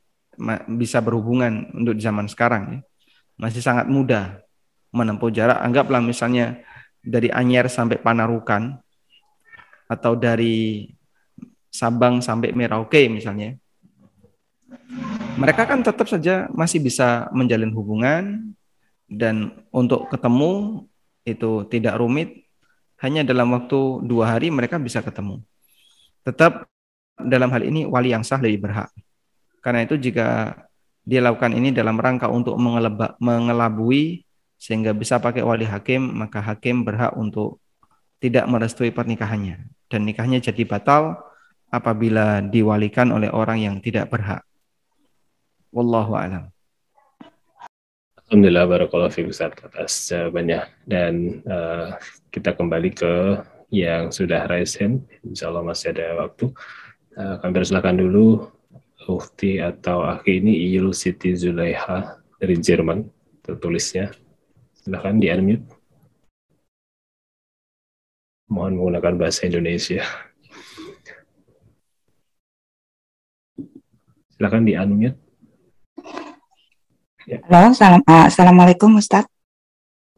bisa 0.72 1.04
berhubungan 1.04 1.68
untuk 1.76 2.00
zaman 2.00 2.32
sekarang 2.32 2.64
ya. 2.72 2.80
Masih 3.36 3.60
sangat 3.60 3.92
mudah 3.92 4.40
menempuh 4.96 5.32
jarak. 5.32 5.60
Anggaplah 5.60 6.00
misalnya 6.00 6.60
dari 7.02 7.28
Anyer 7.34 7.68
sampai 7.68 8.00
Panarukan 8.00 8.78
atau 9.92 10.16
dari 10.16 10.88
Sabang 11.72 12.20
sampai 12.20 12.52
Merauke 12.52 13.08
misalnya. 13.08 13.56
Mereka 15.40 15.64
kan 15.68 15.80
tetap 15.84 16.08
saja 16.08 16.52
masih 16.52 16.84
bisa 16.84 17.32
menjalin 17.32 17.72
hubungan, 17.72 18.52
dan 19.12 19.68
untuk 19.76 20.08
ketemu 20.08 20.84
itu 21.28 21.68
tidak 21.68 22.00
rumit. 22.00 22.48
Hanya 23.04 23.26
dalam 23.28 23.52
waktu 23.52 24.06
dua 24.06 24.38
hari 24.38 24.54
mereka 24.54 24.78
bisa 24.78 25.02
ketemu. 25.02 25.42
Tetap 26.22 26.70
dalam 27.18 27.50
hal 27.50 27.66
ini 27.66 27.84
wali 27.84 28.14
yang 28.14 28.22
sah 28.22 28.38
lebih 28.38 28.70
berhak. 28.70 28.94
Karena 29.60 29.84
itu 29.84 29.98
jika 29.98 30.54
dia 31.02 31.20
lakukan 31.20 31.52
ini 31.52 31.74
dalam 31.74 31.98
rangka 31.98 32.30
untuk 32.30 32.56
mengelaba, 32.62 33.18
mengelabui 33.18 34.22
sehingga 34.62 34.94
bisa 34.94 35.18
pakai 35.18 35.42
wali 35.42 35.66
hakim 35.66 35.98
maka 36.14 36.46
hakim 36.46 36.86
berhak 36.86 37.18
untuk 37.18 37.58
tidak 38.22 38.46
merestui 38.46 38.94
pernikahannya. 38.94 39.66
Dan 39.90 40.06
nikahnya 40.06 40.38
jadi 40.38 40.62
batal 40.64 41.18
apabila 41.74 42.46
diwalikan 42.46 43.10
oleh 43.10 43.34
orang 43.34 43.66
yang 43.66 43.76
tidak 43.82 44.14
berhak. 44.14 44.46
Wallahu 45.74 46.14
alam 46.14 46.54
Alhamdulillah 48.32 48.64
barakallahu 48.64 49.12
fiik 49.12 49.36
atas 49.44 50.08
jawabannya 50.08 50.64
dan 50.88 51.44
uh, 51.52 52.00
kita 52.32 52.56
kembali 52.56 52.96
ke 52.96 53.44
yang 53.76 54.08
sudah 54.08 54.48
raise 54.48 54.80
hand. 54.80 55.04
Insya 55.28 55.52
Allah 55.52 55.68
masih 55.68 55.92
ada 55.92 56.16
waktu. 56.16 56.48
Uh, 57.12 57.36
kami 57.44 57.52
persilakan 57.60 58.00
dulu 58.00 58.48
Ukti 59.04 59.60
atau 59.60 60.08
Aki 60.08 60.48
ini 60.48 60.72
Il 60.72 60.96
Siti 60.96 61.36
Zulaiha 61.36 62.24
dari 62.40 62.56
Jerman 62.56 63.04
tertulisnya. 63.44 64.16
Silahkan 64.80 65.20
di 65.20 65.28
unmute. 65.28 65.68
Mohon 68.48 68.80
menggunakan 68.80 69.14
bahasa 69.20 69.44
Indonesia. 69.44 70.08
Silahkan 74.40 74.64
di 74.64 74.80
unmute. 74.80 75.31
Ya. 77.32 77.40
Halo, 77.48 77.72
salam, 77.72 78.04
uh, 78.04 78.28
assalamualaikum 78.28 78.92
Ustaz. 79.00 79.24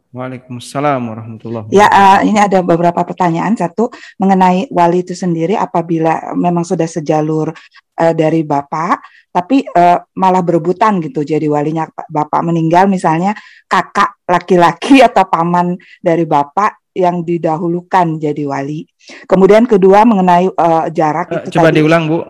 Waalaikumsalam 0.09 0.97
warahmatullahi 0.97 1.69
Ya, 1.69 1.85
uh, 1.85 2.25
ini 2.25 2.41
ada 2.41 2.65
beberapa 2.65 3.05
pertanyaan. 3.05 3.53
Satu 3.53 3.93
mengenai 4.17 4.65
wali 4.73 5.05
itu 5.05 5.13
sendiri, 5.13 5.53
apabila 5.53 6.33
memang 6.33 6.65
sudah 6.65 6.89
sejalur 6.89 7.53
uh, 8.01 8.13
dari 8.17 8.41
bapak, 8.41 9.29
tapi 9.29 9.61
uh, 9.61 10.01
malah 10.17 10.41
berebutan 10.41 10.97
gitu. 11.05 11.21
Jadi 11.21 11.45
walinya 11.45 11.85
bapak 11.85 12.41
meninggal, 12.49 12.89
misalnya 12.89 13.37
kakak 13.69 14.17
laki-laki 14.25 14.97
atau 15.05 15.29
paman 15.29 15.77
dari 16.01 16.25
bapak 16.25 16.97
yang 16.97 17.21
didahulukan 17.21 18.17
jadi 18.17 18.41
wali. 18.49 18.89
Kemudian 19.29 19.69
kedua 19.69 20.01
mengenai 20.01 20.49
uh, 20.49 20.89
jarak 20.89 21.29
uh, 21.29 21.45
itu. 21.45 21.61
Coba 21.61 21.69
tadi, 21.69 21.77
diulang 21.77 22.09
bu, 22.09 22.25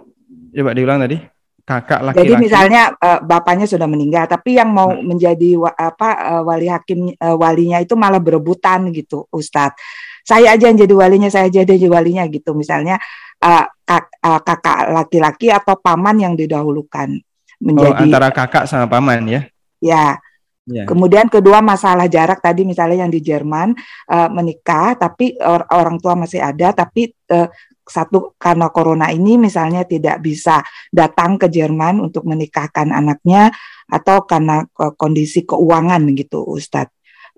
coba 0.52 0.76
diulang 0.76 1.00
tadi 1.08 1.33
kakak 1.64 2.00
laki-laki. 2.04 2.20
Jadi 2.28 2.34
misalnya 2.40 2.82
uh, 3.00 3.20
bapaknya 3.24 3.68
sudah 3.68 3.88
meninggal, 3.88 4.28
tapi 4.28 4.60
yang 4.60 4.70
mau 4.72 4.92
hmm. 4.92 5.04
menjadi 5.04 5.50
wa, 5.56 5.72
apa 5.72 6.10
uh, 6.40 6.42
wali 6.44 6.68
hakim 6.68 7.16
uh, 7.16 7.36
walinya 7.40 7.80
itu 7.80 7.96
malah 7.96 8.20
berebutan 8.20 8.92
gitu, 8.92 9.28
Ustadz. 9.32 9.80
Saya 10.24 10.56
aja 10.56 10.72
yang 10.72 10.80
jadi 10.80 10.96
walinya, 10.96 11.28
saya 11.28 11.52
aja 11.52 11.68
jadi 11.68 11.88
walinya 11.92 12.24
gitu. 12.32 12.56
Misalnya 12.56 12.96
uh, 13.44 13.66
kak, 13.84 14.06
uh, 14.24 14.40
kakak 14.40 14.80
laki-laki 14.92 15.52
atau 15.52 15.76
paman 15.80 16.20
yang 16.20 16.34
didahulukan 16.36 17.20
menjadi. 17.60 17.92
Oh, 17.92 18.08
antara 18.08 18.30
kakak 18.32 18.64
sama 18.68 18.88
paman 18.88 19.24
ya? 19.28 19.42
Ya. 19.84 20.20
Ya. 20.64 20.88
Kemudian 20.88 21.28
kedua 21.28 21.60
masalah 21.60 22.08
jarak 22.08 22.40
tadi 22.40 22.64
misalnya 22.64 23.04
yang 23.04 23.12
di 23.12 23.20
Jerman 23.20 23.76
uh, 24.08 24.32
menikah 24.32 24.96
tapi 24.96 25.36
or 25.44 25.68
orang 25.76 26.00
tua 26.00 26.16
masih 26.16 26.40
ada 26.40 26.72
tapi 26.72 27.12
uh, 27.36 27.52
satu 27.84 28.34
karena 28.40 28.72
corona 28.72 29.12
ini 29.12 29.36
misalnya 29.36 29.84
tidak 29.84 30.24
bisa 30.24 30.64
datang 30.90 31.36
ke 31.36 31.52
Jerman 31.52 32.00
untuk 32.00 32.24
menikahkan 32.24 32.90
anaknya 32.90 33.52
atau 33.92 34.24
karena 34.24 34.64
kondisi 34.96 35.44
keuangan 35.44 36.02
gitu 36.16 36.44
Ustadz. 36.44 36.92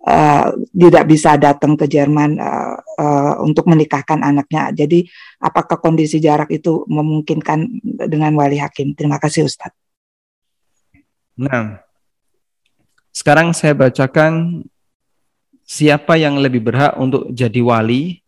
Uh, 0.05 0.53
tidak 0.69 1.09
bisa 1.09 1.33
datang 1.33 1.73
ke 1.73 1.89
Jerman 1.89 2.37
uh, 2.37 2.77
uh, 2.77 3.41
untuk 3.41 3.65
menikahkan 3.65 4.21
anaknya. 4.21 4.69
Jadi 4.69 5.01
apakah 5.41 5.81
kondisi 5.81 6.21
jarak 6.21 6.53
itu 6.53 6.85
memungkinkan 6.85 7.65
dengan 8.05 8.37
wali 8.37 8.61
hakim? 8.61 8.93
Terima 8.93 9.17
kasih 9.17 9.49
Ustadz. 9.49 9.73
Nah 11.41 11.81
sekarang 13.09 13.49
saya 13.57 13.73
bacakan 13.73 14.61
siapa 15.65 16.21
yang 16.21 16.37
lebih 16.37 16.61
berhak 16.61 16.93
untuk 17.01 17.25
jadi 17.33 17.65
wali 17.65 18.24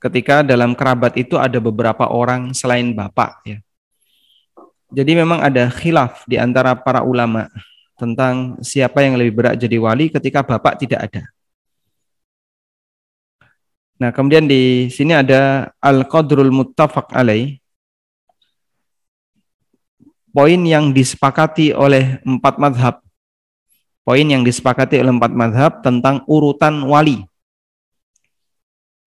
ketika 0.00 0.44
dalam 0.44 0.76
kerabat 0.76 1.16
itu 1.16 1.40
ada 1.40 1.56
beberapa 1.58 2.08
orang 2.08 2.52
selain 2.52 2.92
bapak 2.92 3.32
ya. 3.44 3.58
Jadi 4.86 5.12
memang 5.18 5.42
ada 5.42 5.66
khilaf 5.66 6.22
di 6.30 6.38
antara 6.38 6.78
para 6.78 7.02
ulama 7.02 7.50
tentang 7.98 8.60
siapa 8.62 9.02
yang 9.02 9.18
lebih 9.18 9.34
berat 9.34 9.56
jadi 9.58 9.76
wali 9.82 10.12
ketika 10.12 10.46
bapak 10.46 10.78
tidak 10.78 11.10
ada. 11.10 11.22
Nah, 13.96 14.12
kemudian 14.12 14.44
di 14.44 14.92
sini 14.92 15.16
ada 15.16 15.72
al-qadrul 15.80 16.52
muttafaq 16.52 17.16
alaih. 17.16 17.56
poin 20.36 20.60
yang 20.68 20.92
disepakati 20.92 21.72
oleh 21.72 22.20
empat 22.20 22.60
madhab. 22.60 23.00
Poin 24.04 24.28
yang 24.28 24.44
disepakati 24.44 25.00
oleh 25.00 25.16
empat 25.16 25.32
madhab 25.32 25.72
tentang 25.80 26.20
urutan 26.28 26.84
wali. 26.84 27.24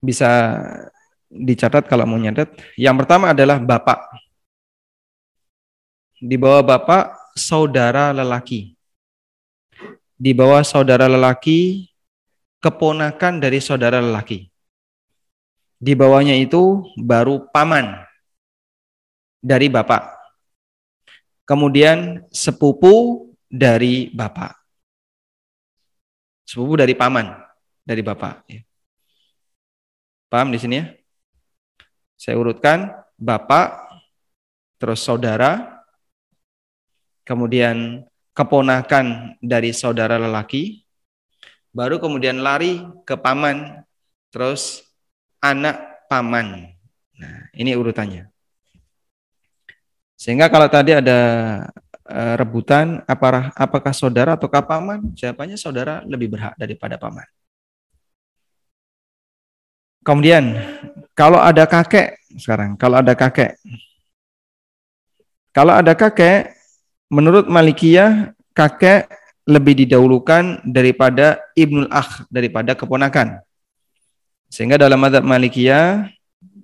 Bisa 0.00 0.56
dicatat 1.30 1.86
kalau 1.86 2.04
mau 2.04 2.18
nyatet. 2.18 2.50
Yang 2.74 3.06
pertama 3.06 3.30
adalah 3.30 3.62
bapak. 3.62 4.10
Di 6.20 6.36
bawah 6.36 6.60
bapak, 6.60 7.32
saudara 7.38 8.12
lelaki. 8.12 8.76
Di 10.20 10.36
bawah 10.36 10.60
saudara 10.60 11.08
lelaki, 11.08 11.88
keponakan 12.60 13.40
dari 13.40 13.56
saudara 13.62 14.04
lelaki. 14.04 14.50
Di 15.80 15.96
bawahnya 15.96 16.36
itu 16.36 16.84
baru 17.00 17.48
paman 17.48 18.04
dari 19.40 19.72
bapak. 19.72 20.12
Kemudian 21.48 22.28
sepupu 22.28 23.26
dari 23.48 24.12
bapak. 24.12 24.60
Sepupu 26.44 26.76
dari 26.76 26.92
paman 26.92 27.32
dari 27.80 28.04
bapak. 28.04 28.44
Ya. 28.44 28.60
Paham 30.30 30.54
di 30.54 30.62
sini 30.62 30.78
ya? 30.78 30.86
Saya 32.14 32.38
urutkan 32.38 32.86
bapak, 33.18 33.90
terus 34.78 35.02
saudara, 35.02 35.82
kemudian 37.26 38.06
keponakan 38.30 39.34
dari 39.42 39.74
saudara 39.74 40.22
lelaki, 40.22 40.86
baru 41.74 41.98
kemudian 41.98 42.38
lari 42.38 42.78
ke 43.02 43.18
paman, 43.18 43.82
terus 44.30 44.86
anak 45.42 46.06
paman. 46.06 46.78
Nah, 47.18 47.50
ini 47.58 47.74
urutannya. 47.74 48.30
Sehingga 50.14 50.46
kalau 50.46 50.70
tadi 50.70 50.94
ada 50.94 51.18
uh, 52.06 52.34
rebutan 52.38 53.02
apakah 53.08 53.50
apakah 53.56 53.90
saudara 53.90 54.38
atau 54.38 54.46
paman? 54.46 55.10
Jawabannya 55.16 55.58
saudara 55.58 56.06
lebih 56.06 56.30
berhak 56.30 56.54
daripada 56.54 56.94
paman. 57.00 57.26
Kemudian 60.00 60.56
kalau 61.12 61.36
ada 61.36 61.68
kakek 61.68 62.16
sekarang, 62.40 62.78
kalau 62.80 63.04
ada 63.04 63.12
kakek. 63.12 63.60
Kalau 65.50 65.74
ada 65.74 65.92
kakek, 65.98 66.54
menurut 67.10 67.50
Malikiyah 67.50 68.32
kakek 68.54 69.10
lebih 69.50 69.82
didahulukan 69.82 70.62
daripada 70.62 71.42
ibnul 71.58 71.90
akh, 71.90 72.24
daripada 72.30 72.78
keponakan. 72.78 73.42
Sehingga 74.46 74.78
dalam 74.78 75.02
madhab 75.02 75.26
Malikiyah, 75.26 76.06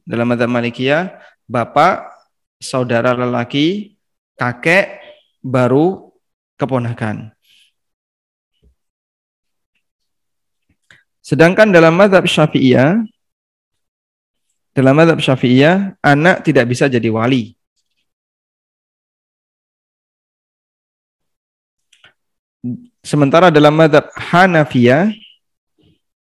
dalam 0.07 0.27
madhab 0.31 0.47
Malikiyah, 0.47 1.19
bapak 1.51 2.15
saudara 2.63 3.11
lelaki, 3.15 3.99
kakek, 4.39 5.03
baru 5.43 6.15
keponakan. 6.55 7.35
Sedangkan 11.27 11.75
dalam 11.75 11.99
madhab 11.99 12.23
syafi'iyah, 12.23 13.03
dalam 14.77 14.93
madhab 14.93 15.17
syafi'iyah, 15.17 15.97
anak 16.05 16.45
tidak 16.45 16.69
bisa 16.69 16.85
jadi 16.85 17.09
wali. 17.09 17.57
Sementara 23.01 23.49
dalam 23.49 23.73
madhab 23.73 24.13
Hanafiyah, 24.13 25.17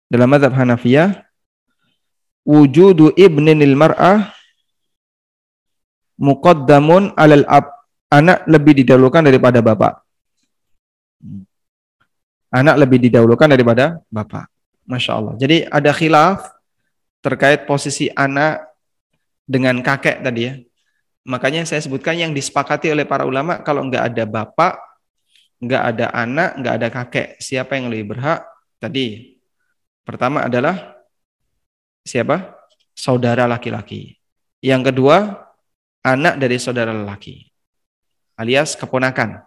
dalam 0.07 0.31
madhab 0.31 0.55
Hanafiyah, 0.55 1.27
wujudu 2.47 3.11
ibninil 3.19 3.75
mar'ah 3.75 4.31
muqaddamun 6.23 7.11
alal 7.19 7.43
ab. 7.51 7.75
Anak 8.15 8.47
lebih 8.47 8.79
didahulukan 8.79 9.27
daripada 9.27 9.59
bapak. 9.59 9.99
Anak 12.55 12.79
lebih 12.79 13.03
didahulukan 13.03 13.51
daripada 13.51 13.99
bapak. 14.07 14.47
Masya 14.87 15.19
Allah. 15.19 15.35
Jadi 15.35 15.67
ada 15.67 15.91
khilaf 15.91 16.54
terkait 17.25 17.65
posisi 17.65 18.13
anak 18.13 18.69
dengan 19.49 19.81
kakek 19.81 20.21
tadi 20.21 20.41
ya. 20.45 20.55
Makanya 21.25 21.65
saya 21.65 21.81
sebutkan 21.81 22.21
yang 22.21 22.37
disepakati 22.37 22.93
oleh 22.93 23.09
para 23.09 23.25
ulama 23.25 23.65
kalau 23.65 23.89
nggak 23.89 24.13
ada 24.13 24.25
bapak, 24.29 24.77
nggak 25.65 25.83
ada 25.97 26.07
anak, 26.13 26.51
nggak 26.61 26.75
ada 26.77 26.89
kakek, 26.93 27.29
siapa 27.41 27.81
yang 27.81 27.89
lebih 27.89 28.13
berhak? 28.13 28.45
Tadi 28.77 29.41
pertama 30.05 30.45
adalah 30.45 31.01
siapa? 32.05 32.53
Saudara 32.93 33.49
laki-laki. 33.49 34.21
Yang 34.61 34.93
kedua 34.93 35.49
anak 36.05 36.37
dari 36.37 36.61
saudara 36.61 36.93
lelaki 36.93 37.55
alias 38.39 38.75
keponakan. 38.75 39.43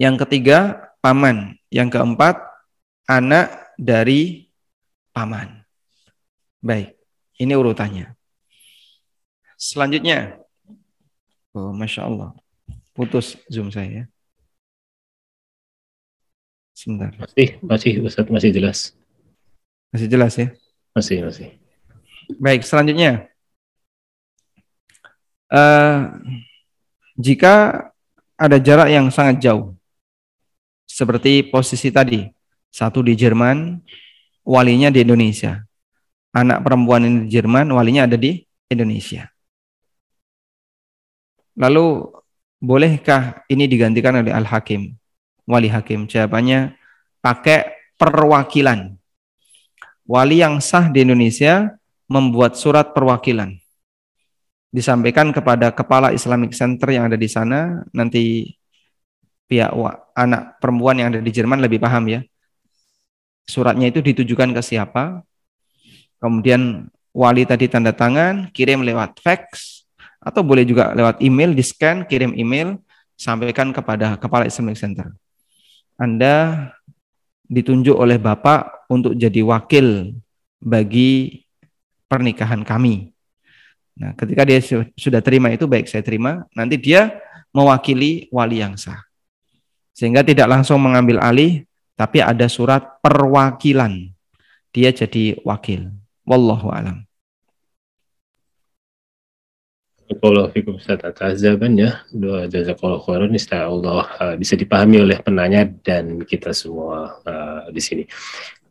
Yang 0.00 0.24
ketiga, 0.26 0.88
paman. 1.04 1.56
Yang 1.68 2.00
keempat, 2.00 2.40
anak 3.04 3.76
dari 3.76 4.48
paman. 5.12 5.59
Baik, 6.60 6.92
ini 7.40 7.52
urutannya. 7.56 8.12
Selanjutnya, 9.56 10.40
oh, 11.56 11.72
masya 11.72 12.04
Allah, 12.08 12.36
putus 12.92 13.40
zoom 13.48 13.72
saya. 13.72 14.08
Sebentar. 16.76 17.12
Masih, 17.16 17.60
masih, 17.60 17.92
Ustaz, 18.04 18.28
masih 18.28 18.52
jelas. 18.52 18.78
Masih 19.92 20.08
jelas 20.08 20.32
ya? 20.36 20.48
Masih, 20.96 21.24
masih. 21.24 21.48
Baik, 22.40 22.64
selanjutnya 22.64 23.28
uh, 25.50 26.14
jika 27.18 27.88
ada 28.38 28.56
jarak 28.56 28.88
yang 28.88 29.12
sangat 29.12 29.42
jauh, 29.44 29.76
seperti 30.88 31.44
posisi 31.44 31.92
tadi, 31.92 32.24
satu 32.72 33.04
di 33.04 33.12
Jerman, 33.12 33.76
walinya 34.46 34.88
di 34.88 35.04
Indonesia. 35.04 35.60
Anak 36.30 36.62
perempuan 36.62 37.02
ini 37.02 37.26
di 37.26 37.28
Jerman, 37.34 37.74
walinya 37.74 38.06
ada 38.06 38.14
di 38.14 38.38
Indonesia. 38.70 39.26
Lalu, 41.58 42.06
bolehkah 42.62 43.42
ini 43.50 43.66
digantikan 43.66 44.14
oleh 44.22 44.30
Al-Hakim, 44.30 44.94
wali 45.50 45.66
hakim? 45.66 46.06
Jawabannya, 46.06 46.78
pakai 47.18 47.74
perwakilan. 47.98 48.94
Wali 50.06 50.38
yang 50.38 50.62
sah 50.62 50.86
di 50.86 51.02
Indonesia 51.02 51.74
membuat 52.06 52.54
surat 52.54 52.94
perwakilan 52.94 53.60
disampaikan 54.70 55.34
kepada 55.34 55.74
kepala 55.74 56.14
Islamic 56.14 56.54
Center 56.54 56.94
yang 56.94 57.10
ada 57.10 57.18
di 57.18 57.26
sana, 57.26 57.82
nanti 57.90 58.54
pihak 59.50 59.74
anak 60.14 60.62
perempuan 60.62 60.94
yang 60.94 61.10
ada 61.10 61.18
di 61.18 61.30
Jerman 61.34 61.58
lebih 61.58 61.82
paham 61.82 62.06
ya. 62.06 62.22
Suratnya 63.50 63.90
itu 63.90 63.98
ditujukan 63.98 64.54
ke 64.54 64.62
siapa, 64.62 65.26
kemudian 66.20 66.86
wali 67.10 67.42
tadi 67.48 67.66
tanda 67.66 67.90
tangan, 67.90 68.52
kirim 68.54 68.84
lewat 68.86 69.18
fax, 69.18 69.82
atau 70.20 70.44
boleh 70.44 70.68
juga 70.68 70.92
lewat 70.92 71.18
email, 71.24 71.56
di 71.56 71.64
scan, 71.64 72.04
kirim 72.04 72.36
email, 72.36 72.76
sampaikan 73.16 73.72
kepada 73.72 74.20
kepala 74.20 74.46
Islamic 74.46 74.76
Center. 74.76 75.10
Anda 75.96 76.68
ditunjuk 77.50 77.96
oleh 77.96 78.16
Bapak 78.16 78.88
untuk 78.88 79.18
jadi 79.18 79.42
wakil 79.42 80.14
bagi 80.62 81.42
pernikahan 82.06 82.62
kami. 82.62 83.10
Nah, 84.00 84.16
ketika 84.16 84.48
dia 84.48 84.60
sudah 84.96 85.20
terima 85.20 85.52
itu 85.52 85.68
baik 85.68 85.84
saya 85.84 86.00
terima, 86.00 86.48
nanti 86.56 86.80
dia 86.80 87.20
mewakili 87.52 88.30
wali 88.32 88.62
yang 88.62 88.78
sah. 88.80 89.02
Sehingga 89.92 90.24
tidak 90.24 90.48
langsung 90.48 90.80
mengambil 90.80 91.20
alih, 91.20 91.68
tapi 91.98 92.24
ada 92.24 92.48
surat 92.48 92.80
perwakilan. 93.04 94.08
Dia 94.72 94.94
jadi 94.94 95.36
wakil. 95.44 95.99
Wallahu 96.30 96.70
alam. 96.70 97.02
Kalau 100.10 100.46
fikum 100.50 100.78
Ustaz 100.78 101.02
atas 101.02 101.42
jawabannya, 101.42 102.06
doa 102.14 102.46
jazakallah 102.46 103.02
khairan 103.02 103.34
Allah 103.54 104.06
uh, 104.18 104.34
bisa 104.38 104.54
dipahami 104.54 105.02
oleh 105.02 105.18
penanya 105.22 105.66
dan 105.66 106.22
kita 106.22 106.54
semua 106.54 107.18
uh, 107.26 107.66
di 107.70 107.82
sini. 107.82 108.04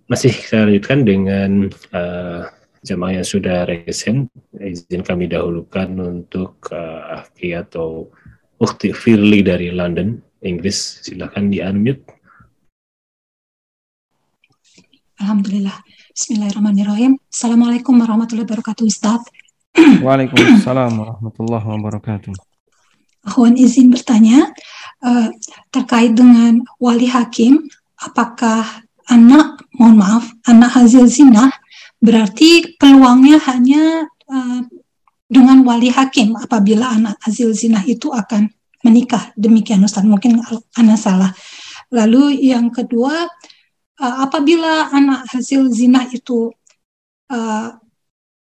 Masih 0.07 0.32
saya 0.36 0.68
lanjutkan 0.68 1.03
dengan 1.03 1.72
uh, 1.95 2.47
jemaah 2.84 3.20
yang 3.20 3.28
sudah 3.28 3.68
resen, 3.68 4.32
izin 4.55 5.03
kami 5.03 5.28
dahulukan 5.32 5.89
untuk 5.99 6.60
uh, 6.72 7.24
Aki 7.24 7.55
atau 7.55 8.12
Ukti 8.60 8.91
Firly 8.91 9.43
dari 9.43 9.72
London, 9.72 10.20
Inggris. 10.43 11.07
Silakan 11.07 11.51
di-unmute. 11.51 12.03
Alhamdulillah. 15.20 15.99
Bismillahirrahmanirrahim. 16.20 17.15
Assalamualaikum 17.32 17.95
warahmatullahi 17.95 18.43
wabarakatuh, 18.43 18.84
Ustaz. 18.84 19.24
Waalaikumsalam 20.03 20.99
warahmatullahi 20.99 21.63
wabarakatuh. 21.63 22.36
Akhwan 23.24 23.55
izin 23.55 23.88
bertanya 23.88 24.51
uh, 24.99 25.32
terkait 25.72 26.20
dengan 26.20 26.59
wali 26.76 27.07
hakim, 27.07 27.63
apakah 28.03 28.84
anak, 29.07 29.63
mohon 29.80 29.95
maaf, 29.95 30.28
anak 30.43 30.76
hasil 30.76 31.07
zina 31.07 31.55
berarti 32.03 32.76
peluangnya 32.76 33.39
hanya 33.47 34.03
uh, 34.28 34.59
dengan 35.24 35.63
wali 35.63 35.88
hakim 35.88 36.36
apabila 36.36 36.99
anak 36.99 37.15
hasil 37.24 37.55
zina 37.55 37.80
itu 37.88 38.11
akan 38.11 38.51
menikah. 38.84 39.32
Demikian 39.39 39.88
Ustaz, 39.88 40.03
mungkin 40.03 40.43
Ana 40.76 40.99
salah. 40.99 41.32
Lalu 41.95 42.43
yang 42.43 42.76
kedua, 42.76 43.24
uh, 44.00 44.16
apabila 44.26 44.89
anak 44.95 45.28
hasil 45.30 45.68
zina 45.70 46.08
itu 46.10 46.50
uh, 47.30 47.70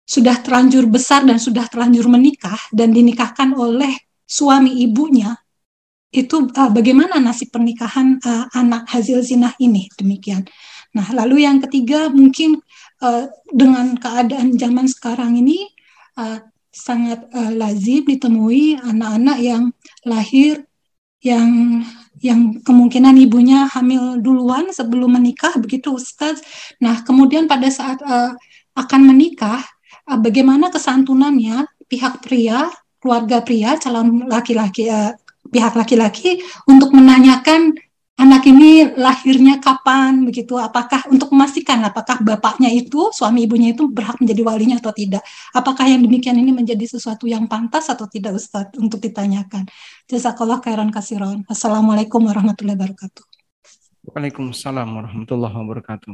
sudah 0.05 0.37
terlanjur 0.45 0.85
besar 0.89 1.25
dan 1.25 1.41
sudah 1.41 1.65
terlanjur 1.69 2.09
menikah 2.09 2.59
dan 2.73 2.93
dinikahkan 2.93 3.57
oleh 3.57 3.93
suami 4.25 4.85
ibunya, 4.85 5.37
itu 6.13 6.49
uh, 6.53 6.71
bagaimana 6.71 7.21
nasib 7.21 7.53
pernikahan 7.53 8.21
uh, 8.21 8.47
anak 8.53 8.89
hasil 8.89 9.21
zina 9.25 9.53
ini 9.61 9.89
demikian. 9.97 10.45
Nah, 10.95 11.11
lalu 11.11 11.43
yang 11.43 11.59
ketiga 11.59 12.07
mungkin 12.07 12.63
uh, 13.03 13.27
dengan 13.51 13.99
keadaan 13.99 14.55
zaman 14.55 14.87
sekarang 14.87 15.35
ini 15.35 15.67
uh, 16.21 16.39
sangat 16.71 17.27
uh, 17.35 17.51
lazim 17.51 18.07
ditemui 18.07 18.79
anak-anak 18.79 19.39
yang 19.43 19.65
lahir 20.07 20.63
yang 21.19 21.83
yang 22.23 22.63
kemungkinan 22.63 23.19
ibunya 23.19 23.67
hamil 23.67 24.23
duluan 24.23 24.71
sebelum 24.71 25.19
menikah 25.19 25.55
begitu 25.59 25.95
Ustaz. 25.95 26.43
Nah, 26.79 27.03
kemudian 27.03 27.51
pada 27.51 27.67
saat 27.71 27.99
uh, 28.05 28.35
akan 28.75 29.01
menikah 29.03 29.63
uh, 30.07 30.19
bagaimana 30.19 30.71
kesantunannya 30.71 31.67
pihak 31.91 32.23
pria, 32.23 32.71
keluarga 33.03 33.43
pria, 33.43 33.77
calon 33.79 34.27
laki-laki 34.31 34.89
uh, 34.89 35.15
pihak 35.51 35.75
laki-laki 35.77 36.41
untuk 36.67 36.91
menanyakan 36.97 37.77
anak 38.15 38.47
ini 38.47 38.95
lahirnya 38.95 39.59
kapan 39.59 40.23
begitu? 40.23 40.55
Apakah 40.55 41.07
untuk 41.11 41.35
memastikan 41.35 41.83
apakah 41.83 42.23
bapaknya 42.23 42.71
itu 42.71 43.11
suami 43.11 43.45
ibunya 43.45 43.75
itu 43.75 43.91
berhak 43.91 44.23
menjadi 44.23 44.43
walinya 44.47 44.77
atau 44.79 44.95
tidak? 44.95 45.23
Apakah 45.51 45.91
yang 45.91 46.01
demikian 46.03 46.39
ini 46.39 46.55
menjadi 46.55 46.87
sesuatu 46.87 47.27
yang 47.27 47.51
pantas 47.51 47.91
atau 47.91 48.07
tidak 48.07 48.39
Ustadz 48.39 48.79
untuk 48.79 49.03
ditanyakan? 49.03 49.67
Jazakallah 50.07 50.63
khairan 50.63 50.95
kasiron. 50.95 51.43
Assalamualaikum 51.51 52.23
warahmatullahi 52.23 52.79
wabarakatuh. 52.79 53.25
Waalaikumsalam 54.05 54.89
warahmatullahi 54.89 55.55
wabarakatuh. 55.55 56.13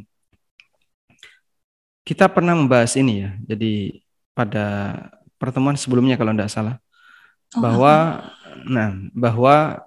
Kita 2.00 2.26
pernah 2.32 2.56
membahas 2.56 2.96
ini 2.96 3.28
ya 3.28 3.30
jadi 3.44 4.02
pada 4.32 4.66
pertemuan 5.36 5.76
sebelumnya 5.76 6.16
kalau 6.16 6.32
tidak 6.32 6.48
salah. 6.48 6.76
Oh, 7.54 7.60
bahwa 7.60 8.24
nah 8.66 8.94
bahwa 9.10 9.84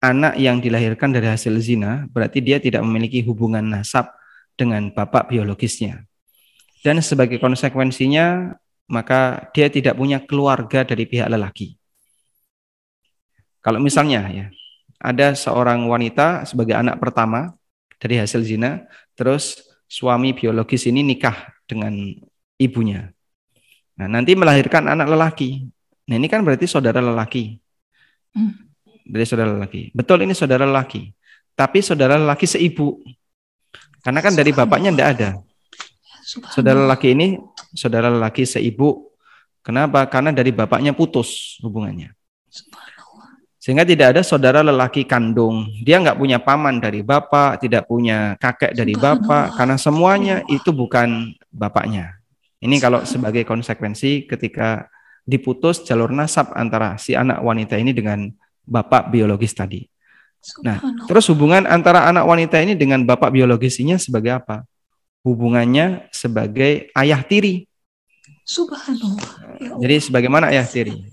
anak 0.00 0.40
yang 0.40 0.58
dilahirkan 0.64 1.12
dari 1.12 1.28
hasil 1.28 1.60
zina 1.60 2.08
berarti 2.08 2.40
dia 2.40 2.56
tidak 2.56 2.80
memiliki 2.80 3.20
hubungan 3.20 3.60
nasab 3.60 4.08
dengan 4.56 4.88
bapak 4.88 5.28
biologisnya. 5.28 6.08
Dan 6.80 7.04
sebagai 7.04 7.36
konsekuensinya 7.36 8.56
maka 8.88 9.52
dia 9.52 9.68
tidak 9.68 9.94
punya 9.94 10.18
keluarga 10.24 10.82
dari 10.82 11.04
pihak 11.04 11.28
lelaki. 11.28 11.76
Kalau 13.60 13.76
misalnya 13.76 14.24
ya, 14.32 14.46
ada 14.96 15.36
seorang 15.36 15.84
wanita 15.84 16.48
sebagai 16.48 16.72
anak 16.72 16.96
pertama 16.96 17.52
dari 18.00 18.16
hasil 18.16 18.40
zina, 18.40 18.88
terus 19.12 19.60
suami 19.84 20.32
biologis 20.32 20.88
ini 20.88 21.04
nikah 21.04 21.36
dengan 21.68 21.92
ibunya. 22.56 23.12
Nah, 24.00 24.08
nanti 24.08 24.32
melahirkan 24.32 24.88
anak 24.88 25.12
lelaki. 25.12 25.68
Nah, 26.08 26.16
ini 26.16 26.24
kan 26.24 26.40
berarti 26.40 26.64
saudara 26.64 27.04
lelaki. 27.04 27.60
Hmm 28.32 28.69
dari 29.10 29.26
saudara 29.26 29.52
laki. 29.58 29.90
Betul 29.90 30.22
ini 30.22 30.32
saudara 30.32 30.64
laki. 30.64 31.10
Tapi 31.58 31.82
saudara 31.82 32.16
laki 32.16 32.46
seibu. 32.46 33.02
Karena 34.00 34.22
kan 34.22 34.32
dari 34.32 34.54
bapaknya 34.54 34.94
tidak 34.94 35.08
ada. 35.18 35.30
Saudara 36.54 36.86
laki 36.86 37.12
ini 37.12 37.36
saudara 37.74 38.08
laki 38.08 38.46
seibu. 38.46 39.10
Kenapa? 39.60 40.06
Karena 40.08 40.32
dari 40.32 40.54
bapaknya 40.54 40.96
putus 40.96 41.60
hubungannya. 41.60 42.14
Sehingga 43.60 43.84
tidak 43.84 44.16
ada 44.16 44.22
saudara 44.24 44.64
lelaki 44.64 45.04
kandung. 45.04 45.68
Dia 45.84 46.00
nggak 46.00 46.16
punya 46.16 46.40
paman 46.40 46.80
dari 46.80 47.04
bapak, 47.04 47.60
tidak 47.60 47.84
punya 47.84 48.32
kakek 48.40 48.72
dari 48.72 48.96
bapak, 48.96 49.52
karena 49.52 49.76
semuanya 49.76 50.40
itu 50.48 50.72
bukan 50.72 51.36
bapaknya. 51.52 52.24
Ini 52.64 52.80
kalau 52.80 53.04
sebagai 53.04 53.44
konsekuensi 53.44 54.24
ketika 54.24 54.88
diputus 55.28 55.84
jalur 55.84 56.08
nasab 56.08 56.56
antara 56.56 56.96
si 56.96 57.12
anak 57.12 57.44
wanita 57.44 57.76
ini 57.76 57.92
dengan 57.92 58.32
bapak 58.70 59.10
biologis 59.10 59.50
tadi. 59.50 59.82
Nah, 60.64 60.80
terus 61.04 61.28
hubungan 61.28 61.68
antara 61.68 62.08
anak 62.08 62.24
wanita 62.24 62.56
ini 62.64 62.72
dengan 62.72 63.04
bapak 63.04 63.28
biologisinya 63.28 64.00
sebagai 64.00 64.40
apa? 64.40 64.64
Hubungannya 65.20 66.08
sebagai 66.14 66.88
ayah 66.96 67.20
tiri. 67.20 67.68
Subhanallah. 68.48 69.60
Ya 69.60 69.76
Jadi 69.84 69.96
sebagaimana 70.08 70.48
ayah 70.48 70.64
tiri? 70.64 71.12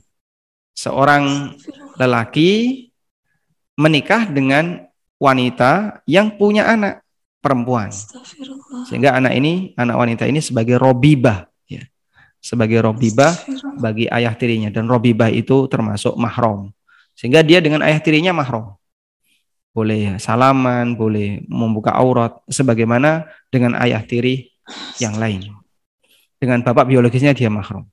Seorang 0.72 1.58
lelaki 2.00 2.88
menikah 3.76 4.32
dengan 4.32 4.88
wanita 5.20 6.02
yang 6.08 6.32
punya 6.40 6.72
anak 6.72 7.04
perempuan. 7.44 7.92
Sehingga 8.88 9.18
anak 9.18 9.36
ini, 9.36 9.76
anak 9.76 9.96
wanita 9.98 10.24
ini 10.24 10.40
sebagai 10.40 10.80
robibah 10.80 11.52
ya. 11.68 11.84
Sebagai 12.40 12.80
robibah 12.80 13.36
bagi 13.76 14.08
ayah 14.08 14.32
tirinya 14.40 14.72
dan 14.72 14.88
robibah 14.88 15.28
itu 15.28 15.68
termasuk 15.68 16.16
mahram. 16.16 16.72
Sehingga 17.18 17.42
dia 17.42 17.58
dengan 17.58 17.82
ayah 17.82 17.98
tirinya 17.98 18.30
mahram. 18.30 18.78
Boleh 19.74 20.22
salaman, 20.22 20.94
boleh 20.94 21.42
membuka 21.50 21.90
aurat, 21.98 22.38
sebagaimana 22.46 23.26
dengan 23.50 23.74
ayah 23.82 24.06
tiri 24.06 24.54
yang 25.02 25.18
lain. 25.18 25.50
Dengan 26.38 26.62
bapak 26.62 26.86
biologisnya 26.86 27.34
dia 27.34 27.50
mahram. 27.50 27.90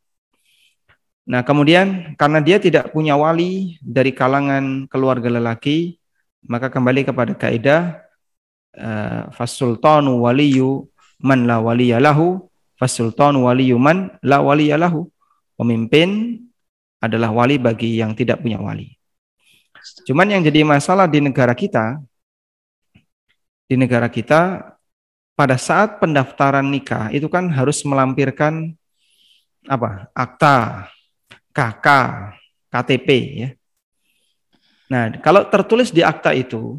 Nah 1.25 1.41
kemudian 1.41 2.13
karena 2.21 2.45
dia 2.45 2.61
tidak 2.61 2.93
punya 2.93 3.17
wali 3.17 3.81
dari 3.81 4.13
kalangan 4.13 4.85
keluarga 4.93 5.33
lelaki, 5.33 5.97
maka 6.45 6.69
kembali 6.69 7.09
kepada 7.09 7.33
kaidah 7.33 8.05
uh, 8.77 9.33
fasultanu 9.33 10.21
waliyu 10.21 10.85
man 11.25 11.49
la 11.49 11.65
waliyalahu 11.65 12.45
fasultanu 12.77 13.49
waliyu 13.49 13.81
man 13.81 14.13
la 14.21 14.45
waliyalahu. 14.45 15.09
Pemimpin 15.57 16.41
adalah 17.01 17.33
wali 17.33 17.57
bagi 17.57 17.97
yang 17.97 18.13
tidak 18.13 18.45
punya 18.45 18.61
wali. 18.61 18.93
Cuman 20.09 20.27
yang 20.33 20.43
jadi 20.45 20.65
masalah 20.65 21.05
di 21.05 21.21
negara 21.21 21.53
kita, 21.53 22.01
di 23.69 23.77
negara 23.77 24.09
kita 24.09 24.73
pada 25.35 25.57
saat 25.59 25.99
pendaftaran 25.99 26.65
nikah 26.65 27.11
itu 27.11 27.27
kan 27.29 27.51
harus 27.51 27.83
melampirkan 27.85 28.73
apa? 29.69 30.09
akta, 30.13 30.89
KK, 31.53 31.87
KTP 32.71 33.09
ya. 33.41 33.51
Nah, 34.89 35.05
kalau 35.25 35.49
tertulis 35.49 35.89
di 35.89 36.05
akta 36.05 36.37
itu 36.37 36.79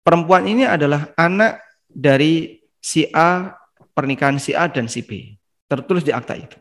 perempuan 0.00 0.48
ini 0.48 0.64
adalah 0.64 1.12
anak 1.14 1.60
dari 1.86 2.60
si 2.80 3.08
A, 3.12 3.52
pernikahan 3.92 4.40
si 4.40 4.56
A 4.56 4.68
dan 4.68 4.88
si 4.88 5.04
B. 5.04 5.36
Tertulis 5.68 6.04
di 6.04 6.12
akta 6.12 6.34
itu. 6.36 6.56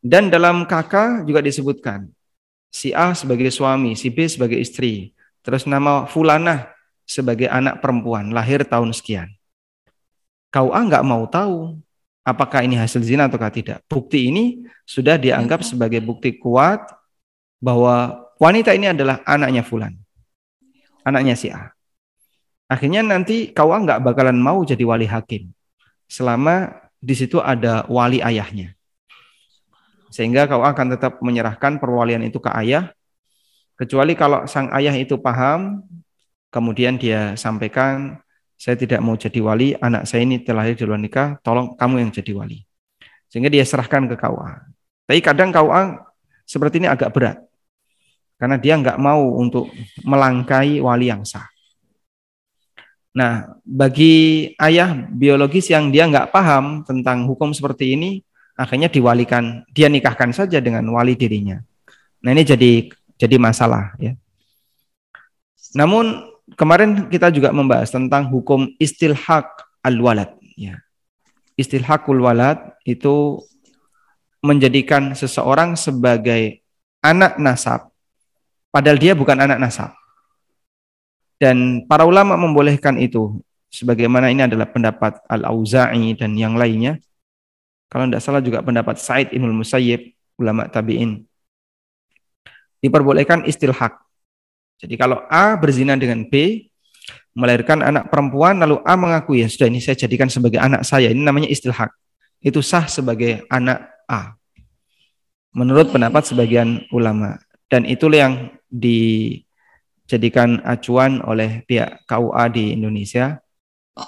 Dan 0.00 0.30
dalam 0.30 0.68
KK 0.68 1.26
juga 1.26 1.42
disebutkan 1.42 2.06
si 2.70 2.92
A 2.92 3.16
sebagai 3.16 3.48
suami, 3.50 3.96
si 3.98 4.12
B 4.12 4.28
sebagai 4.28 4.60
istri, 4.60 5.16
terus 5.40 5.64
nama 5.64 6.04
Fulanah 6.04 6.70
sebagai 7.06 7.46
anak 7.50 7.80
perempuan, 7.80 8.34
lahir 8.34 8.66
tahun 8.66 8.92
sekian. 8.92 9.30
Kau 10.50 10.70
A 10.74 10.80
nggak 10.82 11.06
mau 11.06 11.24
tahu 11.26 11.78
apakah 12.26 12.66
ini 12.66 12.74
hasil 12.74 13.02
zina 13.06 13.30
atau 13.30 13.38
tidak. 13.50 13.82
Bukti 13.86 14.30
ini 14.30 14.66
sudah 14.82 15.18
dianggap 15.18 15.62
iya. 15.62 15.68
sebagai 15.72 16.00
bukti 16.02 16.34
kuat 16.36 16.82
bahwa 17.62 18.26
wanita 18.36 18.74
ini 18.74 18.90
adalah 18.92 19.22
anaknya 19.24 19.64
Fulan, 19.64 19.94
anaknya 21.06 21.34
si 21.34 21.48
A. 21.50 21.72
Akhirnya 22.66 23.00
nanti 23.02 23.54
kau 23.54 23.70
A 23.70 23.78
nggak 23.78 24.02
bakalan 24.02 24.36
mau 24.36 24.60
jadi 24.66 24.82
wali 24.82 25.06
hakim 25.06 25.54
selama 26.06 26.86
di 27.02 27.14
situ 27.14 27.42
ada 27.42 27.86
wali 27.90 28.22
ayahnya. 28.22 28.75
Sehingga 30.16 30.48
kau 30.48 30.64
akan 30.64 30.96
tetap 30.96 31.20
menyerahkan 31.20 31.76
perwalian 31.76 32.24
itu 32.24 32.40
ke 32.40 32.48
ayah, 32.56 32.88
kecuali 33.76 34.16
kalau 34.16 34.48
sang 34.48 34.72
ayah 34.72 34.96
itu 34.96 35.20
paham, 35.20 35.84
kemudian 36.48 36.96
dia 36.96 37.36
sampaikan, 37.36 38.16
saya 38.56 38.80
tidak 38.80 39.04
mau 39.04 39.12
jadi 39.12 39.36
wali, 39.44 39.76
anak 39.76 40.08
saya 40.08 40.24
ini 40.24 40.40
telah 40.40 40.64
di 40.72 40.84
luar 40.88 40.96
nikah, 40.96 41.36
tolong 41.44 41.76
kamu 41.76 42.08
yang 42.08 42.10
jadi 42.16 42.32
wali. 42.32 42.64
Sehingga 43.28 43.52
dia 43.52 43.60
serahkan 43.60 44.08
ke 44.08 44.16
KUA. 44.16 44.50
Tapi 45.04 45.20
kadang 45.20 45.52
KUA 45.52 46.00
seperti 46.48 46.80
ini 46.80 46.88
agak 46.88 47.12
berat. 47.12 47.36
Karena 48.40 48.56
dia 48.56 48.80
nggak 48.80 48.96
mau 48.96 49.36
untuk 49.36 49.68
melangkai 50.00 50.80
wali 50.80 51.12
yang 51.12 51.28
sah. 51.28 51.44
Nah, 53.12 53.52
bagi 53.64 54.48
ayah 54.60 54.92
biologis 54.92 55.68
yang 55.68 55.92
dia 55.92 56.08
nggak 56.08 56.32
paham 56.32 56.84
tentang 56.88 57.28
hukum 57.28 57.52
seperti 57.52 57.92
ini, 57.96 58.24
akhirnya 58.56 58.88
diwalikan, 58.88 59.62
dia 59.70 59.86
nikahkan 59.86 60.32
saja 60.32 60.58
dengan 60.58 60.82
wali 60.90 61.14
dirinya. 61.14 61.60
Nah 62.24 62.32
ini 62.32 62.42
jadi 62.42 62.88
jadi 63.20 63.36
masalah 63.36 63.94
ya. 64.00 64.16
Namun 65.76 66.24
kemarin 66.56 67.12
kita 67.12 67.28
juga 67.28 67.52
membahas 67.52 67.92
tentang 67.92 68.32
hukum 68.32 68.66
istilhaq 68.80 69.46
al-walad 69.84 70.32
ya. 70.56 70.80
Istilhaqul 71.56 72.20
walad 72.20 72.76
itu 72.88 73.40
menjadikan 74.40 75.12
seseorang 75.16 75.76
sebagai 75.76 76.60
anak 77.00 77.40
nasab 77.40 77.92
padahal 78.76 79.00
dia 79.00 79.16
bukan 79.16 79.40
anak 79.40 79.56
nasab. 79.56 79.96
Dan 81.36 81.84
para 81.84 82.04
ulama 82.04 82.36
membolehkan 82.36 82.96
itu 82.96 83.40
sebagaimana 83.72 84.32
ini 84.32 84.44
adalah 84.44 84.68
pendapat 84.68 85.20
Al-Auza'i 85.28 86.16
dan 86.16 86.32
yang 86.36 86.56
lainnya. 86.56 87.00
Kalau 87.86 88.04
tidak 88.10 88.22
salah 88.22 88.42
juga 88.42 88.62
pendapat 88.62 88.98
Said 88.98 89.30
Ibn 89.30 89.50
Musayyib, 89.54 90.12
ulama 90.42 90.66
tabi'in. 90.66 91.22
Diperbolehkan 92.82 93.46
istilhak. 93.46 93.96
Jadi 94.76 94.94
kalau 95.00 95.24
A 95.30 95.56
berzina 95.56 95.96
dengan 95.96 96.26
B, 96.28 96.66
melahirkan 97.32 97.80
anak 97.80 98.12
perempuan, 98.12 98.60
lalu 98.60 98.82
A 98.84 98.98
mengakui, 98.98 99.40
ya 99.40 99.48
sudah 99.48 99.70
ini 99.70 99.80
saya 99.80 99.96
jadikan 99.96 100.28
sebagai 100.28 100.60
anak 100.60 100.84
saya. 100.84 101.08
Ini 101.08 101.22
namanya 101.22 101.48
istilhak. 101.48 101.94
Itu 102.42 102.60
sah 102.60 102.84
sebagai 102.90 103.46
anak 103.48 103.86
A. 104.10 104.36
Menurut 105.56 105.88
pendapat 105.88 106.28
sebagian 106.28 106.84
ulama. 106.92 107.40
Dan 107.66 107.88
itulah 107.88 108.28
yang 108.28 108.34
di 108.68 109.40
dijadikan 110.06 110.62
acuan 110.62 111.18
oleh 111.26 111.66
pihak 111.66 112.06
KUA 112.06 112.44
di 112.54 112.78
Indonesia 112.78 113.42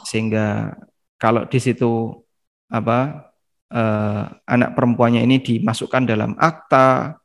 sehingga 0.07 0.79
kalau 1.19 1.43
di 1.51 1.59
situ 1.59 2.15
apa 2.71 3.28
eh, 3.73 4.23
anak 4.28 4.70
perempuannya 4.77 5.24
ini 5.24 5.40
dimasukkan 5.40 6.09
dalam 6.09 6.32
akta 6.36 7.16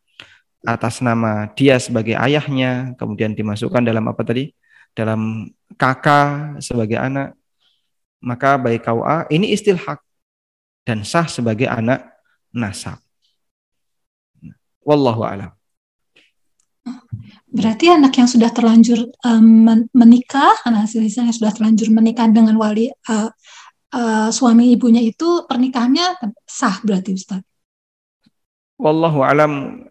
atas 0.63 1.03
nama 1.03 1.51
dia 1.51 1.75
sebagai 1.75 2.15
ayahnya 2.15 2.95
kemudian 2.95 3.35
dimasukkan 3.35 3.83
dalam 3.83 4.07
apa 4.07 4.21
tadi? 4.23 4.51
Dalam 4.93 5.49
kakak 5.75 6.61
sebagai 6.63 7.01
anak. 7.01 7.35
Maka 8.23 8.55
bagi 8.55 8.79
KUA 8.79 9.27
ini 9.35 9.51
istilhak 9.51 9.99
dan 10.87 11.03
sah 11.03 11.27
sebagai 11.27 11.67
anak 11.67 12.07
nasab. 12.55 13.03
Wallahu 14.83 15.27
alam. 15.27 15.51
Berarti 17.53 17.85
anak 17.85 18.17
yang 18.17 18.25
sudah 18.25 18.49
terlanjur 18.49 19.13
um, 19.23 19.67
menikah, 19.93 20.57
anak 20.65 20.89
yang 20.95 21.29
sudah 21.31 21.53
terlanjur 21.53 21.93
menikah 21.93 22.25
dengan 22.27 22.57
wali 22.57 22.89
uh, 23.07 23.29
uh, 23.93 24.29
suami 24.33 24.73
ibunya 24.73 24.99
itu 24.99 25.45
pernikahannya 25.45 26.19
sah 26.43 26.81
berarti 26.81 27.13
Ustaz. 27.13 27.41
Wallahu 28.81 29.21
alam 29.21 29.85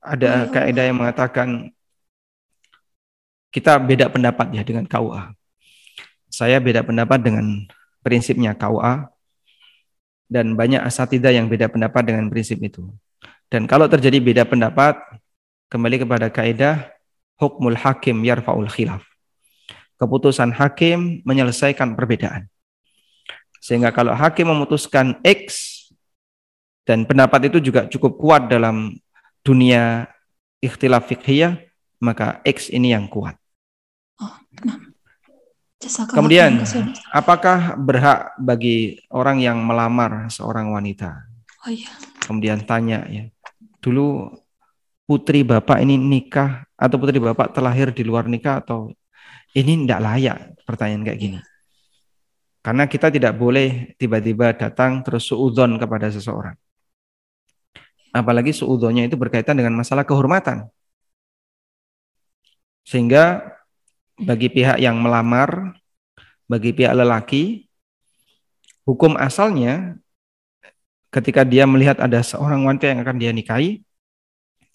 ada 0.00 0.48
kaidah 0.50 0.84
yang 0.88 0.98
mengatakan 0.98 1.70
kita 3.52 3.76
beda 3.78 4.08
pendapat 4.08 4.56
ya 4.56 4.62
dengan 4.64 4.88
KUA. 4.88 5.36
Saya 6.32 6.58
beda 6.58 6.82
pendapat 6.82 7.22
dengan 7.22 7.64
prinsipnya 8.02 8.56
KUA 8.56 9.08
dan 10.26 10.58
banyak 10.58 10.82
asatidah 10.82 11.30
yang 11.30 11.46
beda 11.46 11.70
pendapat 11.70 12.02
dengan 12.02 12.26
prinsip 12.26 12.58
itu. 12.58 12.82
Dan 13.46 13.70
kalau 13.70 13.86
terjadi 13.86 14.18
beda 14.18 14.42
pendapat, 14.42 14.98
kembali 15.70 16.02
kepada 16.02 16.26
kaidah 16.30 16.90
hukmul 17.38 17.78
hakim 17.78 18.22
yarfa'ul 18.26 18.70
khilaf. 18.70 19.06
Keputusan 19.96 20.52
hakim 20.52 21.22
menyelesaikan 21.24 21.96
perbedaan. 21.96 22.50
Sehingga 23.60 23.90
kalau 23.90 24.12
hakim 24.14 24.50
memutuskan 24.50 25.18
X 25.24 25.72
dan 26.86 27.02
pendapat 27.02 27.50
itu 27.50 27.58
juga 27.58 27.90
cukup 27.90 28.12
kuat 28.16 28.42
dalam 28.46 28.94
dunia 29.42 30.06
ikhtilaf 30.62 31.10
fikhiyah, 31.10 31.58
maka 31.98 32.38
X 32.46 32.70
ini 32.70 32.94
yang 32.94 33.10
kuat. 33.10 33.34
Oh, 34.22 34.32
Kemudian, 36.16 36.64
apakah 37.12 37.76
berhak 37.76 38.32
bagi 38.40 38.96
orang 39.12 39.44
yang 39.44 39.60
melamar 39.60 40.26
seorang 40.32 40.72
wanita? 40.72 41.28
Oh, 41.62 41.70
iya. 41.70 41.92
Kemudian 42.24 42.64
tanya 42.64 43.04
ya, 43.06 43.28
dulu 43.78 44.34
putri 45.06 45.46
bapak 45.46 45.78
ini 45.84 45.94
nikah 45.94 46.66
atau 46.74 46.96
putri 46.98 47.22
bapak 47.22 47.54
terlahir 47.54 47.94
di 47.94 48.02
luar 48.02 48.26
nikah 48.26 48.64
atau 48.64 48.90
ini 49.54 49.86
tidak 49.86 50.00
layak 50.02 50.38
pertanyaan 50.66 51.06
kayak 51.06 51.20
gini. 51.20 51.38
Karena 52.66 52.90
kita 52.90 53.14
tidak 53.14 53.38
boleh 53.38 53.94
tiba-tiba 53.94 54.50
datang 54.50 54.98
terus 55.06 55.30
suudon 55.30 55.78
kepada 55.78 56.10
seseorang. 56.10 56.58
Apalagi 58.10 58.50
suudonnya 58.50 59.06
itu 59.06 59.14
berkaitan 59.14 59.54
dengan 59.54 59.78
masalah 59.78 60.02
kehormatan. 60.02 60.66
Sehingga 62.82 63.54
bagi 64.18 64.50
pihak 64.50 64.82
yang 64.82 64.98
melamar, 64.98 65.78
bagi 66.50 66.74
pihak 66.74 66.90
lelaki, 66.90 67.70
hukum 68.82 69.14
asalnya 69.14 70.02
ketika 71.14 71.46
dia 71.46 71.70
melihat 71.70 72.02
ada 72.02 72.18
seorang 72.18 72.66
wanita 72.66 72.90
yang 72.90 72.98
akan 73.06 73.16
dia 73.22 73.30
nikahi, 73.30 73.86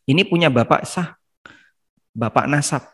ini 0.07 0.23
punya 0.23 0.47
bapak 0.47 0.87
sah, 0.87 1.19
bapak 2.15 2.47
nasab. 2.47 2.87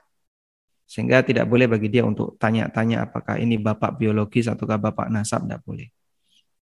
Sehingga 0.87 1.19
tidak 1.19 1.51
boleh 1.51 1.67
bagi 1.67 1.91
dia 1.91 2.07
untuk 2.07 2.39
tanya-tanya 2.39 3.11
apakah 3.11 3.35
ini 3.35 3.59
bapak 3.59 3.99
biologis 3.99 4.47
ataukah 4.47 4.79
bapak 4.79 5.11
nasab, 5.11 5.43
tidak 5.43 5.59
boleh. 5.67 5.91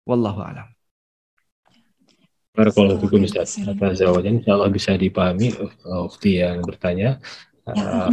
Wallahu 0.07 0.41
a'lam. 0.47 0.71
Barakallahu 2.53 3.03
fikum 3.03 3.27
Ustaz. 3.27 3.59
Atas 3.65 3.99
jawabannya 3.99 4.45
insya 4.45 4.55
Allah 4.55 4.71
bisa 4.71 4.93
dipahami 4.95 5.57
Ufti 6.07 6.39
yang 6.39 6.61
bertanya. 6.63 7.17
Ya, 7.65 8.07
uh, 8.07 8.13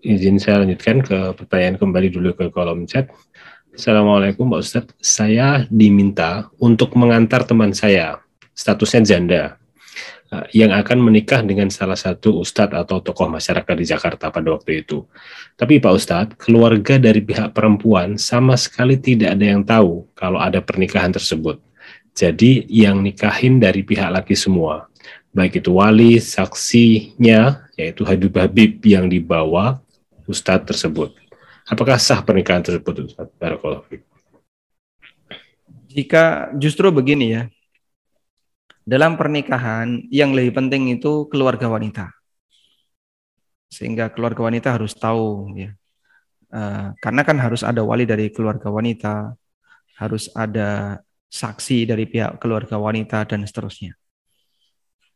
izin 0.00 0.40
saya 0.40 0.64
lanjutkan 0.64 1.02
ke 1.04 1.34
pertanyaan 1.36 1.76
kembali 1.76 2.08
dulu 2.08 2.30
ke 2.32 2.48
kolom 2.48 2.88
chat. 2.88 3.10
Assalamualaikum 3.74 4.48
Pak 4.48 4.60
Ustadz. 4.64 4.94
Saya 4.98 5.68
diminta 5.68 6.48
untuk 6.58 6.96
mengantar 6.96 7.44
teman 7.44 7.76
saya, 7.76 8.18
statusnya 8.56 9.04
janda. 9.04 9.42
Eh, 10.28 10.60
yang 10.60 10.76
akan 10.76 11.00
menikah 11.00 11.40
dengan 11.40 11.72
salah 11.72 11.96
satu 11.96 12.44
ustadz 12.44 12.76
atau 12.76 13.00
tokoh 13.00 13.32
masyarakat 13.32 13.72
di 13.72 13.86
Jakarta 13.88 14.28
pada 14.28 14.52
waktu 14.52 14.84
itu. 14.84 15.08
Tapi 15.56 15.80
Pak 15.80 15.92
Ustadz, 15.96 16.36
keluarga 16.36 17.00
dari 17.00 17.24
pihak 17.24 17.56
perempuan 17.56 18.20
sama 18.20 18.52
sekali 18.60 19.00
tidak 19.00 19.32
ada 19.32 19.44
yang 19.48 19.64
tahu 19.64 20.04
kalau 20.12 20.36
ada 20.36 20.60
pernikahan 20.60 21.16
tersebut. 21.16 21.56
Jadi 22.12 22.68
yang 22.68 23.00
nikahin 23.00 23.56
dari 23.56 23.80
pihak 23.80 24.12
laki 24.12 24.36
semua. 24.36 24.92
Baik 25.32 25.64
itu 25.64 25.80
wali, 25.80 26.20
saksinya, 26.20 27.64
yaitu 27.80 28.04
Habib 28.04 28.36
Habib 28.36 28.84
yang 28.84 29.08
dibawa 29.08 29.80
ustadz 30.28 30.68
tersebut. 30.68 31.16
Apakah 31.64 31.96
sah 31.96 32.20
pernikahan 32.20 32.60
tersebut 32.60 33.12
Ustadz? 33.12 33.32
Jika 35.88 36.52
justru 36.56 36.92
begini 36.92 37.32
ya, 37.32 37.42
dalam 38.88 39.20
pernikahan 39.20 40.08
yang 40.08 40.32
lebih 40.32 40.56
penting 40.56 40.96
itu 40.96 41.28
keluarga 41.28 41.68
wanita. 41.68 42.08
Sehingga 43.68 44.08
keluarga 44.08 44.48
wanita 44.48 44.72
harus 44.72 44.96
tahu 44.96 45.52
ya. 45.52 45.76
Uh, 46.48 46.96
karena 47.04 47.20
kan 47.28 47.36
harus 47.36 47.60
ada 47.60 47.84
wali 47.84 48.08
dari 48.08 48.32
keluarga 48.32 48.72
wanita, 48.72 49.36
harus 50.00 50.32
ada 50.32 51.04
saksi 51.28 51.84
dari 51.84 52.08
pihak 52.08 52.40
keluarga 52.40 52.80
wanita 52.80 53.28
dan 53.28 53.44
seterusnya. 53.44 53.92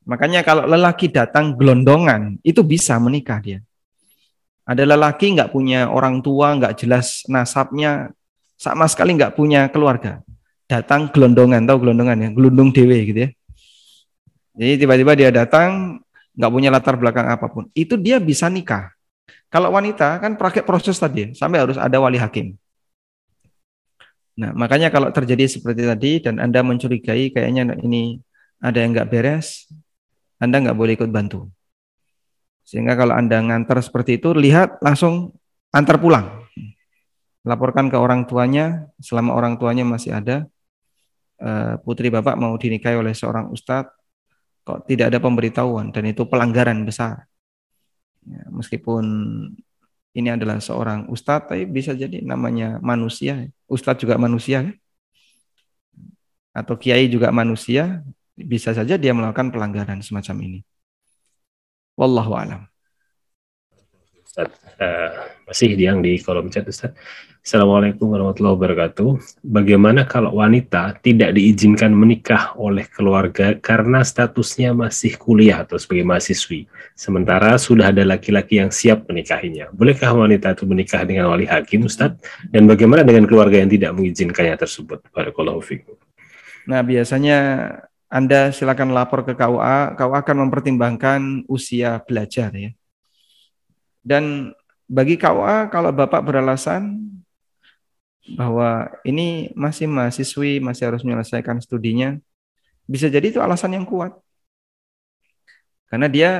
Makanya 0.04 0.44
kalau 0.44 0.68
lelaki 0.68 1.08
datang 1.08 1.56
gelondongan 1.56 2.36
itu 2.44 2.60
bisa 2.60 3.00
menikah 3.00 3.40
dia. 3.40 3.64
Ada 4.68 4.84
lelaki 4.84 5.32
nggak 5.32 5.48
punya 5.48 5.88
orang 5.88 6.20
tua, 6.20 6.52
nggak 6.60 6.76
jelas 6.84 7.24
nasabnya, 7.24 8.12
sama 8.60 8.84
sekali 8.84 9.16
nggak 9.16 9.32
punya 9.32 9.72
keluarga. 9.72 10.20
Datang 10.68 11.08
gelondongan, 11.08 11.64
tahu 11.64 11.88
gelondongan 11.88 12.16
ya, 12.20 12.28
gelundung 12.36 12.68
dewe 12.68 12.98
gitu 13.08 13.20
ya. 13.24 13.30
Jadi 14.52 14.84
tiba-tiba 14.84 15.12
dia 15.16 15.30
datang, 15.32 16.00
nggak 16.36 16.52
punya 16.52 16.68
latar 16.68 16.96
belakang 17.00 17.28
apa 17.28 17.48
pun. 17.48 17.68
Itu 17.72 17.96
dia 17.96 18.20
bisa 18.20 18.48
nikah. 18.52 18.92
Kalau 19.52 19.72
wanita 19.72 20.20
kan 20.20 20.36
pakai 20.36 20.64
proses 20.64 20.96
tadi, 20.96 21.32
sampai 21.36 21.60
harus 21.60 21.76
ada 21.76 21.96
wali 22.00 22.16
hakim. 22.16 22.56
Nah, 24.32 24.56
makanya 24.56 24.88
kalau 24.88 25.12
terjadi 25.12 25.44
seperti 25.44 25.84
tadi 25.84 26.12
dan 26.24 26.40
Anda 26.40 26.64
mencurigai 26.64 27.36
kayaknya 27.36 27.76
ini 27.84 28.16
ada 28.64 28.80
yang 28.80 28.96
nggak 28.96 29.08
beres, 29.12 29.68
Anda 30.40 30.64
nggak 30.64 30.76
boleh 30.76 30.96
ikut 30.96 31.12
bantu. 31.12 31.52
Sehingga 32.64 32.96
kalau 32.96 33.12
Anda 33.12 33.44
ngantar 33.44 33.84
seperti 33.84 34.16
itu, 34.16 34.32
lihat 34.32 34.80
langsung 34.80 35.36
antar 35.68 36.00
pulang. 36.00 36.48
Laporkan 37.44 37.92
ke 37.92 37.98
orang 37.98 38.24
tuanya, 38.24 38.88
selama 39.02 39.36
orang 39.36 39.60
tuanya 39.60 39.84
masih 39.84 40.16
ada, 40.16 40.48
eh, 41.42 41.74
putri 41.84 42.08
bapak 42.08 42.38
mau 42.40 42.56
dinikahi 42.56 42.96
oleh 42.96 43.12
seorang 43.12 43.52
ustadz, 43.52 44.01
kok 44.62 44.86
tidak 44.86 45.10
ada 45.10 45.18
pemberitahuan 45.18 45.90
dan 45.90 46.06
itu 46.06 46.22
pelanggaran 46.26 46.86
besar. 46.86 47.26
Ya, 48.22 48.46
meskipun 48.54 49.04
ini 50.12 50.28
adalah 50.28 50.62
seorang 50.62 51.10
ustadz, 51.10 51.50
tapi 51.50 51.66
bisa 51.66 51.96
jadi 51.96 52.22
namanya 52.22 52.78
manusia. 52.78 53.48
Ustadz 53.66 54.04
juga 54.04 54.20
manusia, 54.20 54.70
ya? 54.70 54.72
atau 56.52 56.76
kiai 56.76 57.08
juga 57.08 57.32
manusia, 57.32 58.04
bisa 58.36 58.76
saja 58.76 59.00
dia 59.00 59.12
melakukan 59.16 59.48
pelanggaran 59.48 60.04
semacam 60.04 60.36
ini. 60.44 60.60
Wallahu 61.96 62.32
alam. 62.36 62.62
Ustaz. 64.20 64.48
Uh, 64.80 65.28
masih 65.44 65.76
yang 65.76 66.00
di 66.00 66.16
kolom 66.20 66.48
chat 66.48 66.64
Ustaz. 66.68 66.92
Assalamualaikum 67.42 68.14
warahmatullahi 68.14 68.54
wabarakatuh. 68.54 69.42
Bagaimana 69.42 70.06
kalau 70.06 70.38
wanita 70.38 70.94
tidak 71.02 71.34
diizinkan 71.34 71.90
menikah 71.90 72.54
oleh 72.54 72.86
keluarga 72.86 73.58
karena 73.58 74.06
statusnya 74.06 74.70
masih 74.70 75.18
kuliah 75.18 75.66
atau 75.66 75.74
sebagai 75.74 76.06
mahasiswi, 76.06 76.70
sementara 76.94 77.58
sudah 77.58 77.90
ada 77.90 78.06
laki-laki 78.06 78.62
yang 78.62 78.70
siap 78.70 79.10
menikahinya? 79.10 79.74
Bolehkah 79.74 80.14
wanita 80.14 80.54
itu 80.54 80.70
menikah 80.70 81.02
dengan 81.02 81.34
wali 81.34 81.50
hakim, 81.50 81.90
Ustaz? 81.90 82.14
Dan 82.46 82.70
bagaimana 82.70 83.02
dengan 83.02 83.26
keluarga 83.26 83.58
yang 83.58 83.74
tidak 83.74 83.90
mengizinkannya 83.90 84.54
tersebut? 84.54 85.02
Barakallahu 85.10 85.66
fikum. 85.66 85.98
Nah, 86.70 86.78
biasanya 86.86 87.38
Anda 88.06 88.54
silakan 88.54 88.94
lapor 88.94 89.26
ke 89.26 89.34
KUA, 89.34 89.98
KUA 89.98 90.18
akan 90.22 90.36
mempertimbangkan 90.46 91.50
usia 91.50 91.98
belajar 92.06 92.54
ya. 92.54 92.70
Dan 93.98 94.54
bagi 94.86 95.18
KUA 95.18 95.74
kalau 95.74 95.90
Bapak 95.90 96.22
beralasan 96.22 97.10
bahwa 98.38 98.86
ini 99.02 99.50
masih 99.58 99.90
mahasiswi, 99.90 100.62
masih 100.62 100.88
harus 100.88 101.02
menyelesaikan 101.02 101.58
studinya, 101.58 102.18
bisa 102.86 103.10
jadi 103.10 103.26
itu 103.30 103.42
alasan 103.42 103.74
yang 103.74 103.86
kuat. 103.86 104.14
Karena 105.90 106.08
dia 106.08 106.30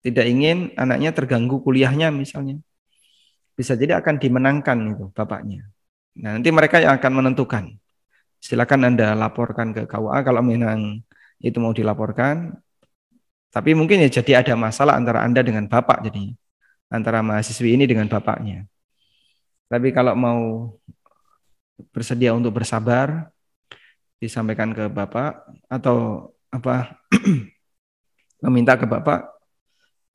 tidak 0.00 0.26
ingin 0.30 0.72
anaknya 0.78 1.10
terganggu 1.12 1.60
kuliahnya 1.60 2.08
misalnya. 2.14 2.62
Bisa 3.58 3.74
jadi 3.74 3.98
akan 3.98 4.22
dimenangkan 4.22 4.78
itu 4.94 5.10
bapaknya. 5.10 5.66
Nah, 6.18 6.38
nanti 6.38 6.50
mereka 6.54 6.78
yang 6.78 6.94
akan 6.94 7.12
menentukan. 7.22 7.74
Silakan 8.38 8.94
Anda 8.94 9.18
laporkan 9.18 9.74
ke 9.74 9.82
KUA 9.90 10.22
kalau 10.22 10.42
memang 10.46 11.02
itu 11.42 11.58
mau 11.58 11.74
dilaporkan. 11.74 12.54
Tapi 13.50 13.74
mungkin 13.74 13.98
ya 14.06 14.08
jadi 14.22 14.46
ada 14.46 14.54
masalah 14.54 14.94
antara 14.94 15.26
Anda 15.26 15.42
dengan 15.42 15.66
bapak 15.66 16.06
jadi 16.06 16.38
antara 16.88 17.20
mahasiswi 17.20 17.74
ini 17.74 17.84
dengan 17.90 18.06
bapaknya. 18.06 18.64
Tapi 19.68 19.92
kalau 19.92 20.16
mau 20.16 20.40
bersedia 21.92 22.32
untuk 22.32 22.56
bersabar, 22.56 23.28
disampaikan 24.18 24.74
ke 24.74 24.90
bapak 24.90 25.46
atau 25.70 26.28
apa 26.50 26.98
meminta 28.44 28.74
ke 28.74 28.88
bapak 28.88 29.30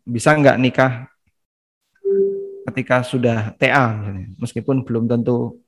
bisa 0.04 0.36
nggak 0.36 0.60
nikah 0.60 1.08
ketika 2.68 3.06
sudah 3.06 3.56
TA 3.56 3.96
meskipun 4.42 4.84
belum 4.84 5.08
tentu 5.08 5.62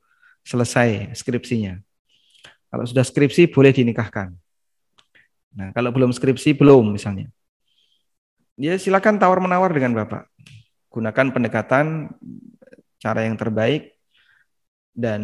selesai 0.43 1.15
skripsinya. 1.15 1.79
Kalau 2.69 2.83
sudah 2.83 3.07
skripsi 3.07 3.47
boleh 3.47 3.71
dinikahkan. 3.71 4.35
Nah, 5.55 5.71
kalau 5.71 5.95
belum 5.95 6.11
skripsi 6.11 6.59
belum 6.59 6.91
misalnya. 6.91 7.31
Ya 8.59 8.75
silakan 8.75 9.15
tawar 9.15 9.39
menawar 9.39 9.71
dengan 9.71 9.95
bapak. 9.95 10.27
Gunakan 10.91 11.31
pendekatan 11.31 12.11
cara 13.01 13.27
yang 13.27 13.35
terbaik 13.35 13.95
dan 14.95 15.21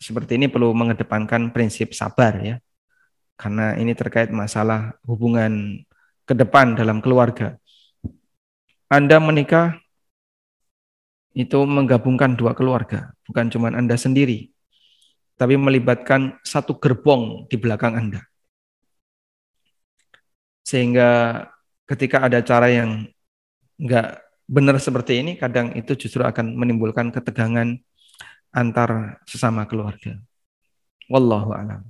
seperti 0.00 0.40
ini 0.40 0.48
perlu 0.48 0.72
mengedepankan 0.72 1.52
prinsip 1.52 1.92
sabar 1.92 2.40
ya. 2.40 2.56
Karena 3.36 3.76
ini 3.76 3.92
terkait 3.92 4.30
masalah 4.32 4.96
hubungan 5.04 5.84
ke 6.24 6.32
depan 6.32 6.72
dalam 6.72 7.04
keluarga. 7.04 7.60
Anda 8.88 9.20
menikah 9.20 9.76
itu 11.34 11.58
menggabungkan 11.66 12.38
dua 12.38 12.54
keluarga, 12.54 13.10
bukan 13.26 13.50
cuma 13.50 13.74
Anda 13.74 13.98
sendiri, 13.98 14.54
tapi 15.34 15.58
melibatkan 15.58 16.38
satu 16.46 16.78
gerbong 16.78 17.50
di 17.50 17.58
belakang 17.58 17.98
Anda. 17.98 18.22
Sehingga 20.62 21.42
ketika 21.90 22.22
ada 22.24 22.38
cara 22.40 22.70
yang 22.70 23.04
enggak 23.76 24.23
benar 24.44 24.76
seperti 24.80 25.20
ini, 25.20 25.36
kadang 25.36 25.72
itu 25.76 25.96
justru 25.96 26.20
akan 26.24 26.56
menimbulkan 26.56 27.10
ketegangan 27.10 27.80
antar 28.54 29.20
sesama 29.26 29.66
keluarga. 29.66 30.20
Wallahu 31.10 31.52
a'lam. 31.52 31.82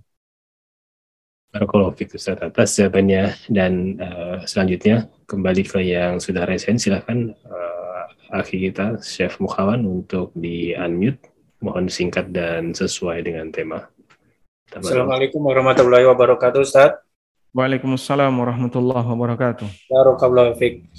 Barakallahu 1.54 1.94
fiik 1.94 2.18
Ustaz 2.18 2.42
atas 2.42 2.74
jawabannya 2.74 3.30
dan 3.46 3.94
uh, 4.02 4.42
selanjutnya 4.42 5.06
kembali 5.30 5.62
ke 5.62 5.86
yang 5.86 6.18
sudah 6.18 6.42
resen 6.50 6.82
silahkan 6.82 7.30
uh, 7.46 8.10
akhi 8.34 8.58
kita 8.66 8.98
Chef 8.98 9.38
Mukhawan 9.38 9.86
untuk 9.86 10.34
di 10.34 10.74
unmute 10.74 11.22
mohon 11.62 11.86
singkat 11.86 12.34
dan 12.34 12.74
sesuai 12.74 13.22
dengan 13.22 13.54
tema. 13.54 13.86
Assalamualaikum 14.74 15.38
warahmatullahi 15.46 16.02
wabarakatuh 16.10 16.58
Ustaz. 16.66 16.98
Waalaikumsalam 17.54 18.34
warahmatullahi 18.34 19.06
wabarakatuh. 19.06 19.68
Barakallahu 19.86 20.58
fiik 20.58 20.90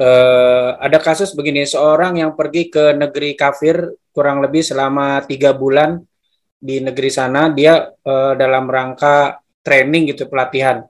uh, 0.00 0.80
ada 0.80 0.98
kasus 0.98 1.36
begini 1.36 1.68
seorang 1.68 2.18
yang 2.24 2.32
pergi 2.32 2.72
ke 2.72 2.96
negeri 2.96 3.36
kafir 3.36 3.92
kurang 4.10 4.40
lebih 4.40 4.64
selama 4.64 5.22
tiga 5.28 5.52
bulan 5.52 6.00
di 6.60 6.80
negeri 6.80 7.10
sana 7.12 7.52
dia 7.52 7.88
uh, 7.88 8.32
dalam 8.34 8.66
rangka 8.66 9.40
training 9.60 10.12
gitu 10.12 10.26
pelatihan. 10.26 10.84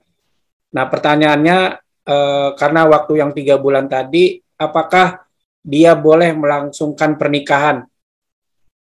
Nah 0.71 0.85
pertanyaannya 0.87 1.59
uh, 2.07 2.49
karena 2.55 2.87
waktu 2.87 3.19
yang 3.19 3.31
tiga 3.35 3.59
bulan 3.59 3.91
tadi 3.91 4.39
apakah 4.55 5.21
dia 5.61 5.93
boleh 5.93 6.33
melangsungkan 6.33 7.19
pernikahan? 7.19 7.85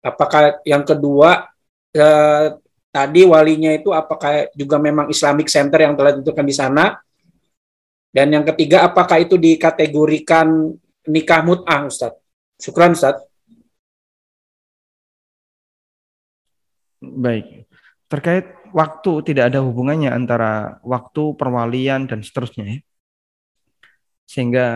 Apakah 0.05 0.63
yang 0.63 0.87
kedua 0.87 1.51
uh, 1.97 2.47
tadi 2.89 3.23
walinya 3.27 3.75
itu 3.75 3.91
apakah 3.91 4.49
juga 4.55 4.79
memang 4.79 5.11
Islamic 5.11 5.51
Center 5.51 5.83
yang 5.83 5.99
telah 5.99 6.15
ditentukan 6.15 6.47
di 6.47 6.55
sana? 6.55 6.85
Dan 8.09 8.33
yang 8.33 8.45
ketiga, 8.49 8.89
apakah 8.89 9.21
itu 9.21 9.37
dikategorikan 9.37 10.73
nikah 11.09 11.41
mut'ah, 11.45 11.89
Ustaz? 11.89 12.17
Syukran, 12.57 12.97
Ustaz. 12.97 13.21
Baik. 16.99 17.69
Terkait 18.09 18.47
waktu 18.73 19.13
tidak 19.33 19.53
ada 19.53 19.61
hubungannya 19.61 20.11
antara 20.11 20.81
waktu 20.83 21.37
perwalian 21.37 22.09
dan 22.09 22.25
seterusnya 22.25 22.65
ya. 22.65 22.79
Sehingga 24.29 24.67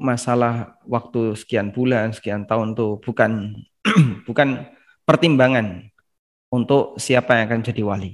masalah 0.00 0.80
waktu 0.88 1.36
sekian 1.36 1.72
bulan, 1.72 2.16
sekian 2.16 2.48
tahun 2.48 2.72
itu 2.72 3.00
bukan 3.04 3.60
bukan 4.28 4.48
pertimbangan 5.04 5.88
untuk 6.50 6.96
siapa 6.96 7.36
yang 7.36 7.44
akan 7.52 7.60
jadi 7.64 7.82
wali. 7.84 8.12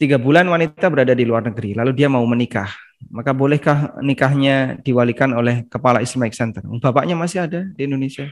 Tiga 0.00 0.16
bulan 0.16 0.48
wanita 0.48 0.88
berada 0.88 1.12
di 1.12 1.28
luar 1.28 1.44
negeri, 1.44 1.76
lalu 1.76 1.92
dia 1.92 2.08
mau 2.08 2.24
menikah 2.24 2.68
maka 3.08 3.32
bolehkah 3.32 3.96
nikahnya 4.04 4.76
diwalikan 4.84 5.32
oleh 5.32 5.64
kepala 5.72 6.04
Islamic 6.04 6.36
Center? 6.36 6.60
Bapaknya 6.60 7.16
masih 7.16 7.48
ada 7.48 7.64
di 7.72 7.88
Indonesia. 7.88 8.28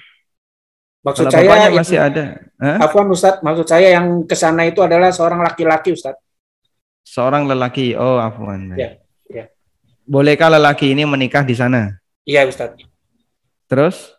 Maksud 1.01 1.31
Kalau 1.31 1.32
saya 1.32 1.47
bapaknya 1.49 1.70
masih 1.73 1.99
ada. 1.99 2.24
Apa 2.59 3.01
Ustaz, 3.09 3.40
maksud 3.40 3.65
saya 3.65 3.97
yang 3.97 4.28
ke 4.28 4.36
sana 4.36 4.69
itu 4.69 4.85
adalah 4.85 5.09
seorang 5.09 5.40
laki-laki 5.40 5.97
Ustaz. 5.97 6.19
Seorang 7.09 7.49
lelaki. 7.49 7.97
Oh, 7.97 8.20
afwan. 8.20 8.77
Ya, 8.77 9.01
ya. 9.32 9.49
Bolehkah 10.05 10.53
lelaki 10.53 10.93
ini 10.93 11.09
menikah 11.09 11.47
di 11.47 11.57
sana? 11.57 11.97
Iya, 12.28 12.45
Ustaz. 12.45 12.77
Terus? 13.70 14.12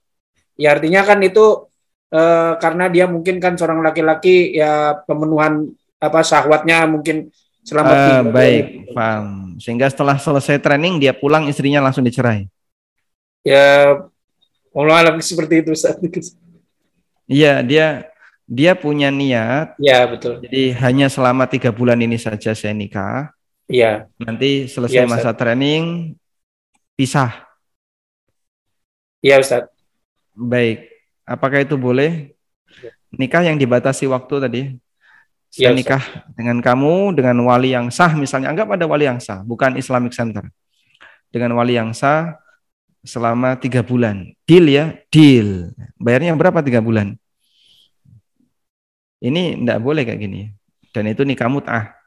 Ya 0.58 0.74
artinya 0.74 1.06
kan 1.06 1.22
itu 1.22 1.70
eh, 2.10 2.54
karena 2.58 2.90
dia 2.90 3.06
mungkin 3.06 3.38
kan 3.38 3.54
seorang 3.54 3.86
laki-laki 3.86 4.58
ya 4.58 4.98
pemenuhan 5.06 5.70
apa 6.00 6.24
syahwatnya 6.24 6.88
mungkin 6.88 7.28
selama 7.68 7.92
uh, 7.92 8.22
baik 8.32 8.96
paham 8.96 9.49
sehingga 9.60 9.92
setelah 9.92 10.16
selesai 10.16 10.58
training 10.64 10.98
dia 11.04 11.12
pulang 11.12 11.46
istrinya 11.52 11.84
langsung 11.84 12.02
dicerai. 12.08 12.48
Ya 13.44 14.00
Allah 14.72 14.96
alam 14.96 15.20
seperti 15.20 15.62
itu 15.62 15.72
saat 15.76 16.00
itu 16.00 16.34
iya 17.28 17.62
dia 17.62 18.08
dia 18.50 18.74
punya 18.74 19.14
niat. 19.14 19.78
Ya 19.78 20.10
betul. 20.10 20.42
Jadi 20.42 20.74
hanya 20.82 21.06
selama 21.12 21.46
tiga 21.46 21.70
bulan 21.70 22.02
ini 22.02 22.18
saja 22.18 22.58
saya 22.58 22.74
nikah. 22.74 23.30
Iya. 23.70 24.10
Nanti 24.18 24.66
selesai 24.66 25.06
ya, 25.06 25.12
masa 25.12 25.30
training 25.38 26.18
pisah. 26.98 27.46
Iya 29.22 29.38
Ustaz. 29.38 29.70
Baik. 30.34 30.90
Apakah 31.30 31.62
itu 31.62 31.78
boleh? 31.78 32.34
Nikah 33.14 33.46
yang 33.46 33.62
dibatasi 33.62 34.10
waktu 34.10 34.36
tadi 34.42 34.62
saya 35.50 35.74
ya, 35.74 35.78
nikah 35.78 36.04
dengan 36.38 36.62
kamu 36.62 37.18
dengan 37.18 37.42
wali 37.42 37.74
yang 37.74 37.90
sah 37.90 38.14
misalnya. 38.14 38.54
Anggap 38.54 38.70
ada 38.70 38.86
wali 38.86 39.10
yang 39.10 39.18
sah 39.18 39.42
bukan 39.42 39.82
Islamic 39.82 40.14
Center. 40.14 40.46
Dengan 41.34 41.58
wali 41.58 41.74
yang 41.74 41.90
sah 41.94 42.38
selama 43.02 43.58
tiga 43.58 43.82
bulan. 43.82 44.30
Deal 44.46 44.70
ya 44.70 44.94
deal. 45.10 45.74
Bayarnya 45.98 46.38
berapa 46.38 46.62
tiga 46.62 46.86
bulan? 46.86 47.18
Ini 49.20 49.58
tidak 49.58 49.80
boleh 49.82 50.06
kayak 50.06 50.22
gini. 50.22 50.54
Dan 50.94 51.10
itu 51.10 51.26
nikah 51.26 51.50
mut'ah. 51.50 51.98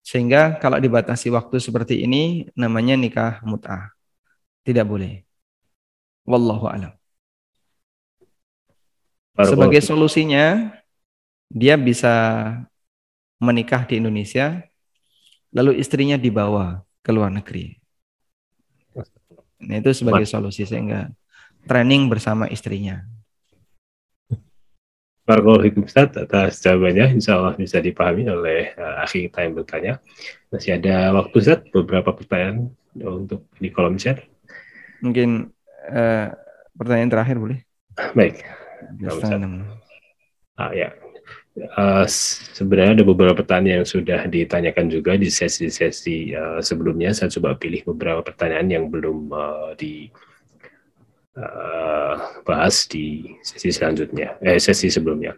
Sehingga 0.00 0.56
kalau 0.58 0.80
dibatasi 0.80 1.28
waktu 1.28 1.60
seperti 1.60 2.02
ini 2.08 2.48
namanya 2.56 2.96
nikah 2.96 3.44
mut'ah. 3.44 3.92
Tidak 4.64 4.84
boleh. 4.84 5.22
Wallahu 6.24 6.66
alam. 6.66 6.92
Sebagai 9.40 9.80
solusinya 9.80 10.79
dia 11.50 11.74
bisa 11.74 12.14
menikah 13.42 13.82
di 13.84 13.98
Indonesia, 13.98 14.62
lalu 15.50 15.82
istrinya 15.82 16.14
dibawa 16.14 16.86
ke 17.02 17.10
luar 17.10 17.34
negeri. 17.34 17.74
Nah, 19.60 19.76
itu 19.76 19.90
sebagai 19.92 20.24
solusi 20.24 20.64
sehingga 20.64 21.10
training 21.66 22.08
bersama 22.08 22.46
istrinya. 22.48 23.02
Barakallahu 25.28 25.84
Ustaz 25.84 26.16
atas 26.16 26.58
jawabannya 26.64 27.20
insya 27.20 27.38
Allah 27.38 27.54
bisa 27.54 27.78
dipahami 27.78 28.26
oleh 28.26 28.74
uh, 28.74 29.04
akhi 29.04 29.28
kita 29.28 29.46
yang 29.46 29.54
bertanya. 29.54 29.92
Masih 30.50 30.74
ada 30.80 31.12
waktu 31.14 31.34
Ustaz 31.38 31.60
beberapa 31.70 32.10
pertanyaan 32.10 32.72
untuk 32.98 33.46
di 33.60 33.68
kolom 33.70 34.00
chat. 34.00 34.26
Mungkin 35.04 35.52
uh, 35.92 36.26
pertanyaan 36.74 37.10
terakhir 37.12 37.36
boleh? 37.38 37.58
Baik. 38.16 38.42
Ah, 40.56 40.72
ya. 40.72 40.90
Uh, 41.50 42.06
sebenarnya 42.54 43.02
ada 43.02 43.04
beberapa 43.04 43.42
pertanyaan 43.42 43.82
yang 43.82 43.88
sudah 43.88 44.22
ditanyakan 44.30 44.86
juga 44.86 45.18
di 45.18 45.26
sesi-sesi 45.26 46.30
uh, 46.30 46.62
sebelumnya. 46.62 47.10
Saya 47.10 47.26
coba 47.34 47.58
pilih 47.58 47.82
beberapa 47.90 48.22
pertanyaan 48.22 48.70
yang 48.70 48.84
belum 48.86 49.34
uh, 49.34 49.74
di 49.74 50.06
uh, 51.34 52.14
di 52.86 53.34
sesi 53.42 53.68
selanjutnya, 53.74 54.38
eh, 54.46 54.62
sesi 54.62 54.94
sebelumnya. 54.94 55.34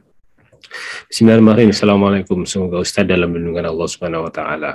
Bismillahirrahmanirrahim. 1.11 1.73
Assalamualaikum. 1.75 2.39
Semoga 2.49 2.81
Ustadz 2.81 3.11
dalam 3.11 3.35
lindungan 3.37 3.69
Allah 3.69 3.89
Subhanahu 3.89 4.29
wa 4.29 4.33
taala. 4.33 4.73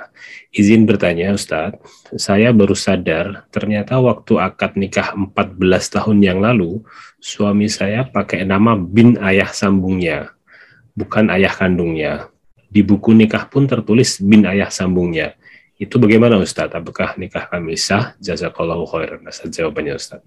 Izin 0.53 0.85
bertanya 0.85 1.33
Ustadz, 1.33 1.81
saya 2.19 2.53
baru 2.53 2.77
sadar 2.77 3.49
ternyata 3.49 3.97
waktu 3.97 4.37
akad 4.37 4.77
nikah 4.77 5.17
14 5.17 5.57
tahun 5.97 6.17
yang 6.21 6.39
lalu, 6.43 6.85
suami 7.17 7.65
saya 7.71 8.05
pakai 8.05 8.45
nama 8.45 8.77
bin 8.77 9.17
ayah 9.17 9.49
sambungnya, 9.49 10.36
bukan 10.97 11.29
ayah 11.37 11.53
kandungnya. 11.53 12.33
Di 12.67 12.81
buku 12.81 13.13
nikah 13.13 13.45
pun 13.45 13.69
tertulis 13.69 14.17
bin 14.17 14.43
ayah 14.49 14.73
sambungnya. 14.73 15.37
Itu 15.77 16.01
bagaimana 16.01 16.41
Ustadz? 16.41 16.73
Apakah 16.73 17.13
nikah 17.21 17.45
kami 17.45 17.77
sah? 17.77 18.17
Jazakallahu 18.17 18.89
khairan. 18.89 19.29
Jawabannya 19.29 19.93
Ustadz. 19.93 20.25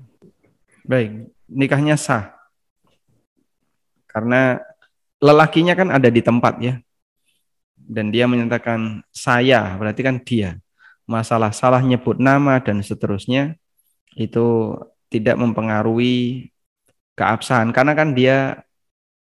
Baik, 0.86 1.26
nikahnya 1.50 1.98
sah. 1.98 2.38
Karena 4.06 4.62
lelakinya 5.18 5.74
kan 5.74 5.90
ada 5.90 6.06
di 6.06 6.22
tempat 6.22 6.54
ya. 6.62 6.78
Dan 7.74 8.14
dia 8.14 8.30
menyatakan 8.30 9.02
saya, 9.10 9.74
berarti 9.74 10.00
kan 10.06 10.22
dia. 10.22 10.62
Masalah 11.10 11.50
salah 11.50 11.82
nyebut 11.82 12.22
nama 12.22 12.62
dan 12.62 12.78
seterusnya 12.86 13.58
itu 14.14 14.78
tidak 15.10 15.34
mempengaruhi 15.34 16.48
keabsahan 17.18 17.74
karena 17.74 17.92
kan 17.98 18.14
dia 18.14 18.62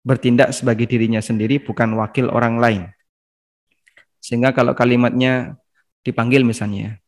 bertindak 0.05 0.53
sebagai 0.53 0.85
dirinya 0.85 1.19
sendiri 1.19 1.59
bukan 1.59 1.97
wakil 1.97 2.29
orang 2.29 2.61
lain. 2.61 2.83
Sehingga 4.21 4.53
kalau 4.53 4.77
kalimatnya 4.77 5.57
dipanggil 6.05 6.45
misalnya 6.45 7.01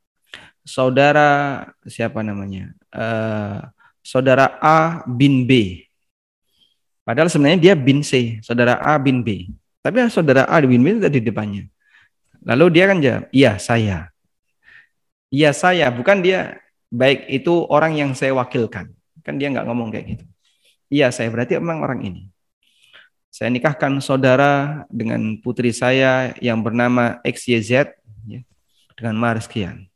saudara 0.67 1.63
siapa 1.87 2.27
namanya? 2.27 2.75
Uh, 2.91 3.63
saudara 4.03 4.59
A 4.59 5.07
bin 5.07 5.47
B. 5.47 5.83
Padahal 7.07 7.31
sebenarnya 7.31 7.71
dia 7.71 7.75
bin 7.79 8.03
C, 8.03 8.43
saudara 8.43 8.83
A 8.83 8.99
bin 8.99 9.23
B. 9.23 9.55
Tapi 9.79 10.11
saudara 10.11 10.51
A 10.51 10.59
bin 10.59 10.83
B 10.83 10.99
itu 10.99 11.07
di 11.07 11.23
depannya. 11.23 11.71
Lalu 12.43 12.67
dia 12.75 12.85
kan 12.91 12.99
jawab, 12.99 13.31
iya 13.31 13.55
saya. 13.63 14.11
Iya 15.31 15.55
saya, 15.55 15.87
bukan 15.95 16.23
dia 16.23 16.59
baik 16.91 17.31
itu 17.31 17.63
orang 17.71 17.95
yang 17.95 18.11
saya 18.19 18.35
wakilkan. 18.35 18.91
Kan 19.23 19.39
dia 19.39 19.55
nggak 19.55 19.67
ngomong 19.71 19.95
kayak 19.95 20.19
gitu. 20.19 20.25
Iya 20.91 21.15
saya, 21.15 21.31
berarti 21.31 21.59
memang 21.63 21.83
orang 21.83 22.03
ini. 22.03 22.23
Saya 23.31 23.53
nikahkan 23.53 24.01
saudara 24.01 24.85
dengan 24.89 25.37
putri 25.45 25.69
saya 25.71 26.33
yang 26.41 26.65
bernama 26.65 27.21
XYZ 27.21 27.93
ya, 28.25 28.41
dengan 28.97 29.15
mahar 29.21 29.45
sekian. 29.45 29.87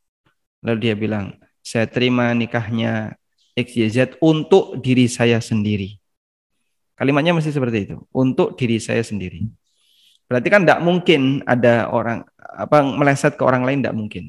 Lalu 0.61 0.79
dia 0.85 0.95
bilang, 0.95 1.41
saya 1.65 1.89
terima 1.89 2.37
nikahnya 2.37 3.17
XYZ 3.57 4.21
untuk 4.21 4.77
diri 4.85 5.09
saya 5.09 5.41
sendiri. 5.41 5.97
Kalimatnya 7.01 7.33
masih 7.33 7.57
seperti 7.57 7.89
itu, 7.89 7.97
untuk 8.13 8.61
diri 8.61 8.77
saya 8.77 9.01
sendiri. 9.01 9.49
Berarti 10.29 10.49
kan 10.53 10.63
tidak 10.63 10.85
mungkin 10.85 11.41
ada 11.49 11.89
orang 11.89 12.23
apa 12.39 12.85
meleset 12.85 13.35
ke 13.35 13.43
orang 13.43 13.65
lain 13.65 13.81
tidak 13.81 13.97
mungkin. 13.97 14.25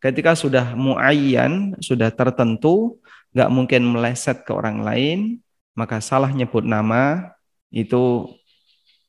Ketika 0.00 0.32
sudah 0.32 0.72
muayyan, 0.72 1.76
sudah 1.78 2.08
tertentu, 2.08 2.98
nggak 3.36 3.52
mungkin 3.52 3.82
meleset 3.84 4.48
ke 4.48 4.50
orang 4.50 4.80
lain, 4.80 5.44
maka 5.76 6.00
salah 6.00 6.32
nyebut 6.32 6.64
nama 6.64 7.35
itu 7.70 8.32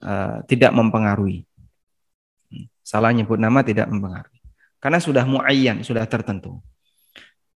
uh, 0.04 0.42
tidak 0.50 0.72
mempengaruhi. 0.74 1.46
Salah 2.82 3.12
nyebut 3.12 3.38
nama 3.38 3.62
tidak 3.62 3.92
mempengaruhi. 3.92 4.40
Karena 4.78 5.02
sudah 5.02 5.26
muayyan, 5.28 5.84
sudah 5.84 6.06
tertentu 6.08 6.62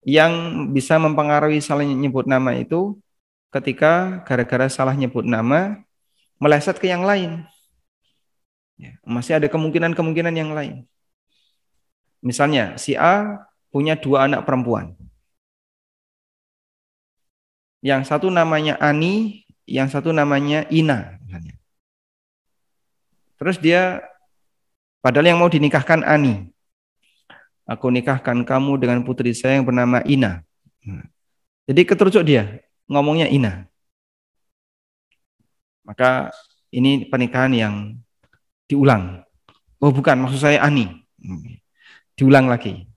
yang 0.02 0.34
bisa 0.74 0.98
mempengaruhi 0.98 1.62
salah 1.62 1.86
nyebut 1.86 2.26
nama 2.26 2.58
itu 2.58 2.98
ketika 3.54 4.26
gara-gara 4.26 4.66
salah 4.66 4.98
nyebut 4.98 5.22
nama 5.22 5.78
meleset 6.42 6.82
ke 6.82 6.90
yang 6.90 7.06
lain. 7.06 7.46
Ya, 8.82 8.98
masih 9.06 9.38
ada 9.38 9.46
kemungkinan-kemungkinan 9.46 10.34
yang 10.34 10.58
lain. 10.58 10.90
Misalnya 12.22 12.82
si 12.82 12.98
A 12.98 13.46
punya 13.70 13.94
dua 13.94 14.26
anak 14.26 14.42
perempuan. 14.42 14.98
Yang 17.82 18.10
satu 18.10 18.30
namanya 18.30 18.78
Ani, 18.82 19.41
yang 19.70 19.88
satu 19.90 20.14
namanya 20.16 20.66
Ina. 20.70 21.18
Misalnya. 21.26 21.56
Terus 23.42 23.58
dia, 23.58 24.06
padahal 25.02 25.34
yang 25.34 25.40
mau 25.42 25.50
dinikahkan 25.50 26.06
Ani 26.06 26.52
aku 27.72 27.88
nikahkan 27.88 28.44
kamu 28.44 28.76
dengan 28.76 29.00
putri 29.08 29.32
saya 29.32 29.56
yang 29.56 29.68
bernama 29.68 30.04
Ina. 30.04 30.44
Hmm. 30.84 31.08
Jadi 31.72 31.82
keterucuk 31.88 32.28
dia, 32.28 32.60
ngomongnya 32.92 33.32
Ina. 33.32 33.64
Maka 35.88 36.36
ini 36.76 37.08
pernikahan 37.08 37.56
yang 37.56 37.76
diulang. 38.68 39.24
Oh 39.80 39.96
bukan, 39.96 40.20
maksud 40.20 40.44
saya 40.44 40.60
Ani. 40.60 40.90
Hmm. 41.24 41.58
Diulang 42.20 42.52
lagi. 42.52 42.92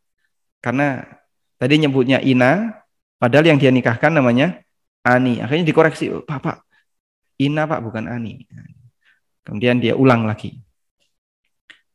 Karena 0.58 1.06
tadi 1.60 1.78
nyebutnya 1.78 2.18
Ina, 2.18 2.82
padahal 3.22 3.54
yang 3.54 3.58
dia 3.62 3.70
nikahkan 3.70 4.10
namanya 4.10 4.63
Ani. 5.04 5.38
Akhirnya 5.44 5.68
dikoreksi, 5.68 6.10
oh, 6.10 6.24
Pak, 6.24 6.40
Pak, 6.40 6.58
Ina 7.38 7.68
Pak, 7.68 7.80
bukan 7.84 8.08
Ani. 8.08 8.48
Kemudian 9.44 9.78
dia 9.78 9.92
ulang 9.92 10.24
lagi. 10.24 10.64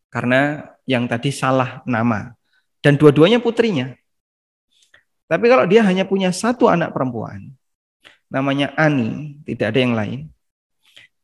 Karena 0.09 0.61
yang 0.85 1.05
tadi 1.05 1.29
salah 1.29 1.85
nama 1.85 2.33
dan 2.81 2.97
dua-duanya 2.97 3.41
putrinya. 3.41 3.93
Tapi 5.29 5.45
kalau 5.45 5.69
dia 5.69 5.85
hanya 5.85 6.09
punya 6.09 6.33
satu 6.33 6.65
anak 6.65 6.89
perempuan, 6.89 7.53
namanya 8.33 8.73
Ani, 8.73 9.37
tidak 9.45 9.73
ada 9.73 9.79
yang 9.81 9.93
lain. 9.93 10.19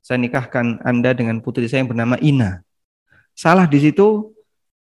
Saya 0.05 0.21
nikahkan 0.21 0.85
Anda 0.85 1.17
dengan 1.17 1.41
putri 1.41 1.65
saya 1.65 1.81
yang 1.81 1.89
bernama 1.89 2.13
Ina. 2.21 2.61
Salah 3.33 3.65
di 3.65 3.81
situ, 3.81 4.29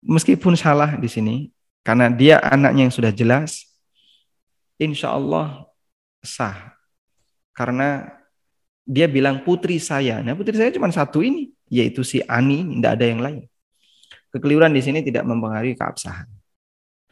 meskipun 0.02 0.58
salah 0.58 0.98
di 0.98 1.06
sini, 1.06 1.36
karena 1.86 2.10
dia 2.10 2.42
anaknya 2.42 2.90
yang 2.90 2.94
sudah 2.94 3.14
jelas, 3.14 3.70
insya 4.82 5.14
Allah 5.14 5.70
sah. 6.26 6.71
Karena 7.62 8.10
dia 8.82 9.06
bilang 9.06 9.46
putri 9.46 9.78
saya. 9.78 10.18
Nah 10.26 10.34
putri 10.34 10.58
saya 10.58 10.74
cuma 10.74 10.90
satu 10.90 11.22
ini, 11.22 11.54
yaitu 11.70 12.02
si 12.02 12.26
Ani, 12.26 12.82
tidak 12.82 12.98
ada 12.98 13.06
yang 13.06 13.22
lain. 13.22 13.46
Kekeliruan 14.34 14.74
di 14.74 14.82
sini 14.82 15.06
tidak 15.06 15.30
mempengaruhi 15.30 15.78
keabsahan. 15.78 16.26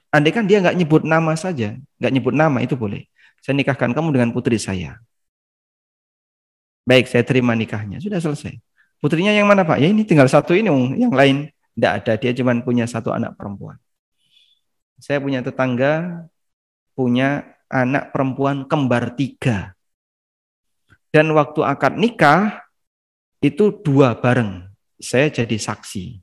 Andai 0.10 0.34
kan 0.34 0.50
dia 0.50 0.58
nggak 0.58 0.74
nyebut 0.74 1.06
nama 1.06 1.38
saja, 1.38 1.78
nggak 2.02 2.12
nyebut 2.18 2.34
nama 2.34 2.58
itu 2.66 2.74
boleh. 2.74 3.06
Saya 3.46 3.54
nikahkan 3.62 3.94
kamu 3.94 4.10
dengan 4.10 4.30
putri 4.34 4.58
saya. 4.58 4.98
Baik, 6.82 7.06
saya 7.06 7.22
terima 7.22 7.54
nikahnya. 7.54 8.02
Sudah 8.02 8.18
selesai. 8.18 8.58
Putrinya 8.98 9.30
yang 9.30 9.46
mana 9.46 9.62
Pak? 9.62 9.78
Ya 9.78 9.86
ini 9.86 10.02
tinggal 10.02 10.26
satu 10.26 10.58
ini, 10.58 10.74
yang 10.98 11.14
lain 11.14 11.54
tidak 11.78 11.92
ada. 12.02 12.14
Dia 12.18 12.34
cuma 12.34 12.58
punya 12.66 12.90
satu 12.90 13.14
anak 13.14 13.38
perempuan. 13.38 13.78
Saya 14.98 15.22
punya 15.22 15.46
tetangga 15.46 16.26
punya 16.98 17.46
anak 17.70 18.10
perempuan 18.10 18.66
kembar 18.66 19.14
tiga. 19.14 19.78
Dan 21.10 21.34
waktu 21.34 21.66
akad 21.66 21.98
nikah 21.98 22.62
itu 23.42 23.74
dua 23.82 24.14
bareng. 24.18 24.70
Saya 25.00 25.32
jadi 25.32 25.56
saksi 25.56 26.20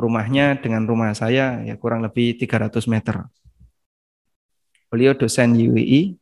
rumahnya 0.00 0.56
dengan 0.56 0.88
rumah 0.88 1.12
saya 1.12 1.60
ya 1.60 1.76
kurang 1.76 2.00
lebih 2.00 2.40
300 2.40 2.72
meter. 2.88 3.28
Beliau 4.88 5.12
dosen 5.12 5.54
UII. 5.54 6.16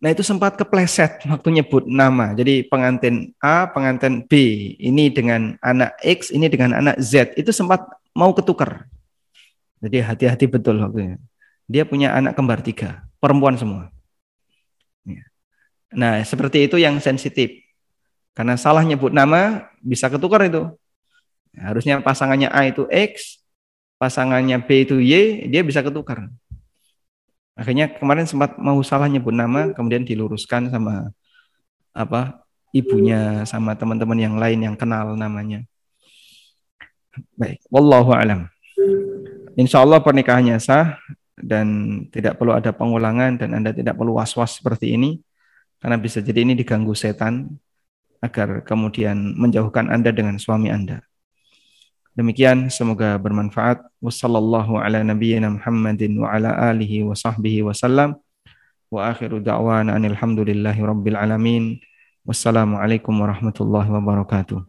Nah 0.00 0.10
itu 0.10 0.24
sempat 0.26 0.58
kepleset 0.58 1.24
waktu 1.30 1.62
nyebut 1.62 1.86
nama. 1.86 2.32
Jadi 2.34 2.66
pengantin 2.66 3.32
A, 3.40 3.70
pengantin 3.70 4.26
B, 4.26 4.32
ini 4.76 5.12
dengan 5.12 5.56
anak 5.62 5.96
X, 6.02 6.34
ini 6.34 6.50
dengan 6.50 6.76
anak 6.76 6.98
Z. 7.00 7.36
Itu 7.38 7.54
sempat 7.54 7.84
mau 8.12 8.34
ketukar. 8.34 8.90
Jadi 9.80 10.04
hati-hati 10.04 10.44
betul 10.44 10.80
waktu 10.84 11.16
Dia 11.70 11.86
punya 11.88 12.12
anak 12.12 12.36
kembar 12.36 12.60
tiga, 12.60 13.06
perempuan 13.22 13.56
semua. 13.56 13.88
Ya. 15.06 15.29
Nah 15.94 16.22
seperti 16.22 16.70
itu 16.70 16.78
yang 16.78 16.98
sensitif. 17.02 17.50
Karena 18.34 18.54
salah 18.54 18.86
nyebut 18.86 19.10
nama 19.10 19.68
bisa 19.82 20.06
ketukar 20.06 20.46
itu. 20.46 20.70
Harusnya 21.58 21.98
pasangannya 21.98 22.46
A 22.46 22.70
itu 22.70 22.86
X, 22.86 23.42
pasangannya 23.98 24.62
B 24.62 24.86
itu 24.86 25.02
Y, 25.02 25.44
dia 25.50 25.66
bisa 25.66 25.82
ketukar. 25.82 26.30
Akhirnya 27.58 27.90
kemarin 27.90 28.24
sempat 28.24 28.56
mau 28.56 28.78
salah 28.86 29.10
nyebut 29.10 29.34
nama, 29.34 29.74
kemudian 29.74 30.06
diluruskan 30.06 30.70
sama 30.70 31.10
apa 31.90 32.46
ibunya 32.70 33.42
sama 33.44 33.74
teman-teman 33.74 34.16
yang 34.16 34.38
lain 34.38 34.62
yang 34.62 34.76
kenal 34.78 35.18
namanya. 35.18 35.66
Baik, 37.34 37.58
wallahu 37.66 38.14
alam. 38.14 38.46
Insya 39.58 39.82
Allah 39.82 39.98
pernikahannya 39.98 40.56
sah 40.62 40.96
dan 41.34 42.00
tidak 42.14 42.38
perlu 42.38 42.54
ada 42.54 42.70
pengulangan 42.70 43.36
dan 43.36 43.58
Anda 43.58 43.74
tidak 43.74 43.98
perlu 43.98 44.16
was-was 44.16 44.62
seperti 44.62 44.94
ini 44.94 45.18
karena 45.80 45.96
bisa 45.96 46.20
jadi 46.20 46.44
ini 46.44 46.52
diganggu 46.52 46.92
setan 46.92 47.56
agar 48.20 48.60
kemudian 48.68 49.16
menjauhkan 49.34 49.88
Anda 49.88 50.12
dengan 50.12 50.36
suami 50.36 50.68
Anda. 50.68 51.00
Demikian 52.12 52.68
semoga 52.68 53.16
bermanfaat. 53.16 53.80
Wassallallahu 54.04 54.76
ala 54.76 55.00
nabiyyina 55.00 55.48
Muhammadin 55.56 56.20
wa 56.20 56.28
ala 56.36 56.52
alihi 56.68 57.00
wa 57.00 57.16
sahbihi 57.16 57.64
wasallam. 57.64 58.20
Wa 58.92 59.08
akhiru 59.14 59.40
da'wana 59.40 59.96
alhamdulillahi 59.96 60.84
rabbil 60.84 61.16
alamin. 61.16 61.80
Wassalamualaikum 62.28 63.16
warahmatullahi 63.16 63.88
wabarakatuh. 63.88 64.68